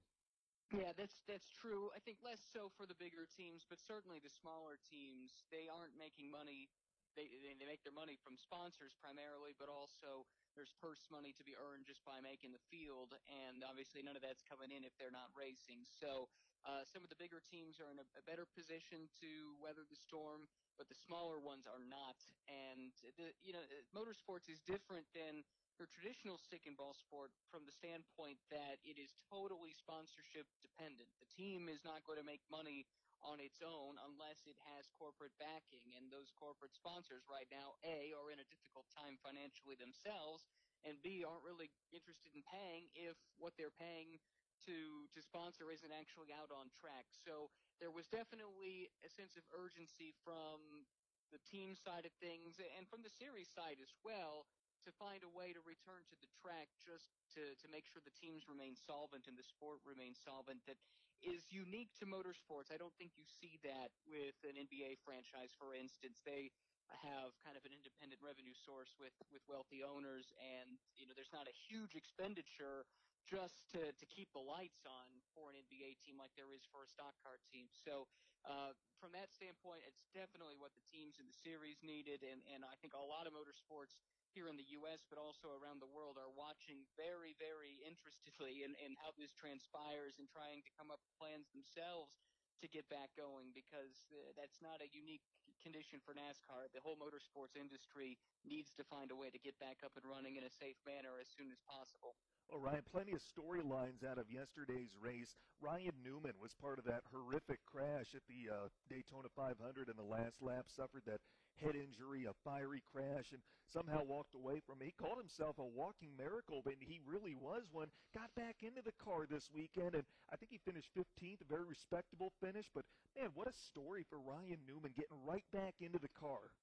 Yeah, 0.72 0.92
that's 0.96 1.14
that's 1.28 1.46
true. 1.62 1.92
I 1.94 2.00
think 2.00 2.18
less 2.24 2.40
so 2.52 2.72
for 2.76 2.86
the 2.86 2.96
bigger 2.98 3.28
teams, 3.36 3.62
but 3.68 3.78
certainly 3.78 4.18
the 4.18 4.32
smaller 4.42 4.80
teams, 4.90 5.30
they 5.52 5.68
aren't 5.68 5.94
making 6.00 6.30
money. 6.32 6.66
They 7.14 7.30
they, 7.30 7.66
make 7.66 7.82
their 7.86 7.94
money 7.94 8.18
from 8.20 8.36
sponsors 8.36 8.94
primarily, 8.98 9.54
but 9.56 9.70
also 9.70 10.26
there's 10.54 10.74
purse 10.78 11.06
money 11.10 11.34
to 11.34 11.44
be 11.46 11.54
earned 11.58 11.86
just 11.86 12.02
by 12.06 12.18
making 12.22 12.54
the 12.54 12.62
field, 12.70 13.14
and 13.26 13.62
obviously 13.66 14.02
none 14.02 14.18
of 14.18 14.22
that's 14.22 14.42
coming 14.46 14.70
in 14.74 14.82
if 14.86 14.94
they're 14.98 15.14
not 15.14 15.30
racing. 15.34 15.82
So 15.86 16.28
uh, 16.66 16.82
some 16.86 17.04
of 17.04 17.10
the 17.12 17.18
bigger 17.18 17.42
teams 17.44 17.76
are 17.78 17.90
in 17.90 17.98
a, 18.00 18.06
a 18.16 18.24
better 18.24 18.48
position 18.48 19.06
to 19.20 19.30
weather 19.60 19.84
the 19.84 19.98
storm, 19.98 20.48
but 20.80 20.88
the 20.88 20.96
smaller 20.96 21.38
ones 21.38 21.68
are 21.68 21.82
not. 21.86 22.18
And 22.50 22.94
the 23.18 23.30
you 23.44 23.54
know 23.54 23.62
uh, 23.62 23.84
motorsports 23.94 24.50
is 24.50 24.62
different 24.64 25.06
than 25.14 25.46
your 25.78 25.90
traditional 25.90 26.38
stick 26.38 26.64
and 26.70 26.78
ball 26.78 26.94
sport 26.94 27.34
from 27.50 27.66
the 27.66 27.74
standpoint 27.74 28.38
that 28.54 28.78
it 28.86 28.94
is 28.94 29.10
totally 29.26 29.74
sponsorship 29.74 30.46
dependent. 30.62 31.10
The 31.18 31.30
team 31.34 31.66
is 31.66 31.82
not 31.82 32.06
going 32.06 32.22
to 32.22 32.26
make 32.26 32.42
money 32.46 32.86
on 33.24 33.40
its 33.40 33.64
own 33.64 33.96
unless 34.04 34.44
it 34.44 34.56
has 34.76 34.86
corporate 34.92 35.34
backing. 35.40 35.96
And 35.96 36.12
those 36.12 36.30
corporate 36.36 36.76
sponsors 36.76 37.24
right 37.26 37.48
now, 37.48 37.74
A, 37.82 38.12
are 38.12 38.28
in 38.30 38.38
a 38.38 38.46
difficult 38.46 38.86
time 38.92 39.16
financially 39.24 39.74
themselves, 39.80 40.44
and 40.84 41.00
B, 41.00 41.24
aren't 41.24 41.42
really 41.42 41.72
interested 41.90 42.36
in 42.36 42.44
paying 42.44 42.92
if 42.92 43.16
what 43.40 43.56
they're 43.56 43.74
paying 43.74 44.20
to 44.68 45.08
to 45.12 45.20
sponsor 45.20 45.68
isn't 45.72 45.92
actually 45.92 46.32
out 46.32 46.52
on 46.52 46.70
track. 46.80 47.08
So 47.10 47.50
there 47.80 47.92
was 47.92 48.08
definitely 48.08 48.88
a 49.04 49.10
sense 49.10 49.36
of 49.36 49.44
urgency 49.52 50.14
from 50.24 50.86
the 51.32 51.40
team 51.50 51.74
side 51.74 52.06
of 52.06 52.14
things 52.22 52.60
and 52.78 52.86
from 52.86 53.02
the 53.02 53.10
series 53.10 53.50
side 53.50 53.80
as 53.82 53.90
well 54.06 54.46
to 54.84 54.92
find 55.00 55.24
a 55.24 55.32
way 55.32 55.50
to 55.56 55.62
return 55.64 56.04
to 56.12 56.16
the 56.20 56.28
track 56.44 56.68
just 56.84 57.08
to, 57.32 57.56
to 57.56 57.66
make 57.72 57.88
sure 57.88 58.04
the 58.04 58.12
teams 58.12 58.44
remain 58.44 58.76
solvent 58.76 59.24
and 59.24 59.34
the 59.34 59.46
sport 59.48 59.80
remains 59.88 60.20
solvent 60.20 60.60
that 60.68 60.76
is 61.22 61.46
unique 61.52 61.92
to 62.00 62.04
motorsports. 62.08 62.72
I 62.72 62.78
don't 62.80 62.94
think 62.98 63.14
you 63.14 63.26
see 63.28 63.60
that 63.62 63.94
with 64.08 64.34
an 64.42 64.58
NBA 64.58 64.98
franchise, 65.04 65.54
for 65.54 65.74
instance. 65.76 66.20
They 66.24 66.50
have 66.92 67.32
kind 67.40 67.56
of 67.56 67.64
an 67.64 67.72
independent 67.72 68.20
revenue 68.20 68.52
source 68.52 68.92
with, 69.00 69.16
with 69.32 69.40
wealthy 69.48 69.80
owners 69.80 70.28
and 70.36 70.76
you 70.92 71.08
know 71.08 71.16
there's 71.16 71.32
not 71.32 71.48
a 71.48 71.56
huge 71.56 71.96
expenditure 71.96 72.84
just 73.24 73.64
to, 73.72 73.80
to 73.96 74.04
keep 74.04 74.28
the 74.36 74.44
lights 74.44 74.84
on 74.84 75.08
for 75.32 75.48
an 75.48 75.56
NBA 75.56 75.96
team 76.04 76.20
like 76.20 76.36
there 76.36 76.52
is 76.52 76.60
for 76.68 76.84
a 76.84 76.88
stock 76.88 77.16
car 77.24 77.40
team. 77.48 77.72
So 77.72 78.04
uh, 78.44 78.76
from 79.00 79.16
that 79.16 79.32
standpoint, 79.32 79.80
it's 79.88 80.04
definitely 80.12 80.60
what 80.60 80.76
the 80.76 80.84
teams 80.84 81.16
in 81.16 81.24
the 81.24 81.32
series 81.32 81.80
needed, 81.80 82.20
and, 82.20 82.44
and 82.52 82.60
I 82.60 82.76
think 82.84 82.92
a 82.92 83.00
lot 83.00 83.24
of 83.24 83.32
motorsports 83.32 83.96
here 84.34 84.50
in 84.50 84.58
the 84.58 84.66
U.S. 84.82 85.06
but 85.06 85.16
also 85.16 85.54
around 85.54 85.78
the 85.78 85.88
world 85.94 86.18
are 86.18 86.34
watching 86.34 86.82
very, 86.98 87.38
very 87.38 87.78
interestedly 87.86 88.66
in, 88.66 88.74
in 88.82 88.98
how 88.98 89.14
this 89.14 89.30
transpires 89.30 90.18
and 90.18 90.26
trying 90.26 90.66
to 90.66 90.70
come 90.74 90.90
up 90.90 90.98
with 91.06 91.14
plans 91.14 91.46
themselves 91.54 92.10
to 92.58 92.66
get 92.66 92.86
back 92.90 93.14
going 93.14 93.54
because 93.54 93.94
uh, 94.10 94.34
that's 94.34 94.58
not 94.58 94.82
a 94.82 94.90
unique 94.90 95.22
condition 95.62 96.02
for 96.02 96.12
NASCAR. 96.18 96.66
The 96.74 96.82
whole 96.82 96.98
motorsports 96.98 97.54
industry 97.54 98.18
needs 98.42 98.74
to 98.74 98.84
find 98.90 99.14
a 99.14 99.16
way 99.16 99.30
to 99.30 99.38
get 99.38 99.54
back 99.62 99.80
up 99.86 99.94
and 99.94 100.04
running 100.04 100.34
in 100.34 100.44
a 100.44 100.52
safe 100.60 100.78
manner 100.82 101.14
as 101.22 101.30
soon 101.30 101.54
as 101.54 101.60
possible. 101.64 102.18
Well, 102.50 102.60
Ryan, 102.60 102.84
plenty 102.90 103.14
of 103.16 103.22
storylines 103.24 104.04
out 104.04 104.20
of 104.20 104.28
yesterday's 104.28 104.92
race. 105.00 105.38
Ryan 105.62 105.96
Newman 106.04 106.36
was 106.42 106.52
part 106.58 106.76
of 106.76 106.84
that 106.84 107.06
horrific 107.08 107.62
crash 107.64 108.12
at 108.12 108.26
the 108.28 108.50
uh, 108.52 108.68
Daytona 108.90 109.32
500 109.32 109.56
in 109.88 109.96
the 109.96 110.04
last 110.04 110.42
lap, 110.44 110.68
suffered 110.68 111.06
that 111.08 111.24
head 111.60 111.76
injury, 111.76 112.26
a 112.26 112.34
fiery 112.44 112.82
crash, 112.90 113.30
and 113.32 113.42
somehow 113.66 114.02
walked 114.04 114.34
away 114.34 114.60
from 114.66 114.80
it. 114.80 114.86
He 114.90 114.94
called 114.96 115.18
himself 115.18 115.58
a 115.58 115.64
walking 115.64 116.16
miracle, 116.16 116.62
but 116.64 116.74
he 116.80 117.00
really 117.06 117.34
was 117.34 117.64
one. 117.70 117.88
Got 118.14 118.34
back 118.34 118.62
into 118.62 118.82
the 118.82 118.94
car 119.02 119.26
this 119.26 119.50
weekend, 119.54 119.94
and 119.94 120.04
I 120.32 120.36
think 120.36 120.50
he 120.50 120.58
finished 120.58 120.90
15th, 120.94 121.42
a 121.42 121.48
very 121.48 121.66
respectable 121.66 122.32
finish. 122.40 122.66
But, 122.74 122.84
man, 123.16 123.30
what 123.34 123.48
a 123.48 123.54
story 123.54 124.04
for 124.08 124.18
Ryan 124.20 124.58
Newman 124.66 124.92
getting 124.94 125.18
right 125.26 125.46
back 125.52 125.74
into 125.80 125.98
the 125.98 126.12
car. 126.18 126.54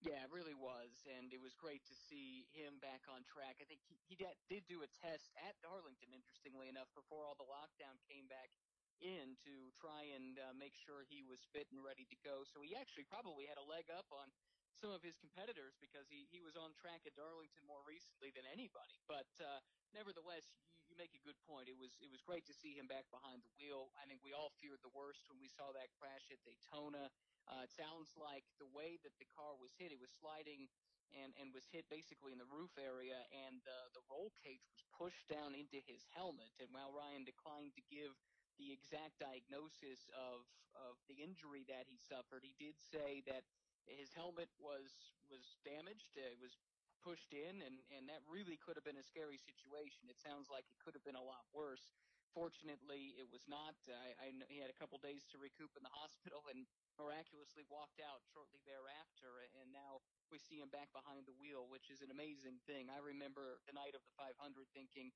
Yeah, 0.00 0.24
it 0.24 0.32
really 0.32 0.56
was, 0.56 1.04
and 1.04 1.28
it 1.28 1.44
was 1.44 1.52
great 1.60 1.84
to 1.84 1.94
see 2.08 2.48
him 2.56 2.80
back 2.80 3.04
on 3.12 3.20
track. 3.28 3.60
I 3.60 3.68
think 3.68 3.84
he, 3.84 4.00
he 4.08 4.16
did, 4.16 4.32
did 4.48 4.64
do 4.64 4.80
a 4.80 4.88
test 5.04 5.28
at 5.44 5.60
Darlington, 5.60 6.08
interestingly 6.16 6.72
enough, 6.72 6.88
before 6.96 7.28
all 7.28 7.36
the 7.36 7.44
lockdown 7.44 8.00
came 8.08 8.24
back 8.24 8.48
in 9.00 9.36
to 9.44 9.54
try 9.76 10.08
and 10.12 10.38
uh, 10.38 10.52
make 10.56 10.76
sure 10.76 11.04
he 11.08 11.24
was 11.24 11.42
fit 11.50 11.68
and 11.72 11.80
ready 11.80 12.06
to 12.08 12.18
go. 12.24 12.44
So 12.46 12.60
he 12.60 12.76
actually 12.76 13.08
probably 13.08 13.48
had 13.48 13.58
a 13.58 13.66
leg 13.66 13.88
up 13.90 14.08
on 14.12 14.28
some 14.76 14.94
of 14.94 15.02
his 15.02 15.18
competitors 15.18 15.74
because 15.82 16.06
he, 16.08 16.30
he 16.30 16.40
was 16.40 16.54
on 16.54 16.72
track 16.78 17.02
at 17.04 17.12
Darlington 17.18 17.66
more 17.66 17.82
recently 17.84 18.30
than 18.32 18.46
anybody. 18.48 18.96
But 19.10 19.28
uh, 19.42 19.60
nevertheless, 19.92 20.46
you, 20.54 20.62
you 20.88 20.94
make 20.96 21.12
a 21.12 21.22
good 21.26 21.36
point. 21.44 21.66
It 21.66 21.76
was 21.76 21.98
it 21.98 22.08
was 22.08 22.22
great 22.22 22.46
to 22.46 22.54
see 22.54 22.72
him 22.78 22.86
back 22.86 23.10
behind 23.10 23.42
the 23.42 23.52
wheel. 23.58 23.90
I 23.98 24.06
think 24.06 24.22
we 24.22 24.32
all 24.32 24.54
feared 24.62 24.80
the 24.80 24.94
worst 24.94 25.26
when 25.26 25.42
we 25.42 25.50
saw 25.50 25.74
that 25.74 25.90
crash 25.98 26.30
at 26.30 26.40
Daytona. 26.46 27.10
Uh, 27.50 27.66
it 27.66 27.72
sounds 27.74 28.14
like 28.14 28.46
the 28.62 28.70
way 28.70 28.96
that 29.02 29.14
the 29.18 29.28
car 29.34 29.58
was 29.58 29.74
hit, 29.74 29.90
it 29.90 29.98
was 29.98 30.12
sliding 30.14 30.70
and, 31.18 31.34
and 31.42 31.50
was 31.50 31.66
hit 31.70 31.86
basically 31.90 32.30
in 32.30 32.38
the 32.38 32.46
roof 32.46 32.70
area, 32.78 33.18
and 33.34 33.58
the, 33.66 33.78
the 33.98 34.04
roll 34.06 34.30
cage 34.38 34.62
was 34.70 34.82
pushed 34.94 35.26
down 35.26 35.58
into 35.58 35.82
his 35.82 36.06
helmet. 36.14 36.50
And 36.62 36.70
while 36.70 36.94
Ryan 36.94 37.26
declined 37.26 37.74
to 37.74 37.82
give 37.90 38.14
the 38.60 38.76
exact 38.76 39.16
diagnosis 39.16 40.12
of, 40.12 40.44
of 40.76 41.00
the 41.08 41.24
injury 41.24 41.64
that 41.72 41.88
he 41.88 41.96
suffered, 41.96 42.44
he 42.44 42.52
did 42.60 42.76
say 42.76 43.24
that 43.24 43.48
his 43.88 44.12
helmet 44.12 44.52
was 44.60 45.16
was 45.32 45.56
damaged. 45.64 46.12
It 46.20 46.36
was 46.36 46.60
pushed 47.00 47.32
in, 47.32 47.64
and, 47.64 47.80
and 47.96 48.04
that 48.12 48.20
really 48.28 48.60
could 48.60 48.76
have 48.76 48.84
been 48.84 49.00
a 49.00 49.06
scary 49.06 49.40
situation. 49.40 50.12
It 50.12 50.20
sounds 50.20 50.52
like 50.52 50.68
it 50.68 50.76
could 50.84 50.92
have 50.92 51.06
been 51.06 51.16
a 51.16 51.24
lot 51.24 51.48
worse. 51.56 51.96
Fortunately, 52.30 53.16
it 53.18 53.26
was 53.26 53.48
not. 53.50 53.74
I, 53.90 54.14
I 54.20 54.26
he 54.46 54.62
had 54.62 54.70
a 54.70 54.76
couple 54.76 55.00
days 55.02 55.26
to 55.34 55.40
recoup 55.40 55.74
in 55.74 55.82
the 55.82 55.90
hospital 55.98 56.46
and 56.52 56.68
miraculously 56.94 57.66
walked 57.66 57.98
out 57.98 58.22
shortly 58.30 58.62
thereafter. 58.68 59.48
And 59.58 59.72
now 59.74 60.04
we 60.30 60.38
see 60.38 60.62
him 60.62 60.70
back 60.70 60.92
behind 60.94 61.26
the 61.26 61.34
wheel, 61.34 61.66
which 61.66 61.90
is 61.90 62.04
an 62.04 62.12
amazing 62.14 62.62
thing. 62.68 62.86
I 62.92 63.02
remember 63.02 63.58
the 63.66 63.74
night 63.74 63.98
of 63.98 64.04
the 64.04 64.14
500 64.14 64.36
thinking 64.70 65.10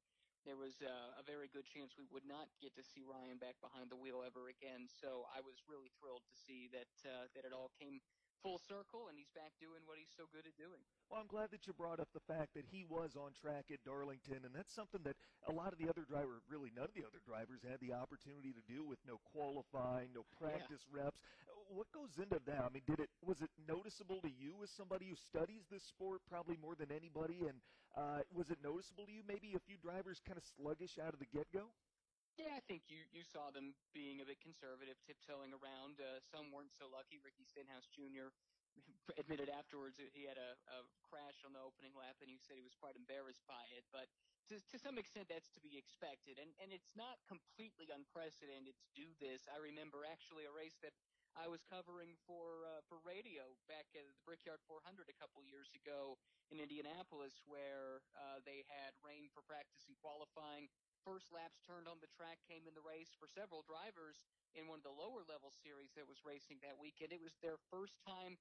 there 0.44 0.56
was 0.60 0.80
uh, 0.84 1.16
a 1.16 1.24
very 1.24 1.48
good 1.48 1.64
chance 1.64 1.96
we 1.96 2.06
would 2.12 2.24
not 2.28 2.48
get 2.60 2.76
to 2.76 2.84
see 2.84 3.02
Ryan 3.04 3.40
back 3.40 3.56
behind 3.60 3.88
the 3.90 3.96
wheel 3.96 4.22
ever 4.24 4.48
again. 4.48 4.86
So 4.88 5.24
I 5.32 5.40
was 5.40 5.64
really 5.68 5.90
thrilled 5.96 6.24
to 6.28 6.36
see 6.36 6.68
that 6.72 6.92
uh, 7.04 7.26
that 7.34 7.44
it 7.48 7.52
all 7.52 7.72
came 7.80 8.00
full 8.44 8.60
circle 8.68 9.08
and 9.08 9.16
he's 9.16 9.32
back 9.32 9.56
doing 9.56 9.80
what 9.88 9.96
he's 9.96 10.12
so 10.12 10.28
good 10.28 10.44
at 10.44 10.52
doing. 10.60 10.84
Well, 11.08 11.24
I'm 11.24 11.32
glad 11.32 11.48
that 11.56 11.64
you 11.64 11.72
brought 11.72 11.96
up 11.96 12.12
the 12.12 12.20
fact 12.28 12.52
that 12.52 12.68
he 12.68 12.84
was 12.84 13.16
on 13.16 13.32
track 13.32 13.72
at 13.72 13.80
Darlington, 13.88 14.44
and 14.44 14.52
that's 14.52 14.76
something 14.76 15.00
that 15.08 15.16
a 15.48 15.52
lot 15.56 15.72
of 15.72 15.80
the 15.80 15.88
other 15.88 16.04
drivers, 16.04 16.44
really 16.44 16.68
none 16.76 16.92
of 16.92 16.92
the 16.92 17.08
other 17.08 17.24
drivers, 17.24 17.64
had 17.64 17.80
the 17.80 17.96
opportunity 17.96 18.52
to 18.52 18.60
do 18.68 18.84
with 18.84 19.00
no 19.08 19.16
qualifying, 19.32 20.12
no 20.12 20.28
practice 20.36 20.84
yeah. 20.92 21.08
reps. 21.08 21.24
What 21.72 21.88
goes 21.96 22.20
into 22.20 22.36
that? 22.44 22.60
I 22.60 22.68
mean, 22.68 22.84
did 22.84 23.00
it 23.00 23.08
was 23.24 23.40
it 23.40 23.48
noticeable 23.64 24.20
to 24.20 24.28
you 24.28 24.60
as 24.60 24.68
somebody 24.76 25.08
who 25.08 25.16
studies 25.16 25.64
this 25.72 25.80
sport 25.88 26.20
probably 26.28 26.60
more 26.60 26.76
than 26.76 26.92
anybody? 26.92 27.48
And 27.48 27.56
uh, 27.96 28.20
was 28.36 28.52
it 28.52 28.60
noticeable 28.60 29.08
to 29.08 29.14
you 29.16 29.24
maybe 29.24 29.56
a 29.56 29.62
few 29.64 29.80
drivers 29.80 30.20
kind 30.28 30.36
of 30.36 30.44
sluggish 30.60 31.00
out 31.00 31.16
of 31.16 31.24
the 31.24 31.30
get 31.32 31.48
go? 31.56 31.72
Yeah, 32.34 32.50
I 32.58 32.62
think 32.66 32.90
you 32.90 32.98
you 33.14 33.22
saw 33.22 33.54
them 33.54 33.78
being 33.94 34.18
a 34.18 34.26
bit 34.26 34.42
conservative, 34.42 34.98
tiptoeing 35.06 35.54
around. 35.54 36.02
Uh, 36.02 36.18
some 36.18 36.50
weren't 36.50 36.74
so 36.74 36.90
lucky. 36.90 37.22
Ricky 37.22 37.46
Stenhouse 37.46 37.86
Jr. 37.86 38.34
admitted 39.22 39.46
afterwards 39.46 40.02
that 40.02 40.10
he 40.10 40.26
had 40.26 40.34
a, 40.34 40.58
a 40.74 40.78
crash 41.06 41.46
on 41.46 41.54
the 41.54 41.62
opening 41.62 41.94
lap, 41.94 42.18
and 42.18 42.26
he 42.26 42.34
said 42.42 42.58
he 42.58 42.66
was 42.66 42.74
quite 42.74 42.98
embarrassed 42.98 43.46
by 43.46 43.62
it. 43.78 43.86
But 43.94 44.10
to, 44.50 44.58
to 44.58 44.76
some 44.82 44.98
extent, 44.98 45.30
that's 45.30 45.46
to 45.54 45.62
be 45.62 45.78
expected, 45.78 46.42
and 46.42 46.50
and 46.58 46.74
it's 46.74 46.90
not 46.98 47.22
completely 47.30 47.94
unprecedented 47.94 48.74
to 48.82 48.88
do 48.98 49.06
this. 49.22 49.46
I 49.46 49.62
remember 49.62 50.02
actually 50.02 50.50
a 50.50 50.54
race 50.54 50.74
that 50.82 50.94
I 51.38 51.46
was 51.46 51.62
covering 51.62 52.18
for 52.26 52.66
uh, 52.66 52.82
for 52.90 52.98
radio 53.06 53.54
back 53.70 53.86
at 53.94 54.02
the 54.10 54.26
Brickyard 54.26 54.58
400 54.66 55.06
a 55.06 55.14
couple 55.22 55.38
years 55.46 55.70
ago 55.78 56.18
in 56.50 56.58
Indianapolis, 56.58 57.38
where 57.46 58.02
uh, 58.18 58.42
they 58.42 58.66
had 58.66 58.90
rain 59.06 59.30
for 59.30 59.42
practice 59.46 59.86
and 59.86 59.94
qualifying 60.02 60.66
first 61.04 61.30
laps 61.30 61.60
turned 61.62 61.86
on 61.86 62.00
the 62.00 62.10
track 62.10 62.40
came 62.48 62.64
in 62.64 62.74
the 62.74 62.82
race 62.84 63.12
for 63.14 63.28
several 63.28 63.60
drivers 63.62 64.24
in 64.56 64.66
one 64.66 64.80
of 64.80 64.86
the 64.88 64.96
lower 64.96 65.22
level 65.28 65.52
series 65.52 65.92
that 65.94 66.08
was 66.08 66.24
racing 66.24 66.58
that 66.64 66.80
weekend. 66.80 67.12
It 67.12 67.22
was 67.22 67.36
their 67.44 67.60
first 67.68 68.00
time 68.02 68.40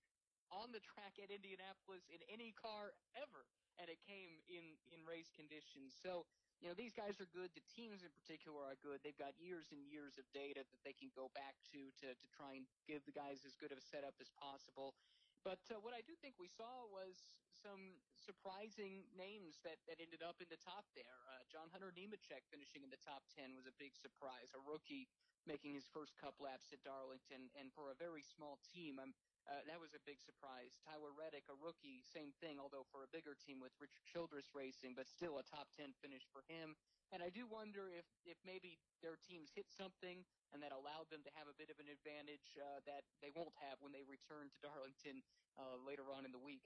on 0.52 0.72
the 0.72 0.84
track 0.84 1.20
at 1.20 1.34
Indianapolis 1.34 2.08
in 2.14 2.22
any 2.32 2.54
car 2.56 2.96
ever, 3.18 3.44
and 3.82 3.90
it 3.92 4.00
came 4.06 4.40
in 4.48 4.80
in 4.94 5.02
race 5.04 5.30
conditions. 5.34 5.94
So 5.98 6.24
you 6.62 6.72
know 6.72 6.78
these 6.78 6.96
guys 6.96 7.20
are 7.20 7.28
good. 7.36 7.52
The 7.58 7.66
teams 7.68 8.06
in 8.06 8.12
particular 8.16 8.64
are 8.64 8.80
good. 8.80 9.04
They've 9.04 9.18
got 9.18 9.36
years 9.36 9.74
and 9.76 9.84
years 9.84 10.16
of 10.16 10.26
data 10.32 10.64
that 10.64 10.82
they 10.88 10.96
can 10.96 11.12
go 11.12 11.28
back 11.36 11.60
to 11.76 11.92
to 12.06 12.16
to 12.16 12.28
try 12.32 12.56
and 12.56 12.66
give 12.88 13.04
the 13.04 13.16
guys 13.16 13.44
as 13.44 13.58
good 13.60 13.74
of 13.76 13.80
a 13.82 13.86
setup 13.86 14.16
as 14.24 14.32
possible. 14.40 14.96
But 15.44 15.60
uh, 15.68 15.84
what 15.84 15.92
I 15.92 16.00
do 16.08 16.16
think 16.24 16.40
we 16.40 16.48
saw 16.48 16.88
was 16.88 17.28
some 17.64 17.96
surprising 18.20 19.08
names 19.16 19.64
that, 19.64 19.80
that 19.88 20.04
ended 20.04 20.20
up 20.20 20.44
in 20.44 20.52
the 20.52 20.60
top 20.60 20.84
there. 21.00 21.24
Uh, 21.32 21.48
John 21.48 21.72
Hunter 21.72 21.96
Nemechek 21.96 22.44
finishing 22.52 22.84
in 22.84 22.92
the 22.92 23.00
top 23.00 23.24
10 23.40 23.56
was 23.56 23.64
a 23.64 23.76
big 23.80 23.96
surprise. 23.96 24.52
A 24.52 24.60
rookie 24.60 25.08
making 25.48 25.72
his 25.72 25.88
first 25.88 26.16
cup 26.20 26.36
laps 26.44 26.72
at 26.76 26.84
Darlington, 26.84 27.52
and 27.56 27.72
for 27.72 27.92
a 27.92 27.96
very 28.00 28.24
small 28.24 28.60
team, 28.64 28.96
um, 29.00 29.12
uh, 29.44 29.60
that 29.68 29.76
was 29.76 29.92
a 29.92 30.00
big 30.08 30.20
surprise. 30.24 30.80
Tyler 30.84 31.12
Reddick, 31.12 31.48
a 31.52 31.58
rookie, 31.60 32.00
same 32.00 32.32
thing, 32.40 32.60
although 32.60 32.88
for 32.88 33.04
a 33.04 33.12
bigger 33.12 33.36
team 33.36 33.60
with 33.60 33.76
Richard 33.76 34.08
Childress 34.08 34.56
Racing, 34.56 34.96
but 34.96 35.08
still 35.08 35.40
a 35.40 35.44
top 35.44 35.68
10 35.76 35.92
finish 36.00 36.24
for 36.32 36.48
him. 36.48 36.80
And 37.12 37.20
I 37.20 37.28
do 37.28 37.44
wonder 37.44 37.92
if, 37.92 38.08
if 38.24 38.40
maybe 38.48 38.80
their 39.04 39.20
teams 39.20 39.52
hit 39.52 39.68
something 39.68 40.24
and 40.56 40.64
that 40.64 40.72
allowed 40.72 41.12
them 41.12 41.28
to 41.28 41.32
have 41.36 41.52
a 41.52 41.56
bit 41.60 41.68
of 41.68 41.78
an 41.78 41.92
advantage 41.92 42.56
uh, 42.56 42.80
that 42.88 43.04
they 43.20 43.36
won't 43.36 43.54
have 43.60 43.84
when 43.84 43.92
they 43.92 44.08
return 44.08 44.48
to 44.48 44.58
Darlington 44.64 45.22
uh, 45.60 45.76
later 45.84 46.08
on 46.10 46.24
in 46.24 46.32
the 46.32 46.42
week. 46.42 46.64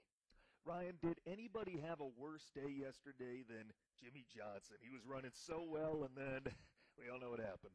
Ryan, 0.68 0.98
did 1.00 1.16
anybody 1.24 1.80
have 1.80 2.00
a 2.00 2.06
worse 2.06 2.50
day 2.50 2.68
yesterday 2.68 3.42
than 3.42 3.72
Jimmie 3.96 4.26
Johnson? 4.28 4.76
He 4.82 4.90
was 4.90 5.00
running 5.06 5.32
so 5.32 5.62
well, 5.62 6.04
and 6.04 6.14
then 6.14 6.44
we 6.98 7.08
all 7.08 7.18
know 7.18 7.30
what 7.30 7.40
happened. 7.40 7.72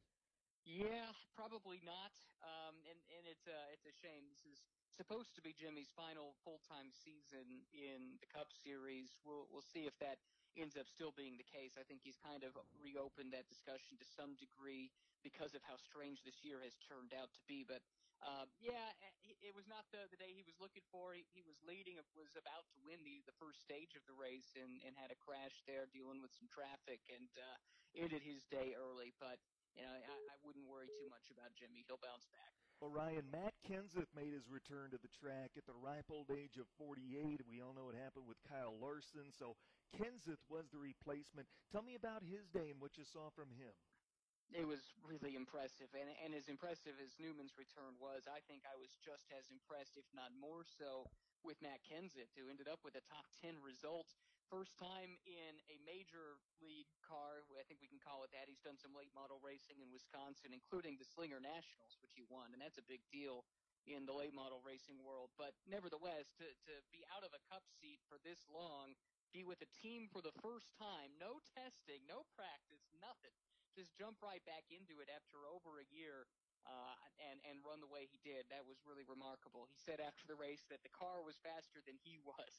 Yeah, 0.63 1.09
probably 1.33 1.81
not. 1.81 2.13
Um, 2.45 2.75
and 2.85 3.01
and 3.17 3.25
it's 3.25 3.47
a 3.47 3.73
it's 3.73 3.87
a 3.89 3.91
shame. 3.91 4.29
This 4.29 4.45
is 4.45 4.61
supposed 4.93 5.33
to 5.33 5.41
be 5.41 5.57
Jimmie's 5.57 5.89
final 5.97 6.37
full 6.45 6.61
time 6.69 6.93
season 6.93 7.65
in 7.73 8.21
the 8.21 8.29
Cup 8.29 8.53
Series. 8.53 9.17
We'll 9.25 9.49
we'll 9.49 9.65
see 9.65 9.89
if 9.89 9.97
that 9.99 10.21
ends 10.53 10.77
up 10.77 10.85
still 10.85 11.09
being 11.17 11.33
the 11.41 11.49
case. 11.49 11.73
I 11.81 11.83
think 11.85 12.05
he's 12.05 12.17
kind 12.21 12.45
of 12.45 12.53
reopened 12.77 13.33
that 13.33 13.49
discussion 13.49 13.97
to 13.97 14.05
some 14.05 14.37
degree 14.37 14.93
because 15.25 15.57
of 15.57 15.65
how 15.65 15.81
strange 15.81 16.21
this 16.21 16.45
year 16.45 16.61
has 16.61 16.77
turned 16.85 17.09
out 17.17 17.33
to 17.33 17.41
be. 17.49 17.65
But 17.65 17.81
um, 18.21 18.47
yeah, 18.61 18.93
it 19.41 19.51
was 19.57 19.65
not 19.65 19.83
the, 19.89 20.05
the 20.13 20.19
day 20.21 20.31
he 20.31 20.45
was 20.45 20.55
looking 20.61 20.85
for. 20.93 21.17
He, 21.17 21.25
he 21.33 21.41
was 21.43 21.57
leading, 21.65 21.97
was 22.13 22.37
about 22.37 22.69
to 22.71 22.79
win 22.85 23.01
the, 23.01 23.19
the 23.25 23.35
first 23.41 23.59
stage 23.65 23.97
of 23.97 24.05
the 24.05 24.15
race, 24.15 24.53
and, 24.55 24.79
and 24.85 24.93
had 24.95 25.11
a 25.11 25.19
crash 25.19 25.65
there, 25.67 25.89
dealing 25.91 26.21
with 26.23 26.31
some 26.31 26.47
traffic, 26.47 27.01
and 27.11 27.27
uh, 27.35 27.57
ended 27.97 28.23
his 28.23 28.45
day 28.47 28.77
early. 28.77 29.11
But 29.19 29.41
you 29.75 29.83
know, 29.83 29.91
I, 29.91 30.15
I 30.31 30.37
wouldn't 30.45 30.69
worry 30.69 30.87
too 30.87 31.09
much 31.11 31.33
about 31.33 31.51
Jimmie. 31.57 31.83
He'll 31.89 31.99
bounce 31.99 32.29
back. 32.31 32.62
Ryan, 32.89 33.23
Matt 33.31 33.53
Kenseth 33.63 34.09
made 34.15 34.33
his 34.33 34.49
return 34.49 34.91
to 34.91 34.99
the 34.99 35.11
track 35.11 35.55
at 35.55 35.65
the 35.67 35.77
ripe 35.77 36.09
old 36.11 36.31
age 36.31 36.57
of 36.57 36.67
48. 36.79 37.45
We 37.47 37.61
all 37.61 37.75
know 37.75 37.87
what 37.87 37.95
happened 37.95 38.27
with 38.27 38.41
Kyle 38.43 38.75
Larson. 38.75 39.31
So 39.31 39.55
Kenseth 39.95 40.41
was 40.49 40.67
the 40.71 40.81
replacement. 40.81 41.47
Tell 41.71 41.83
me 41.83 41.95
about 41.95 42.23
his 42.23 42.49
day 42.49 42.73
and 42.73 42.81
what 42.81 42.97
you 42.97 43.05
saw 43.05 43.29
from 43.31 43.53
him 43.55 43.73
it 44.53 44.67
was 44.69 44.93
really 45.01 45.33
impressive. 45.33 45.89
And, 45.97 46.05
and 46.21 46.31
as 46.37 46.51
impressive 46.51 46.99
as 47.01 47.17
Newman's 47.17 47.57
return 47.57 47.97
was, 47.97 48.29
I 48.29 48.43
think 48.45 48.67
I 48.69 48.77
was 48.77 48.93
just 49.01 49.25
as 49.33 49.49
impressed, 49.49 49.97
if 49.97 50.05
not 50.13 50.29
more 50.37 50.61
so, 50.61 51.09
with 51.41 51.57
Matt 51.59 51.81
Kenseth, 51.87 52.31
who 52.37 52.47
ended 52.47 52.69
up 52.69 52.83
with 52.85 52.93
a 52.93 53.03
top 53.09 53.25
10 53.41 53.57
result. 53.63 54.13
First 54.53 54.77
time 54.77 55.17
in 55.25 55.57
a 55.65 55.81
major 55.81 56.37
league 56.61 56.93
car, 57.01 57.41
I 57.57 57.65
think 57.65 57.81
we 57.81 57.89
can 57.89 57.97
call 57.97 58.21
it 58.21 58.29
that. 58.37 58.45
He's 58.45 58.61
done 58.61 58.77
some 58.77 58.93
late 58.93 59.09
model 59.17 59.41
racing 59.41 59.81
in 59.81 59.89
Wisconsin, 59.89 60.53
including 60.53 61.01
the 61.01 61.09
Slinger 61.09 61.41
Nationals, 61.41 61.97
which 62.05 62.13
he 62.13 62.21
won, 62.29 62.53
and 62.53 62.61
that's 62.61 62.77
a 62.77 62.85
big 62.85 63.01
deal 63.09 63.49
in 63.89 64.05
the 64.05 64.13
late 64.13 64.29
model 64.29 64.61
racing 64.61 65.01
world. 65.01 65.33
But 65.41 65.57
nevertheless, 65.65 66.29
to, 66.37 66.45
to 66.69 66.73
be 66.93 67.01
out 67.09 67.25
of 67.25 67.33
a 67.33 67.41
cup 67.49 67.65
seat 67.65 67.97
for 68.05 68.21
this 68.21 68.45
long, 68.45 68.93
be 69.33 69.41
with 69.41 69.57
a 69.65 69.69
team 69.73 70.05
for 70.13 70.21
the 70.21 70.37
first 70.45 70.69
time, 70.77 71.17
no 71.17 71.41
testing, 71.57 72.05
no 72.05 72.21
practice, 72.37 72.85
nothing 73.01 73.33
just 73.73 73.97
jump 73.97 74.21
right 74.21 74.41
back 74.45 74.69
into 74.69 75.01
it 75.01 75.09
after 75.09 75.49
over 75.49 75.81
a 75.81 75.87
year 75.89 76.29
uh, 76.69 76.93
and 77.25 77.41
and 77.49 77.57
run 77.65 77.81
the 77.81 77.89
way 77.89 78.05
he 78.05 78.21
did. 78.21 78.45
That 78.53 78.69
was 78.69 78.77
really 78.85 79.03
remarkable. 79.03 79.65
He 79.65 79.75
said 79.81 79.97
after 79.97 80.29
the 80.29 80.37
race 80.37 80.61
that 80.69 80.85
the 80.85 80.93
car 80.93 81.25
was 81.25 81.41
faster 81.41 81.81
than 81.81 81.97
he 82.05 82.21
was. 82.29 82.53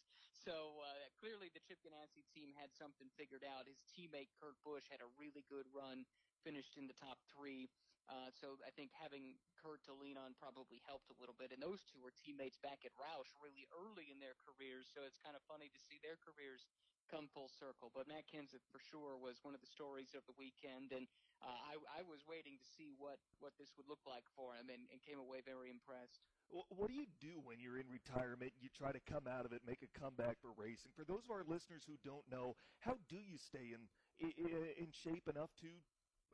So 0.45 0.77
uh, 0.85 1.09
clearly 1.17 1.49
the 1.49 1.65
Chip 1.65 1.81
Ganassi 1.81 2.21
team 2.29 2.53
had 2.53 2.69
something 2.77 3.09
figured 3.17 3.49
out. 3.49 3.65
His 3.65 3.81
teammate 3.89 4.29
Kurt 4.37 4.61
Busch 4.61 4.85
had 4.93 5.01
a 5.01 5.09
really 5.17 5.41
good 5.49 5.65
run, 5.73 6.05
finished 6.45 6.77
in 6.77 6.85
the 6.85 6.93
top 6.93 7.17
three. 7.33 7.73
Uh, 8.05 8.29
so 8.29 8.61
I 8.61 8.69
think 8.77 8.93
having 8.93 9.41
Kurt 9.57 9.81
to 9.89 9.97
lean 9.97 10.21
on 10.21 10.37
probably 10.37 10.85
helped 10.85 11.09
a 11.09 11.17
little 11.17 11.33
bit. 11.33 11.49
And 11.57 11.65
those 11.65 11.81
two 11.89 11.97
were 12.05 12.13
teammates 12.13 12.61
back 12.61 12.85
at 12.85 12.93
Roush 13.01 13.33
really 13.41 13.65
early 13.73 14.13
in 14.13 14.21
their 14.21 14.37
careers, 14.45 14.85
so 14.93 15.09
it's 15.09 15.17
kind 15.17 15.33
of 15.33 15.41
funny 15.49 15.73
to 15.73 15.81
see 15.81 15.97
their 16.05 16.21
careers 16.21 16.69
come 17.11 17.29
full 17.33 17.51
circle. 17.61 17.91
But 17.93 18.09
Matt 18.09 18.25
Kenseth 18.31 18.65
for 18.73 18.81
sure 18.91 19.17
was 19.19 19.37
one 19.45 19.55
of 19.55 19.61
the 19.61 19.73
stories 19.75 20.11
of 20.15 20.23
the 20.27 20.37
weekend, 20.37 20.93
and 20.93 21.05
uh, 21.43 21.73
I, 21.73 21.75
I 21.99 22.03
was 22.07 22.21
waiting 22.29 22.57
to 22.57 22.67
see 22.77 22.93
what, 22.97 23.19
what 23.41 23.53
this 23.59 23.69
would 23.77 23.89
look 23.89 24.03
like 24.09 24.25
for 24.37 24.55
him, 24.57 24.71
and, 24.73 24.83
and 24.89 24.99
came 25.05 25.21
away 25.21 25.41
very 25.45 25.71
impressed. 25.71 26.21
What 26.53 26.89
do 26.89 26.95
you 26.95 27.09
do 27.19 27.41
when 27.43 27.59
you're 27.59 27.81
in 27.81 27.89
retirement? 27.91 28.53
And 28.55 28.63
you 28.63 28.71
try 28.77 28.93
to 28.93 29.01
come 29.11 29.27
out 29.27 29.45
of 29.49 29.53
it, 29.53 29.65
make 29.67 29.81
a 29.83 29.91
comeback 29.99 30.39
for 30.39 30.53
racing. 30.55 30.93
For 30.95 31.03
those 31.03 31.25
of 31.25 31.33
our 31.33 31.43
listeners 31.49 31.83
who 31.89 31.97
don't 32.05 32.25
know, 32.31 32.55
how 32.85 32.95
do 33.09 33.17
you 33.17 33.39
stay 33.39 33.75
in 33.75 33.83
in 34.23 34.89
shape 35.03 35.27
enough 35.27 35.51
to 35.61 35.71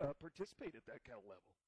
uh, 0.04 0.12
participate 0.20 0.74
at 0.76 0.84
that 0.84 1.00
kind 1.06 1.16
of 1.16 1.24
level? 1.24 1.59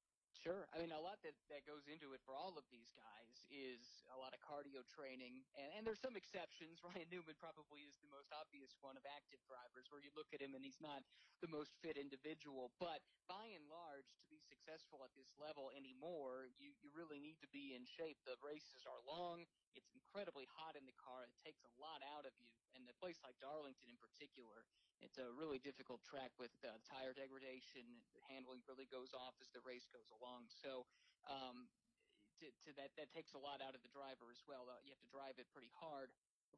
Sure. 0.43 0.67
I 0.75 0.83
mean, 0.83 0.91
a 0.91 0.99
lot 0.99 1.23
that, 1.23 1.39
that 1.47 1.63
goes 1.63 1.87
into 1.87 2.11
it 2.11 2.19
for 2.27 2.35
all 2.35 2.59
of 2.59 2.67
these 2.67 2.91
guys 2.91 3.47
is 3.47 4.03
a 4.11 4.19
lot 4.19 4.35
of 4.35 4.43
cardio 4.43 4.83
training. 4.91 5.39
And, 5.55 5.79
and 5.79 5.81
there's 5.87 6.03
some 6.03 6.19
exceptions. 6.19 6.83
Ryan 6.87 7.07
Newman 7.07 7.39
probably 7.39 7.87
is 7.87 7.95
the 8.03 8.11
most 8.11 8.27
obvious 8.35 8.75
one 8.83 8.99
of 8.99 9.07
active 9.07 9.39
drivers 9.47 9.87
where 9.87 10.03
you 10.03 10.11
look 10.19 10.27
at 10.35 10.43
him 10.43 10.51
and 10.51 10.59
he's 10.59 10.83
not 10.83 10.99
the 11.39 11.47
most 11.47 11.79
fit 11.79 11.95
individual. 11.95 12.75
But 12.75 12.99
by 13.23 13.55
and 13.55 13.63
large, 13.71 14.11
to 14.19 14.27
be 14.27 14.35
successful 14.43 14.99
at 15.07 15.15
this 15.15 15.31
level 15.39 15.71
anymore, 15.79 16.51
you, 16.59 16.75
you 16.83 16.91
really 16.91 17.23
need 17.23 17.39
to 17.39 17.47
be 17.47 17.71
in 17.71 17.87
shape. 17.87 18.19
The 18.27 18.35
races 18.43 18.83
are 18.83 18.99
long. 19.07 19.47
It's 19.73 19.89
incredibly 19.93 20.45
hot 20.57 20.77
in 20.77 20.85
the 20.85 20.95
car. 20.97 21.25
It 21.25 21.33
takes 21.41 21.65
a 21.65 21.71
lot 21.81 22.01
out 22.15 22.25
of 22.25 22.33
you. 22.37 22.53
And 22.73 22.85
a 22.89 22.97
place 22.97 23.21
like 23.21 23.37
Darlington 23.37 23.89
in 23.89 23.99
particular, 24.01 24.65
it's 25.01 25.21
a 25.21 25.29
really 25.33 25.61
difficult 25.61 26.01
track 26.01 26.33
with 26.41 26.53
uh, 26.65 26.73
tire 26.85 27.13
degradation. 27.13 27.85
The 28.17 28.23
handling 28.33 28.65
really 28.65 28.89
goes 28.89 29.13
off 29.13 29.37
as 29.41 29.49
the 29.53 29.61
race 29.61 29.85
goes 29.89 30.09
along. 30.15 30.49
So 30.49 30.85
um, 31.29 31.69
to, 32.41 32.49
to 32.49 32.69
that 32.81 32.93
that 32.97 33.13
takes 33.13 33.37
a 33.37 33.41
lot 33.41 33.61
out 33.61 33.77
of 33.77 33.81
the 33.85 33.91
driver 33.93 34.33
as 34.33 34.41
well. 34.49 34.65
Uh, 34.65 34.81
you 34.81 34.89
have 34.89 35.03
to 35.03 35.11
drive 35.11 35.37
it 35.37 35.45
pretty 35.53 35.69
hard 35.77 36.09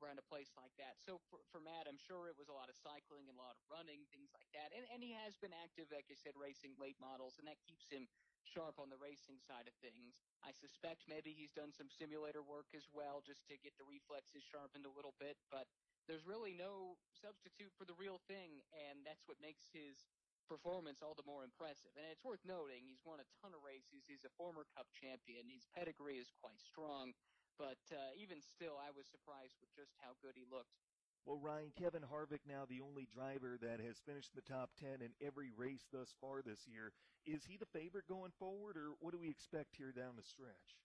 around 0.03 0.19
a 0.19 0.27
place 0.27 0.51
like 0.59 0.75
that. 0.75 0.99
So 0.99 1.23
for, 1.31 1.39
for 1.51 1.63
Matt, 1.63 1.87
I'm 1.87 1.99
sure 1.99 2.27
it 2.27 2.35
was 2.35 2.51
a 2.51 2.55
lot 2.55 2.67
of 2.67 2.75
cycling 2.75 3.31
and 3.31 3.35
a 3.39 3.41
lot 3.41 3.55
of 3.55 3.63
running, 3.71 4.03
things 4.11 4.27
like 4.35 4.47
that. 4.51 4.75
And, 4.75 4.83
and 4.91 4.99
he 4.99 5.15
has 5.23 5.39
been 5.39 5.55
active, 5.55 5.87
like 5.87 6.11
I 6.11 6.17
said, 6.19 6.35
racing 6.35 6.75
late 6.75 6.99
models, 6.99 7.39
and 7.39 7.47
that 7.47 7.59
keeps 7.63 7.87
him 7.87 8.07
sharp 8.55 8.79
on 8.79 8.87
the 8.87 8.95
racing 8.95 9.35
side 9.43 9.67
of 9.67 9.75
things. 9.83 10.23
I 10.39 10.55
suspect 10.55 11.11
maybe 11.11 11.35
he's 11.35 11.51
done 11.51 11.75
some 11.75 11.91
simulator 11.91 12.39
work 12.39 12.71
as 12.71 12.87
well, 12.95 13.19
just 13.19 13.43
to 13.51 13.59
get 13.59 13.75
the 13.75 13.83
reflexes 13.83 14.47
sharpened 14.47 14.87
a 14.87 14.95
little 14.95 15.11
bit. 15.19 15.35
But 15.51 15.67
there's 16.07 16.23
really 16.23 16.55
no 16.55 16.95
substitute 17.11 17.75
for 17.75 17.83
the 17.83 17.99
real 17.99 18.23
thing, 18.31 18.63
and 18.71 19.03
that's 19.03 19.27
what 19.27 19.43
makes 19.43 19.67
his 19.75 20.07
performance 20.47 21.03
all 21.03 21.19
the 21.19 21.27
more 21.27 21.43
impressive. 21.43 21.91
And 21.99 22.07
it's 22.07 22.23
worth 22.23 22.47
noting 22.47 22.87
he's 22.87 23.03
won 23.03 23.19
a 23.19 23.27
ton 23.43 23.51
of 23.51 23.59
races. 23.59 24.07
He's 24.07 24.23
a 24.23 24.31
former 24.39 24.63
Cup 24.71 24.87
champion. 24.95 25.51
His 25.51 25.67
pedigree 25.75 26.21
is 26.21 26.31
quite 26.39 26.63
strong, 26.63 27.11
but 27.59 27.83
uh, 27.91 28.15
even 28.15 28.39
still, 28.39 28.79
I 28.79 28.95
was 28.95 29.11
surprised 29.11 29.59
with 29.59 29.75
just 29.75 29.99
how 29.99 30.15
good 30.23 30.39
he 30.39 30.47
looked. 30.47 30.79
Well, 31.25 31.41
Ryan, 31.41 31.73
Kevin 31.73 32.05
Harvick, 32.05 32.45
now 32.45 32.69
the 32.69 32.85
only 32.85 33.09
driver 33.09 33.57
that 33.57 33.81
has 33.81 33.97
finished 34.05 34.37
the 34.37 34.45
top 34.45 34.77
10 34.77 35.01
in 35.01 35.17
every 35.17 35.49
race 35.49 35.89
thus 35.89 36.13
far 36.21 36.45
this 36.45 36.69
year. 36.69 36.93
Is 37.25 37.41
he 37.49 37.57
the 37.57 37.65
favorite 37.65 38.05
going 38.05 38.31
forward, 38.37 38.77
or 38.77 38.93
what 39.01 39.11
do 39.11 39.17
we 39.17 39.29
expect 39.29 39.73
here 39.73 39.89
down 39.89 40.13
the 40.13 40.23
stretch? 40.23 40.77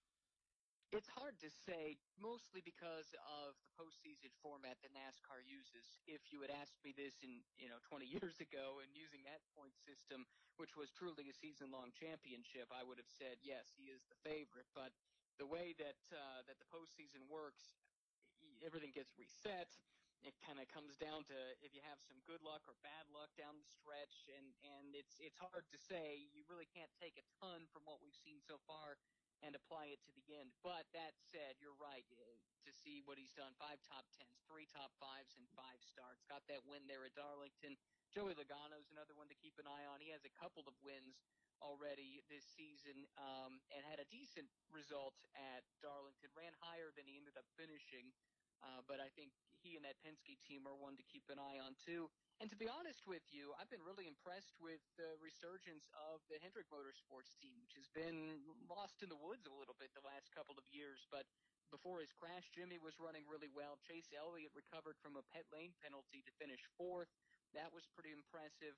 It's 0.90 1.06
hard 1.06 1.38
to 1.38 1.50
say, 1.52 2.00
mostly 2.18 2.58
because 2.64 3.14
of 3.22 3.54
the 3.62 3.70
postseason 3.78 4.34
format 4.42 4.74
that 4.82 4.90
NASCAR 4.90 5.38
uses. 5.46 5.86
If 6.10 6.34
you 6.34 6.42
had 6.42 6.50
asked 6.50 6.82
me 6.82 6.90
this 6.90 7.14
in, 7.22 7.46
you 7.60 7.70
know, 7.70 7.78
20 7.86 8.10
years 8.16 8.42
ago 8.42 8.82
and 8.82 8.90
using 8.90 9.22
that 9.28 9.38
point 9.54 9.76
system, 9.78 10.26
which 10.58 10.74
was 10.74 10.90
truly 10.90 11.30
a 11.30 11.36
season-long 11.36 11.94
championship, 11.94 12.72
I 12.74 12.82
would 12.82 12.98
have 12.98 13.06
said 13.06 13.38
yes, 13.44 13.70
he 13.78 13.92
is 13.92 14.02
the 14.10 14.18
favorite. 14.26 14.66
But 14.74 14.90
the 15.38 15.46
way 15.46 15.76
that 15.78 16.00
uh, 16.10 16.42
that 16.50 16.58
the 16.58 16.66
postseason 16.72 17.22
works, 17.30 17.78
everything 18.64 18.90
gets 18.90 19.14
reset. 19.14 19.70
It 20.20 20.36
kind 20.44 20.60
of 20.60 20.68
comes 20.68 21.00
down 21.00 21.24
to 21.32 21.38
if 21.64 21.72
you 21.72 21.80
have 21.88 21.96
some 22.04 22.20
good 22.28 22.44
luck 22.44 22.60
or 22.68 22.76
bad 22.84 23.08
luck 23.08 23.32
down 23.40 23.56
the 23.56 23.68
stretch, 23.68 24.28
and 24.28 24.52
and 24.76 24.92
it's 24.92 25.16
it's 25.16 25.40
hard 25.40 25.64
to 25.72 25.78
say. 25.80 26.28
You 26.36 26.44
really 26.44 26.68
can't 26.68 26.92
take 27.00 27.16
a 27.16 27.24
ton 27.40 27.64
from 27.72 27.88
what 27.88 28.04
we've 28.04 28.16
seen 28.20 28.40
so 28.44 28.60
far 28.68 29.00
and 29.40 29.56
apply 29.56 29.88
it 29.88 30.00
to 30.04 30.12
the 30.12 30.36
end. 30.36 30.52
But 30.60 30.84
that 30.92 31.16
said, 31.16 31.56
you're 31.64 31.76
right. 31.80 32.04
Eh, 32.12 32.36
to 32.68 32.72
see 32.76 33.00
what 33.08 33.16
he's 33.16 33.32
done, 33.32 33.56
five 33.56 33.80
top 33.88 34.04
tens, 34.12 34.44
three 34.44 34.68
top 34.68 34.92
fives, 35.00 35.32
and 35.40 35.48
five 35.56 35.80
starts. 35.80 36.28
Got 36.28 36.44
that 36.52 36.60
win 36.68 36.84
there 36.84 37.08
at 37.08 37.16
Darlington. 37.16 37.80
Joey 38.12 38.36
Logano's 38.36 38.92
another 38.92 39.16
one 39.16 39.32
to 39.32 39.38
keep 39.38 39.56
an 39.56 39.64
eye 39.64 39.88
on. 39.88 40.04
He 40.04 40.12
has 40.12 40.28
a 40.28 40.34
couple 40.36 40.68
of 40.68 40.76
wins 40.84 41.24
already 41.64 42.24
this 42.28 42.44
season 42.56 43.04
um, 43.20 43.60
and 43.72 43.84
had 43.84 44.00
a 44.00 44.08
decent 44.08 44.48
result 44.72 45.16
at 45.36 45.64
Darlington. 45.80 46.28
Ran 46.36 46.52
higher 46.60 46.92
than 46.92 47.08
he 47.08 47.16
ended 47.16 47.36
up 47.36 47.48
finishing. 47.56 48.12
Uh, 48.60 48.84
but 48.84 49.00
I 49.00 49.08
think 49.16 49.32
he 49.60 49.76
and 49.76 49.84
that 49.84 50.00
Penske 50.00 50.36
team 50.44 50.64
are 50.64 50.76
one 50.76 50.96
to 50.96 51.04
keep 51.04 51.28
an 51.28 51.40
eye 51.40 51.60
on 51.60 51.76
too. 51.80 52.08
And 52.40 52.48
to 52.48 52.56
be 52.56 52.68
honest 52.68 53.04
with 53.04 53.24
you, 53.28 53.52
I've 53.60 53.68
been 53.68 53.84
really 53.84 54.08
impressed 54.08 54.56
with 54.56 54.80
the 54.96 55.16
resurgence 55.20 55.88
of 55.92 56.24
the 56.32 56.40
Hendrick 56.40 56.68
Motorsports 56.72 57.36
team, 57.36 57.60
which 57.60 57.76
has 57.76 57.88
been 57.92 58.40
lost 58.64 59.04
in 59.04 59.12
the 59.12 59.20
woods 59.20 59.44
a 59.44 59.52
little 59.52 59.76
bit 59.76 59.92
the 59.92 60.04
last 60.04 60.32
couple 60.32 60.56
of 60.56 60.64
years. 60.72 61.04
But 61.12 61.28
before 61.68 62.00
his 62.00 62.12
crash, 62.16 62.48
Jimmie 62.56 62.80
was 62.80 62.96
running 62.96 63.28
really 63.28 63.52
well. 63.52 63.76
Chase 63.84 64.08
Elliott 64.16 64.56
recovered 64.56 64.96
from 65.04 65.20
a 65.20 65.24
pit 65.30 65.44
lane 65.52 65.76
penalty 65.84 66.24
to 66.24 66.32
finish 66.40 66.64
fourth. 66.80 67.12
That 67.52 67.68
was 67.72 67.84
pretty 67.92 68.16
impressive. 68.16 68.76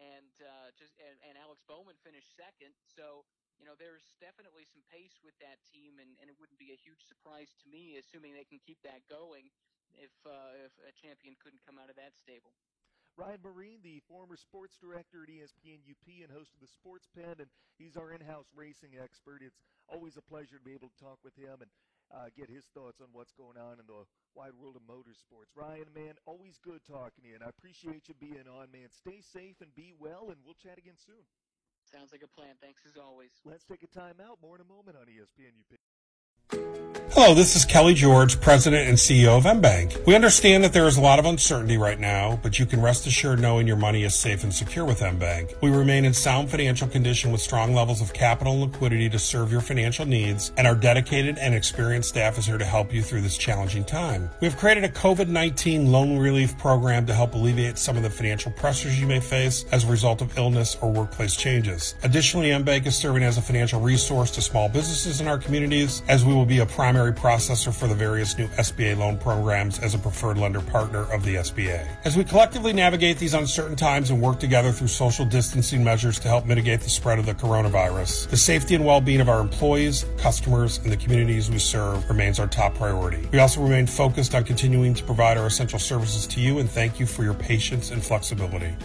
And 0.00 0.32
uh, 0.40 0.72
just 0.72 0.96
and, 0.96 1.20
and 1.20 1.36
Alex 1.36 1.60
Bowman 1.68 2.00
finished 2.00 2.32
second. 2.32 2.72
So 2.88 3.28
you 3.60 3.66
know, 3.68 3.76
there's 3.76 4.04
definitely 4.18 4.64
some 4.68 4.82
pace 4.92 5.16
with 5.22 5.36
that 5.42 5.58
team, 5.68 5.98
and, 5.98 6.10
and 6.20 6.26
it 6.28 6.36
wouldn't 6.38 6.58
be 6.58 6.72
a 6.72 6.78
huge 6.80 7.00
surprise 7.06 7.50
to 7.62 7.66
me, 7.68 7.98
assuming 8.00 8.34
they 8.36 8.48
can 8.48 8.60
keep 8.62 8.80
that 8.82 9.04
going, 9.08 9.48
if 10.00 10.12
uh, 10.24 10.56
if 10.64 10.72
a 10.88 10.92
champion 10.96 11.36
couldn't 11.40 11.60
come 11.64 11.76
out 11.76 11.92
of 11.92 11.96
that 12.00 12.16
stable. 12.16 12.52
Ryan 13.12 13.44
Myrehn, 13.44 13.84
the 13.84 14.00
former 14.08 14.40
sports 14.40 14.80
director 14.80 15.20
at 15.20 15.28
ESPN 15.28 15.84
UP 15.84 16.06
and 16.24 16.32
host 16.32 16.56
of 16.56 16.64
the 16.64 16.72
Sports 16.80 17.04
Pen, 17.12 17.36
and 17.44 17.50
he's 17.76 17.92
our 17.92 18.08
in-house 18.08 18.48
racing 18.56 18.96
expert. 18.96 19.44
It's 19.44 19.60
always 19.84 20.16
a 20.16 20.24
pleasure 20.24 20.56
to 20.56 20.64
be 20.64 20.72
able 20.72 20.88
to 20.88 20.96
talk 20.96 21.20
with 21.20 21.36
him 21.36 21.60
and 21.60 21.68
uh, 22.08 22.32
get 22.32 22.48
his 22.48 22.64
thoughts 22.72 23.04
on 23.04 23.12
what's 23.12 23.36
going 23.36 23.60
on 23.60 23.76
in 23.76 23.84
the 23.84 24.08
wide 24.32 24.56
world 24.56 24.80
of 24.80 24.84
motorsports. 24.88 25.52
Ryan, 25.52 25.92
man, 25.92 26.16
always 26.24 26.56
good 26.64 26.80
talking 26.88 27.24
to 27.24 27.28
you, 27.28 27.36
and 27.36 27.44
I 27.44 27.52
appreciate 27.52 28.08
you 28.08 28.16
being 28.16 28.48
on, 28.48 28.72
man. 28.72 28.88
Stay 28.88 29.20
safe 29.20 29.60
and 29.60 29.68
be 29.76 29.92
well, 29.92 30.32
and 30.32 30.40
we'll 30.40 30.56
chat 30.56 30.80
again 30.80 30.96
soon. 30.96 31.24
Sounds 31.92 32.12
like 32.12 32.22
a 32.22 32.28
plan. 32.40 32.54
Thanks 32.60 32.82
as 32.86 32.96
always. 32.96 33.30
Let's 33.44 33.64
take 33.64 33.82
a 33.82 33.86
time 33.86 34.16
out. 34.26 34.38
More 34.40 34.56
in 34.56 34.62
a 34.62 34.64
moment 34.64 34.96
on 34.96 35.06
ESPN 35.06 35.52
UP. 35.60 37.01
Hello, 37.14 37.34
this 37.34 37.54
is 37.54 37.66
Kelly 37.66 37.92
George, 37.92 38.40
President 38.40 38.88
and 38.88 38.96
CEO 38.96 39.36
of 39.36 39.44
MBank. 39.44 40.06
We 40.06 40.14
understand 40.14 40.64
that 40.64 40.72
there 40.72 40.86
is 40.86 40.96
a 40.96 41.00
lot 41.02 41.18
of 41.18 41.26
uncertainty 41.26 41.76
right 41.76 42.00
now, 42.00 42.40
but 42.42 42.58
you 42.58 42.64
can 42.64 42.80
rest 42.80 43.06
assured 43.06 43.38
knowing 43.38 43.66
your 43.66 43.76
money 43.76 44.04
is 44.04 44.14
safe 44.14 44.44
and 44.44 44.52
secure 44.52 44.86
with 44.86 45.00
MBank. 45.00 45.60
We 45.60 45.68
remain 45.68 46.06
in 46.06 46.14
sound 46.14 46.50
financial 46.50 46.88
condition 46.88 47.30
with 47.30 47.42
strong 47.42 47.74
levels 47.74 48.00
of 48.00 48.14
capital 48.14 48.54
and 48.54 48.62
liquidity 48.62 49.10
to 49.10 49.18
serve 49.18 49.52
your 49.52 49.60
financial 49.60 50.06
needs, 50.06 50.52
and 50.56 50.66
our 50.66 50.74
dedicated 50.74 51.36
and 51.36 51.54
experienced 51.54 52.08
staff 52.08 52.38
is 52.38 52.46
here 52.46 52.56
to 52.56 52.64
help 52.64 52.94
you 52.94 53.02
through 53.02 53.20
this 53.20 53.36
challenging 53.36 53.84
time. 53.84 54.30
We 54.40 54.48
have 54.48 54.56
created 54.56 54.84
a 54.84 54.88
COVID-19 54.88 55.90
loan 55.90 56.16
relief 56.16 56.56
program 56.56 57.04
to 57.04 57.14
help 57.14 57.34
alleviate 57.34 57.76
some 57.76 57.98
of 57.98 58.04
the 58.04 58.10
financial 58.10 58.52
pressures 58.52 58.98
you 58.98 59.06
may 59.06 59.20
face 59.20 59.66
as 59.70 59.84
a 59.84 59.90
result 59.90 60.22
of 60.22 60.38
illness 60.38 60.78
or 60.80 60.90
workplace 60.90 61.36
changes. 61.36 61.94
Additionally, 62.04 62.48
MBank 62.48 62.86
is 62.86 62.96
serving 62.96 63.22
as 63.22 63.36
a 63.36 63.42
financial 63.42 63.82
resource 63.82 64.30
to 64.30 64.40
small 64.40 64.70
businesses 64.70 65.20
in 65.20 65.28
our 65.28 65.36
communities 65.36 66.02
as 66.08 66.24
we 66.24 66.32
will 66.32 66.46
be 66.46 66.60
a 66.60 66.66
primary 66.66 67.01
processor 67.10 67.74
for 67.74 67.88
the 67.88 67.94
various 67.94 68.38
new 68.38 68.46
SBA 68.48 68.96
loan 68.96 69.18
programs 69.18 69.80
as 69.80 69.94
a 69.94 69.98
preferred 69.98 70.38
lender 70.38 70.60
partner 70.60 71.10
of 71.12 71.24
the 71.24 71.36
SBA. 71.36 71.84
As 72.04 72.16
we 72.16 72.22
collectively 72.22 72.72
navigate 72.72 73.18
these 73.18 73.34
uncertain 73.34 73.74
times 73.74 74.10
and 74.10 74.22
work 74.22 74.38
together 74.38 74.70
through 74.70 74.88
social 74.88 75.24
distancing 75.24 75.82
measures 75.82 76.20
to 76.20 76.28
help 76.28 76.46
mitigate 76.46 76.82
the 76.82 76.90
spread 76.90 77.18
of 77.18 77.26
the 77.26 77.34
coronavirus, 77.34 78.28
the 78.28 78.36
safety 78.36 78.76
and 78.76 78.84
well-being 78.84 79.20
of 79.20 79.28
our 79.28 79.40
employees, 79.40 80.04
customers, 80.18 80.78
and 80.78 80.92
the 80.92 80.96
communities 80.96 81.50
we 81.50 81.58
serve 81.58 82.08
remains 82.08 82.38
our 82.38 82.46
top 82.46 82.74
priority. 82.74 83.26
We 83.32 83.40
also 83.40 83.60
remain 83.62 83.86
focused 83.86 84.34
on 84.34 84.44
continuing 84.44 84.94
to 84.94 85.02
provide 85.02 85.38
our 85.38 85.46
essential 85.46 85.80
services 85.80 86.26
to 86.28 86.40
you 86.40 86.58
and 86.58 86.70
thank 86.70 87.00
you 87.00 87.06
for 87.06 87.24
your 87.24 87.34
patience 87.34 87.90
and 87.90 88.00
flexibility. 88.04 88.76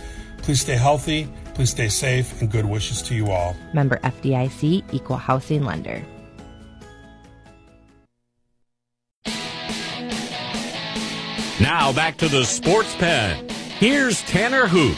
Please 0.42 0.62
stay 0.62 0.78
healthy, 0.78 1.28
please 1.56 1.72
stay 1.72 1.90
safe, 1.90 2.40
and 2.40 2.50
good 2.50 2.66
wishes 2.66 3.02
to 3.02 3.14
you 3.14 3.32
all. 3.32 3.54
Member 3.74 3.98
FDIC, 3.98 4.94
Equal 4.94 5.18
Housing 5.18 5.64
Lender. 5.64 6.02
Now 11.60 11.92
back 11.92 12.18
to 12.18 12.28
the 12.28 12.44
sports 12.44 12.96
pen. 12.96 13.50
Here's 13.80 14.22
Tanner 14.22 14.68
Hoot. 14.68 14.96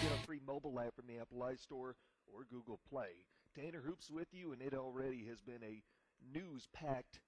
Get 0.00 0.12
a 0.12 0.26
free 0.26 0.40
mobile 0.46 0.78
app 0.78 0.94
from 0.94 1.08
the 1.08 1.18
Apple 1.20 1.40
iStore 1.40 1.94
or 2.32 2.44
Google 2.48 2.78
Play. 2.88 3.08
Tanner 3.56 3.82
Hoops 3.84 4.12
with 4.12 4.28
you, 4.32 4.52
and 4.52 4.62
it 4.62 4.74
already 4.74 5.24
has 5.28 5.40
been 5.40 5.62
a 5.64 5.82
news-packed 6.32 7.18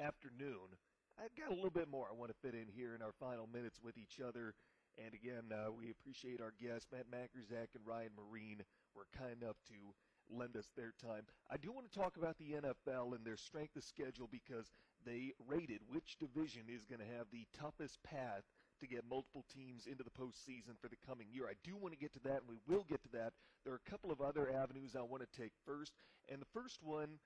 afternoon. 0.00 0.78
I've 1.18 1.34
got 1.36 1.50
a 1.50 1.54
little 1.54 1.70
bit 1.70 1.90
more 1.90 2.06
I 2.08 2.14
want 2.14 2.30
to 2.30 2.36
fit 2.48 2.54
in 2.54 2.68
here 2.68 2.94
in 2.94 3.02
our 3.02 3.12
final 3.18 3.48
minutes 3.52 3.80
with 3.82 3.98
each 3.98 4.20
other. 4.20 4.54
And 4.98 5.14
again, 5.14 5.50
uh, 5.50 5.72
we 5.72 5.90
appreciate 5.90 6.40
our 6.40 6.54
guests, 6.60 6.86
Matt 6.92 7.10
Majkrzak 7.10 7.74
and 7.74 7.86
Ryan 7.86 8.14
Myrehn, 8.14 8.62
were 8.94 9.06
kind 9.16 9.34
enough 9.42 9.56
to 9.68 9.94
lend 10.30 10.56
us 10.56 10.70
their 10.76 10.94
time. 11.02 11.26
I 11.50 11.56
do 11.56 11.72
want 11.72 11.90
to 11.90 11.98
talk 11.98 12.16
about 12.16 12.38
the 12.38 12.54
NFL 12.56 13.14
and 13.14 13.24
their 13.26 13.36
strength 13.36 13.76
of 13.76 13.84
schedule 13.84 14.28
because 14.30 14.70
they 15.04 15.34
rated 15.46 15.80
which 15.90 16.16
division 16.18 16.62
is 16.68 16.86
going 16.86 17.00
to 17.00 17.16
have 17.18 17.26
the 17.30 17.46
toughest 17.52 18.02
path 18.02 18.44
to 18.80 18.86
get 18.86 19.04
multiple 19.08 19.44
teams 19.52 19.86
into 19.86 20.02
the 20.02 20.14
postseason 20.14 20.78
for 20.80 20.88
the 20.88 20.98
coming 21.06 21.26
year. 21.30 21.46
I 21.46 21.58
do 21.62 21.76
want 21.76 21.92
to 21.92 22.00
get 22.00 22.12
to 22.14 22.22
that, 22.24 22.42
and 22.42 22.48
we 22.48 22.58
will 22.66 22.84
get 22.88 23.02
to 23.02 23.12
that. 23.12 23.32
There 23.64 23.74
are 23.74 23.80
a 23.84 23.90
couple 23.90 24.10
of 24.10 24.20
other 24.20 24.50
avenues 24.50 24.96
I 24.96 25.02
want 25.02 25.22
to 25.22 25.40
take 25.40 25.52
first, 25.66 25.92
and 26.30 26.40
the 26.40 26.50
first 26.52 26.82
one 26.82 27.18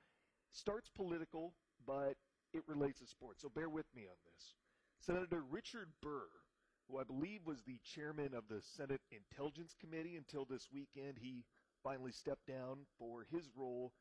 starts 0.51 0.89
political, 0.89 1.55
but 1.87 2.17
it 2.53 2.63
relates 2.67 3.01
to 3.01 3.07
sports, 3.07 3.43
so 3.43 3.49
bear 3.49 3.69
with 3.69 3.87
me 3.95 4.03
on 4.09 4.17
this. 4.25 4.55
Senator 5.01 5.43
Richard 5.49 5.89
Burr 6.03 6.29
who 6.89 6.99
I 6.99 7.05
believe 7.05 7.41
was 7.45 7.63
the 7.63 7.79
chairman 7.95 8.35
of 8.35 8.49
the 8.49 8.63
Senate 8.77 9.01
Intelligence 9.13 9.75
Committee 9.81 10.17
until 10.17 10.45
this 10.45 10.69
weekend. 10.73 11.19
He 11.21 11.45
finally 11.85 12.13
stepped 12.13 12.47
down 12.47 12.87
for 12.99 13.27
his 13.31 13.49
role 13.55 13.93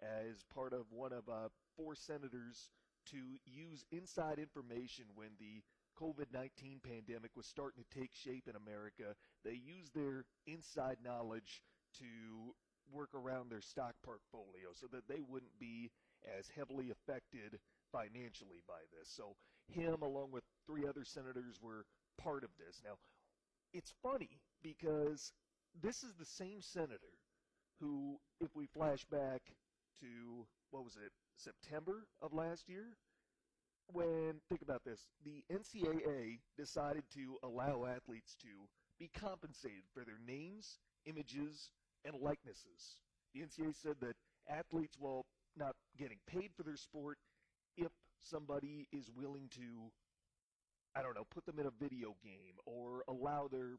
as 0.00 0.44
part 0.54 0.72
of 0.72 0.86
one 0.90 1.12
of 1.12 1.28
uh, 1.28 1.48
four 1.76 1.94
senators 1.94 2.70
to 3.10 3.18
use 3.44 3.84
inside 3.90 4.38
information 4.38 5.06
when 5.14 5.30
the 5.38 5.62
COVID 6.00 6.32
19 6.32 6.80
pandemic 6.84 7.30
was 7.34 7.46
starting 7.46 7.82
to 7.82 7.98
take 7.98 8.10
shape 8.12 8.46
in 8.48 8.56
America. 8.56 9.14
They 9.44 9.58
used 9.58 9.94
their 9.94 10.24
inside 10.46 10.98
knowledge 11.02 11.62
to 11.98 12.54
work 12.92 13.10
around 13.14 13.50
their 13.50 13.60
stock 13.60 13.94
portfolio 14.04 14.70
so 14.74 14.86
that 14.92 15.08
they 15.08 15.22
wouldn't 15.26 15.58
be 15.58 15.90
as 16.38 16.46
heavily 16.54 16.90
affected 16.90 17.58
financially 17.90 18.62
by 18.68 18.82
this. 18.92 19.10
So, 19.16 19.34
him, 19.68 20.02
along 20.02 20.30
with 20.30 20.44
three 20.66 20.86
other 20.86 21.04
senators, 21.04 21.58
were 21.60 21.86
part 22.18 22.44
of 22.44 22.50
this. 22.58 22.80
Now, 22.84 22.94
it's 23.72 23.92
funny 24.02 24.40
because 24.62 25.32
this 25.82 26.02
is 26.02 26.14
the 26.18 26.24
same 26.24 26.60
senator 26.60 27.18
who, 27.80 28.18
if 28.40 28.48
we 28.54 28.66
flash 28.66 29.04
back 29.10 29.42
to, 30.00 30.46
what 30.70 30.84
was 30.84 30.96
it, 30.96 31.12
September 31.36 32.06
of 32.22 32.32
last 32.32 32.68
year? 32.68 32.96
When, 33.92 34.40
think 34.48 34.62
about 34.62 34.82
this, 34.84 35.08
the 35.24 35.44
NCAA 35.52 36.38
decided 36.58 37.04
to 37.14 37.36
allow 37.44 37.86
athletes 37.86 38.34
to 38.42 38.48
be 38.98 39.10
compensated 39.16 39.84
for 39.92 40.04
their 40.04 40.18
names, 40.26 40.78
images, 41.04 41.70
and 42.04 42.14
likenesses. 42.20 42.98
The 43.34 43.42
NCAA 43.42 43.74
said 43.80 43.96
that 44.00 44.16
athletes, 44.48 44.96
while 44.98 45.26
not 45.56 45.74
getting 45.98 46.18
paid 46.26 46.50
for 46.56 46.62
their 46.62 46.76
sport, 46.76 47.18
if 47.76 47.92
somebody 48.22 48.88
is 48.92 49.10
willing 49.14 49.48
to 49.54 49.92
I 50.96 51.02
don't 51.02 51.14
know, 51.14 51.26
put 51.28 51.44
them 51.44 51.58
in 51.58 51.66
a 51.66 51.70
video 51.78 52.16
game 52.24 52.56
or 52.64 53.04
allow 53.06 53.48
their 53.48 53.76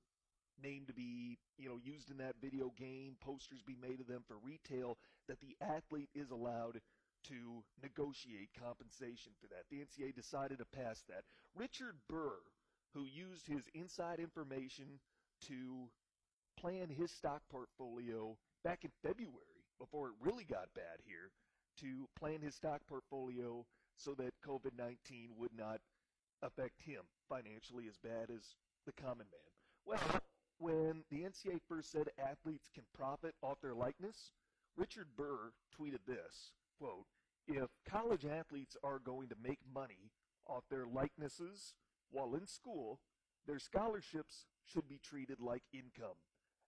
name 0.62 0.84
to 0.88 0.94
be, 0.94 1.38
you 1.58 1.68
know, 1.68 1.80
used 1.84 2.12
in 2.12 2.18
that 2.18 2.36
video 2.42 2.72
game, 2.78 3.16
posters 3.22 3.64
be 3.66 3.76
made 3.82 4.00
of 4.00 4.08
them 4.08 4.24
for 4.28 4.38
retail, 4.44 4.98
that 5.28 5.40
the 5.42 5.56
athlete 5.62 6.10
is 6.14 6.30
allowed 6.30 6.80
to 7.28 7.64
negotiate 7.82 8.50
compensation 8.62 9.32
for 9.42 9.48
that. 9.48 9.66
The 9.70 9.78
NCAA 9.78 10.16
decided 10.16 10.60
to 10.60 10.66
pass 10.66 11.04
that. 11.10 11.24
Richard 11.56 11.96
Burr, 12.08 12.38
who 12.94 13.06
used 13.06 13.48
his 13.48 13.64
inside 13.74 14.20
information 14.20 15.00
to 15.48 15.90
plan 16.60 16.90
his 16.90 17.12
stock 17.12 17.42
portfolio 17.52 18.38
back 18.64 18.84
in 18.84 18.92
February, 19.02 19.66
before 19.80 20.08
it 20.08 20.14
really 20.22 20.46
got 20.46 20.74
bad 20.76 21.02
here, 21.06 21.32
to 21.82 22.08
plan 22.18 22.42
his 22.42 22.56
stock 22.56 22.82
portfolio 22.88 23.66
so 23.96 24.14
that 24.16 24.34
COVID 24.46 24.78
19 24.78 25.32
would 25.38 25.52
not 25.58 25.80
affect 26.42 26.82
him 26.82 27.02
financially 27.30 27.86
as 27.88 27.98
bad 27.98 28.30
as 28.30 28.56
the 28.86 28.94
common 28.94 29.28
man? 29.32 29.52
Well, 29.86 30.22
when 30.60 31.04
the 31.10 31.24
NCAA 31.24 31.60
first 31.68 31.92
said 31.92 32.10
athletes 32.20 32.70
can 32.74 32.84
profit 32.94 33.36
off 33.42 33.62
their 33.62 33.76
likeness, 33.76 34.32
Richard 34.76 35.08
Burr 35.16 35.52
tweeted 35.78 36.06
this, 36.08 36.52
quote, 36.80 37.06
if 37.48 37.70
college 37.90 38.26
athletes 38.26 38.76
are 38.84 39.00
going 39.00 39.30
to 39.30 39.36
make 39.42 39.60
money 39.74 40.12
off 40.48 40.64
their 40.70 40.86
likenesses 40.86 41.74
while 42.12 42.36
in 42.36 42.46
school, 42.46 43.00
their 43.46 43.60
scholarships 43.60 44.46
should 44.66 44.88
be 44.90 45.00
treated 45.02 45.40
like 45.40 45.64
income. 45.74 46.18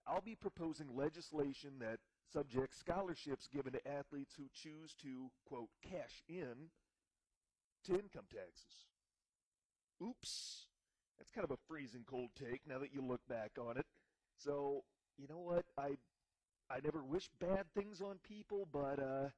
I'll 0.07 0.21
be 0.21 0.35
proposing 0.35 0.95
legislation 0.95 1.73
that 1.79 1.99
subjects 2.31 2.77
scholarships 2.79 3.47
given 3.47 3.73
to 3.73 3.87
athletes 3.87 4.33
who 4.37 4.45
choose 4.53 4.93
to, 5.01 5.29
quote, 5.45 5.69
cash 5.83 6.23
in 6.27 6.71
to 7.85 7.93
income 7.93 8.25
taxes. 8.31 8.85
Oops. 10.01 10.67
That's 11.17 11.31
kind 11.31 11.43
of 11.43 11.51
a 11.51 11.59
freezing 11.67 12.05
cold 12.09 12.29
take 12.39 12.61
now 12.67 12.79
that 12.79 12.93
you 12.93 13.01
look 13.01 13.21
back 13.27 13.51
on 13.59 13.77
it. 13.77 13.85
So, 14.37 14.83
you 15.17 15.27
know 15.27 15.39
what? 15.39 15.65
I 15.77 15.97
I 16.69 16.79
never 16.83 17.03
wish 17.03 17.29
bad 17.39 17.65
things 17.75 17.99
on 18.01 18.19
people, 18.23 18.67
but 18.71 18.99
uh, 18.99 19.29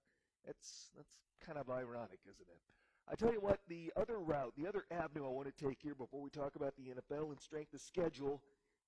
that's 0.45 0.91
that's 0.95 1.13
kind 1.45 1.57
of 1.57 1.69
ironic, 1.69 2.19
isn't 2.29 2.47
it? 2.47 2.61
I 3.09 3.15
tell 3.15 3.33
you 3.33 3.41
what, 3.41 3.59
the 3.67 3.91
other 3.99 4.19
route, 4.19 4.53
the 4.55 4.67
other 4.67 4.85
avenue 4.91 5.25
I 5.25 5.29
want 5.29 5.47
to 5.47 5.65
take 5.65 5.79
here 5.81 5.95
before 5.95 6.21
we 6.21 6.29
talk 6.29 6.55
about 6.55 6.75
the 6.77 6.93
NFL 6.93 7.31
and 7.31 7.41
strength 7.41 7.73
of 7.73 7.81
schedule 7.81 8.41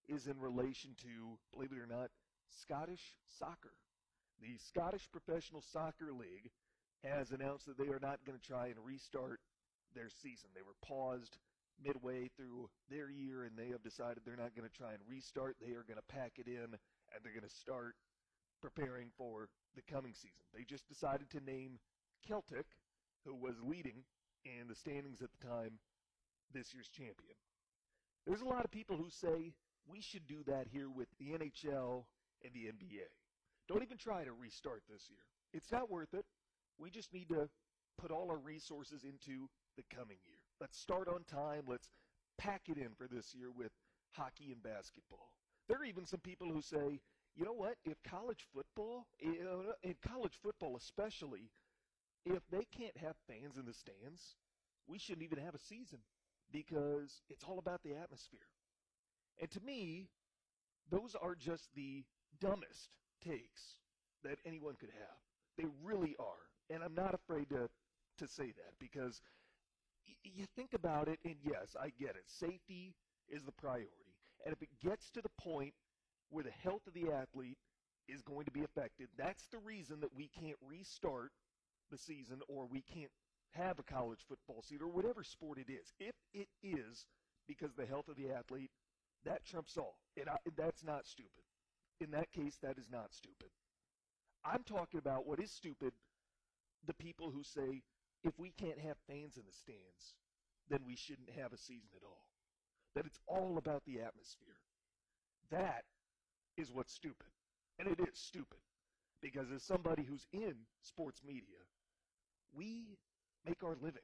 is 0.08 0.28
in 0.28 0.40
relation 0.40 0.92
to, 1.02 1.38
believe 1.52 1.72
it 1.72 1.80
or 1.80 1.88
not, 1.88 2.10
Scottish 2.50 3.16
soccer. 3.26 3.74
The 4.40 4.58
Scottish 4.58 5.10
Professional 5.12 5.62
Soccer 5.62 6.12
League 6.14 6.52
has 7.04 7.32
announced 7.32 7.66
that 7.66 7.78
they 7.78 7.92
are 7.92 8.00
not 8.00 8.20
going 8.26 8.38
to 8.38 8.46
try 8.46 8.68
and 8.68 8.76
restart 8.84 9.40
their 9.96 10.10
season. 10.10 10.50
They 10.54 10.62
were 10.62 10.78
paused 10.86 11.38
midway 11.82 12.30
through 12.36 12.70
their 12.90 13.10
year 13.10 13.44
and 13.44 13.58
they 13.58 13.70
have 13.70 13.84
decided 13.84 14.24
they're 14.24 14.36
not 14.36 14.56
going 14.56 14.68
to 14.68 14.78
try 14.78 14.92
and 14.92 15.02
restart. 15.08 15.56
They 15.60 15.74
are 15.74 15.86
going 15.88 16.00
to 16.02 16.14
pack 16.14 16.34
it 16.38 16.48
in 16.48 16.76
and 16.76 17.20
they're 17.24 17.34
going 17.36 17.48
to 17.48 17.62
start 17.62 17.96
preparing 18.62 19.10
for 19.18 19.50
the 19.76 19.82
coming 19.92 20.14
season. 20.14 20.46
They 20.54 20.64
just 20.64 20.88
decided 20.88 21.30
to 21.32 21.44
name 21.44 21.80
Celtic, 22.26 22.66
who 23.26 23.36
was 23.36 23.56
leading 23.64 24.04
in 24.46 24.68
the 24.68 24.76
standings 24.76 25.22
at 25.22 25.30
the 25.32 25.48
time, 25.48 25.80
this 26.54 26.74
year's 26.74 26.90
champion. 26.90 27.36
There's 28.26 28.42
a 28.42 28.48
lot 28.48 28.64
of 28.64 28.72
people 28.72 28.96
who 28.96 29.10
say 29.10 29.54
we 29.88 30.02
should 30.02 30.28
do 30.28 30.44
that 30.48 30.68
here 30.72 30.90
with 30.90 31.08
the 31.20 31.36
NHL 31.36 32.06
and 32.44 32.54
the 32.54 32.72
NBA. 32.72 33.08
Don't 33.68 33.84
even 33.84 33.98
try 33.98 34.24
to 34.24 34.32
restart 34.32 34.84
this 34.90 35.10
year. 35.10 35.24
It's 35.54 35.72
not 35.72 35.90
worth 35.90 36.14
it. 36.14 36.26
We 36.78 36.90
just 36.90 37.14
need 37.14 37.30
to 37.30 37.50
put 37.98 38.12
all 38.12 38.30
our 38.32 38.40
resources 38.40 39.04
into 39.04 39.50
the 39.78 39.84
coming 39.94 40.18
year. 40.26 40.43
Let's 40.60 40.78
start 40.78 41.08
on 41.08 41.24
time. 41.24 41.64
Let's 41.68 41.90
pack 42.38 42.64
it 42.68 42.78
in 42.78 42.90
for 42.98 43.08
this 43.08 43.34
year 43.36 43.50
with 43.56 43.72
hockey 44.12 44.52
and 44.52 44.62
basketball. 44.62 45.32
There 45.68 45.78
are 45.80 45.86
even 45.86 46.06
some 46.06 46.20
people 46.20 46.48
who 46.52 46.62
say, 46.62 47.00
you 47.36 47.46
know 47.46 47.54
what? 47.54 47.76
If 47.86 47.98
college 48.04 48.46
football, 48.54 49.08
eh, 49.22 49.30
in 49.84 49.96
college 50.06 50.34
football 50.42 50.76
especially, 50.78 51.50
if 52.26 52.42
they 52.52 52.66
can't 52.78 52.96
have 52.98 53.16
fans 53.28 53.58
in 53.58 53.66
the 53.66 53.74
stands, 53.74 54.36
we 54.88 55.00
shouldn't 55.00 55.24
even 55.24 55.44
have 55.44 55.56
a 55.56 55.60
season 55.60 56.00
because 56.52 57.22
it's 57.30 57.44
all 57.44 57.60
about 57.60 57.82
the 57.84 57.96
atmosphere. 57.96 58.48
And 59.42 59.50
to 59.52 59.60
me, 59.62 60.10
those 60.92 61.16
are 61.20 61.36
just 61.36 61.70
the 61.76 62.04
dumbest 62.40 62.90
takes 63.24 63.80
that 64.24 64.38
anyone 64.46 64.76
could 64.80 64.92
have. 64.92 65.18
They 65.58 65.66
really 65.84 66.16
are. 66.20 66.44
And 66.70 66.84
I'm 66.84 66.96
not 66.96 67.14
afraid 67.14 67.50
to, 67.50 67.68
to 68.20 68.28
say 68.28 68.46
that 68.46 68.74
because 68.80 69.22
you 70.24 70.46
think 70.56 70.74
about 70.74 71.08
it, 71.08 71.20
and 71.26 71.36
yes, 71.44 71.76
I 71.80 71.90
get 72.00 72.16
it. 72.16 72.24
Safety 72.28 72.96
is 73.30 73.44
the 73.44 73.52
priority. 73.52 74.16
And 74.46 74.54
if 74.54 74.62
it 74.62 74.70
gets 74.84 75.10
to 75.12 75.22
the 75.22 75.32
point 75.42 75.74
where 76.30 76.44
the 76.44 76.52
health 76.64 76.82
of 76.88 76.94
the 76.94 77.12
athlete 77.12 77.58
is 78.08 78.22
going 78.22 78.46
to 78.46 78.52
be 78.52 78.64
affected, 78.64 79.08
that's 79.18 79.48
the 79.48 79.60
reason 79.60 80.00
that 80.02 80.16
we 80.16 80.30
can't 80.40 80.58
restart 80.68 81.32
the 81.92 81.98
season 81.98 82.40
or 82.48 82.66
we 82.66 82.82
can't 82.82 83.12
have 83.52 83.80
a 83.80 83.84
college 83.84 84.20
football 84.28 84.64
season 84.64 84.86
or 84.86 84.92
whatever 84.92 85.24
sport 85.24 85.60
it 85.60 85.72
is. 85.72 85.94
If 86.00 86.16
it 86.34 86.48
is 86.64 87.06
because 87.48 87.74
the 87.74 87.86
health 87.86 88.08
of 88.10 88.18
the 88.18 88.32
athlete, 88.32 88.72
that 89.26 89.46
trumps 89.46 89.78
all. 89.78 89.98
And 90.18 90.30
I, 90.30 90.38
that's 90.58 90.84
not 90.84 91.06
stupid. 91.06 91.44
In 92.02 92.12
that 92.12 92.32
case, 92.32 92.58
that 92.62 92.78
is 92.78 92.90
not 92.92 93.14
stupid. 93.14 93.50
I'm 94.44 94.64
talking 94.64 95.00
about 95.00 95.26
what 95.26 95.40
is 95.40 95.52
stupid 95.52 95.94
the 96.86 96.94
people 96.94 97.32
who 97.32 97.44
say 97.44 97.82
if 98.24 98.38
we 98.38 98.52
can't 98.60 98.80
have 98.80 98.98
fans 99.08 99.38
in 99.38 99.44
the 99.46 99.54
stands, 99.54 100.16
then 100.70 100.80
we 100.86 100.96
shouldn't 100.96 101.30
have 101.38 101.54
a 101.54 101.58
season 101.58 101.90
at 101.96 102.06
all. 102.06 102.26
That 102.96 103.06
it's 103.06 103.20
all 103.28 103.58
about 103.58 103.84
the 103.86 104.00
atmosphere. 104.02 104.62
That 105.52 105.84
is 106.58 106.72
what's 106.72 106.94
stupid. 106.94 107.28
And 107.80 107.88
it 107.88 108.00
is 108.00 108.20
stupid. 108.20 108.60
Because 109.22 109.48
as 109.56 109.64
somebody 109.64 110.04
who's 110.04 110.28
in 110.34 110.54
sports 110.82 111.22
media, 111.26 111.64
we 112.56 112.98
make 113.46 113.64
our 113.64 113.76
living 113.82 114.04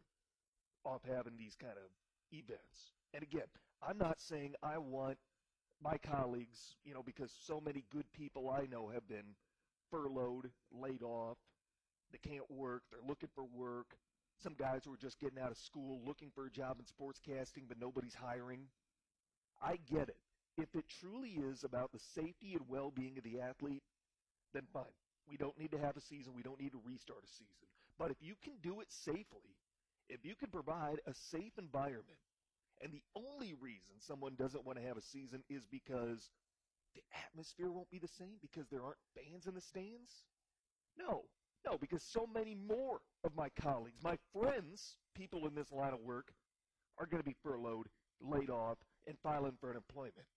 off 0.86 1.02
having 1.08 1.38
these 1.38 1.56
kind 1.56 1.74
of 1.74 1.92
events. 2.32 2.94
And 3.14 3.24
again, 3.24 3.48
I'm 3.88 3.98
not 3.98 4.22
saying 4.22 4.54
I 4.64 4.78
want 4.78 5.18
my 5.82 5.98
colleagues, 5.98 6.76
you 6.84 6.94
know, 6.94 7.04
because 7.04 7.32
so 7.46 7.62
many 7.62 7.84
good 7.92 8.06
people 8.14 8.50
I 8.50 8.66
know 8.66 8.90
have 8.94 9.08
been 9.08 9.36
furloughed, 9.92 10.50
laid 10.72 11.04
off, 11.04 11.38
they 12.12 12.18
can't 12.18 12.50
work, 12.50 12.84
they're 12.92 13.08
looking 13.08 13.30
for 13.36 13.44
work. 13.44 13.96
Some 14.42 14.56
guys 14.58 14.82
who 14.86 14.94
are 14.94 14.98
just 14.98 15.20
getting 15.20 15.40
out 15.40 15.52
of 15.52 15.58
school 15.58 16.00
looking 16.06 16.32
for 16.34 16.46
a 16.46 16.50
job 16.50 16.78
in 16.80 16.86
sportscasting, 16.88 17.68
but 17.68 17.80
nobody's 17.80 18.16
hiring. 18.16 18.68
I 19.62 19.78
get 19.92 20.08
it. 20.08 20.18
If 20.58 20.74
it 20.76 20.86
truly 21.00 21.32
is 21.32 21.64
about 21.64 21.92
the 21.92 22.00
safety 22.16 22.54
and 22.54 22.64
well 22.70 22.92
being 22.96 23.18
of 23.18 23.24
the 23.24 23.42
athlete, 23.42 23.84
then 24.54 24.64
fine. 24.74 24.96
We 25.30 25.38
don't 25.38 25.58
need 25.60 25.72
to 25.72 25.80
have 25.80 25.98
a 25.98 26.02
season. 26.02 26.34
We 26.36 26.44
don't 26.44 26.60
need 26.60 26.72
to 26.72 26.82
restart 26.86 27.24
a 27.24 27.28
season. 27.28 27.68
But 27.98 28.12
if 28.12 28.18
you 28.22 28.36
can 28.44 28.54
do 28.64 28.80
it 28.80 28.88
safely, 28.90 29.60
if 30.08 30.24
you 30.24 30.36
can 30.36 30.50
provide 30.50 31.00
a 31.06 31.14
safe 31.14 31.54
environment, 31.60 32.20
and 32.82 32.94
the 32.94 33.04
only 33.16 33.54
reason 33.60 34.00
someone 34.00 34.36
doesn't 34.40 34.66
want 34.66 34.80
to 34.80 34.88
have 34.88 34.98
a 34.98 35.02
season 35.02 35.44
is 35.50 35.68
because 35.70 36.32
the 36.96 37.04
atmosphere 37.28 37.70
won't 37.70 37.92
be 37.92 38.00
the 38.00 38.08
same, 38.18 38.40
because 38.42 38.68
there 38.72 38.84
aren't 38.84 39.04
fans 39.14 39.48
in 39.48 39.54
the 39.54 39.62
stands? 39.62 40.24
No. 40.98 41.24
No, 41.66 41.78
because 41.78 42.04
so 42.04 42.28
many 42.34 42.56
more 42.56 43.02
of 43.24 43.36
my 43.36 43.50
colleagues, 43.62 44.00
my 44.04 44.18
friends, 44.34 44.96
people 45.16 45.48
in 45.48 45.56
this 45.56 45.72
line 45.72 45.94
of 45.94 46.00
work, 46.00 46.32
are 46.98 47.06
going 47.06 47.22
to 47.22 47.30
be 47.30 47.36
furloughed, 47.44 47.88
laid 48.22 48.50
off, 48.50 48.78
and 49.08 49.18
filing 49.22 49.58
for 49.60 49.70
unemployment. 49.70 50.28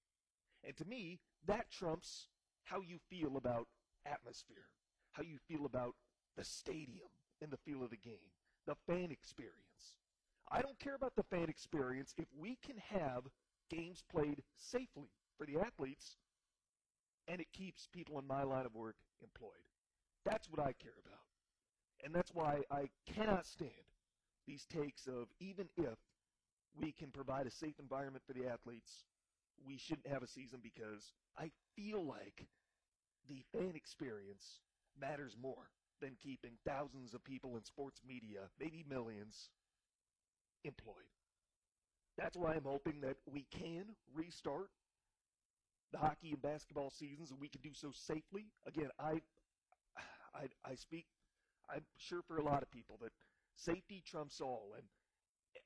And 0.64 0.76
to 0.76 0.84
me, 0.84 1.18
that 1.46 1.70
trumps 1.70 2.28
how 2.64 2.80
you 2.80 2.98
feel 3.10 3.36
about 3.36 3.66
atmosphere, 4.06 4.68
how 5.12 5.22
you 5.22 5.38
feel 5.48 5.66
about 5.66 5.94
the 6.36 6.44
stadium 6.44 7.08
and 7.40 7.50
the 7.50 7.56
feel 7.56 7.82
of 7.82 7.90
the 7.90 7.96
game, 7.96 8.30
the 8.66 8.76
fan 8.86 9.10
experience. 9.10 9.96
I 10.50 10.60
don't 10.60 10.78
care 10.78 10.94
about 10.94 11.14
the 11.16 11.24
fan 11.24 11.48
experience 11.48 12.14
if 12.16 12.26
we 12.38 12.58
can 12.64 12.76
have 12.76 13.24
games 13.70 14.02
played 14.10 14.42
safely 14.56 15.10
for 15.38 15.46
the 15.46 15.58
athletes 15.58 16.16
and 17.28 17.40
it 17.40 17.46
keeps 17.52 17.88
people 17.92 18.18
in 18.18 18.26
my 18.26 18.42
line 18.42 18.66
of 18.66 18.74
work 18.74 18.96
employed. 19.22 19.71
That's 20.24 20.48
what 20.50 20.60
I 20.60 20.72
care 20.72 20.98
about. 21.04 21.24
And 22.04 22.14
that's 22.14 22.34
why 22.34 22.62
I 22.70 22.90
cannot 23.06 23.46
stand 23.46 23.70
these 24.46 24.66
takes 24.66 25.06
of 25.06 25.28
even 25.40 25.68
if 25.76 25.98
we 26.80 26.92
can 26.92 27.10
provide 27.10 27.46
a 27.46 27.50
safe 27.50 27.78
environment 27.80 28.24
for 28.26 28.32
the 28.32 28.46
athletes, 28.48 29.04
we 29.66 29.78
shouldn't 29.78 30.06
have 30.08 30.22
a 30.22 30.28
season 30.28 30.60
because 30.62 31.12
I 31.38 31.50
feel 31.76 32.04
like 32.04 32.46
the 33.28 33.42
fan 33.52 33.74
experience 33.76 34.60
matters 35.00 35.36
more 35.40 35.70
than 36.00 36.16
keeping 36.22 36.52
thousands 36.66 37.14
of 37.14 37.24
people 37.24 37.56
in 37.56 37.64
sports 37.64 38.00
media, 38.06 38.50
maybe 38.60 38.84
millions, 38.88 39.50
employed. 40.64 41.06
That's 42.16 42.36
why 42.36 42.54
I'm 42.54 42.64
hoping 42.64 43.00
that 43.02 43.16
we 43.30 43.46
can 43.50 43.96
restart 44.14 44.70
the 45.92 45.98
hockey 45.98 46.30
and 46.32 46.42
basketball 46.42 46.90
seasons 46.90 47.30
and 47.30 47.40
we 47.40 47.48
can 47.48 47.60
do 47.60 47.70
so 47.74 47.90
safely. 47.92 48.46
Again, 48.66 48.88
I 48.98 49.20
I, 50.34 50.46
I 50.64 50.74
speak, 50.74 51.06
I'm 51.68 51.84
sure 51.96 52.22
for 52.26 52.38
a 52.38 52.44
lot 52.44 52.62
of 52.62 52.70
people 52.70 52.98
that 53.02 53.12
safety 53.54 54.02
trumps 54.06 54.40
all. 54.40 54.74
And 54.76 54.86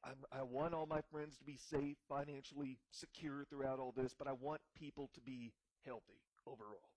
I'm, 0.05 0.25
I 0.33 0.43
want 0.43 0.75
all 0.75 0.87
my 0.87 1.01
friends 1.11 1.37
to 1.39 1.45
be 1.45 1.57
safe, 1.57 1.97
financially 2.09 2.79
secure 2.91 3.45
throughout 3.49 3.79
all 3.79 3.93
this, 3.97 4.14
but 4.19 4.29
I 4.29 4.33
want 4.33 4.61
people 4.77 5.11
to 5.14 5.21
be 5.21 5.53
healthy 5.85 6.21
overall. 6.47 6.91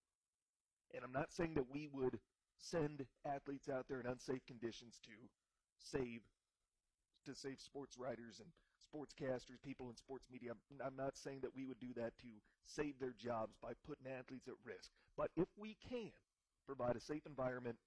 And 0.93 1.03
I'm 1.03 1.13
not 1.13 1.31
saying 1.31 1.53
that 1.55 1.69
we 1.71 1.87
would 1.91 2.19
send 2.57 3.05
athletes 3.25 3.69
out 3.69 3.85
there 3.87 4.01
in 4.01 4.07
unsafe 4.07 4.45
conditions 4.45 4.99
to 5.05 5.15
save 5.77 6.21
to 7.25 7.35
save 7.35 7.59
sports 7.59 7.97
writers 7.99 8.39
and 8.39 8.47
sportscasters, 8.79 9.61
people 9.61 9.89
in 9.89 9.95
sports 9.95 10.25
media. 10.31 10.51
I'm 10.83 10.95
not 10.95 11.17
saying 11.17 11.41
that 11.41 11.53
we 11.55 11.65
would 11.65 11.79
do 11.79 11.93
that 11.95 12.17
to 12.19 12.31
save 12.65 12.97
their 12.99 13.13
jobs 13.13 13.55
by 13.61 13.73
putting 13.85 14.07
athletes 14.07 14.47
at 14.47 14.55
risk. 14.63 14.89
But 15.17 15.29
if 15.35 15.47
we 15.57 15.75
can 15.89 16.11
provide 16.69 16.95
a 16.95 17.01
safe 17.01 17.25
environment, 17.25 17.77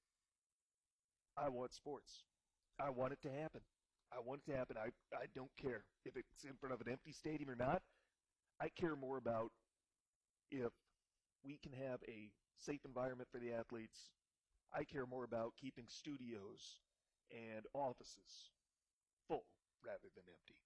I 1.38 1.48
want 1.48 1.72
sports. 1.72 2.24
I 2.80 2.90
want 2.90 3.12
it 3.12 3.22
to 3.22 3.30
happen. 3.30 3.60
I 4.12 4.18
want 4.18 4.42
it 4.44 4.50
to 4.50 4.58
happen. 4.58 4.76
I, 4.76 4.88
I 5.14 5.26
don't 5.36 5.54
care 5.56 5.84
if 6.04 6.16
it's 6.16 6.42
in 6.42 6.56
front 6.58 6.74
of 6.74 6.80
an 6.80 6.90
empty 6.90 7.12
stadium 7.12 7.48
or 7.48 7.54
not. 7.54 7.80
I 8.60 8.68
care 8.68 8.96
more 8.96 9.18
about 9.18 9.52
if 10.50 10.72
we 11.44 11.60
can 11.62 11.72
have 11.72 12.00
a 12.08 12.30
safe 12.58 12.80
environment 12.84 13.28
for 13.30 13.38
the 13.38 13.52
athletes. 13.52 14.10
I 14.74 14.82
care 14.82 15.06
more 15.06 15.22
about 15.22 15.52
keeping 15.60 15.84
studios 15.86 16.80
and 17.30 17.64
offices 17.74 18.50
full 19.28 19.44
rather 19.86 20.10
than 20.16 20.24
empty. 20.26 20.58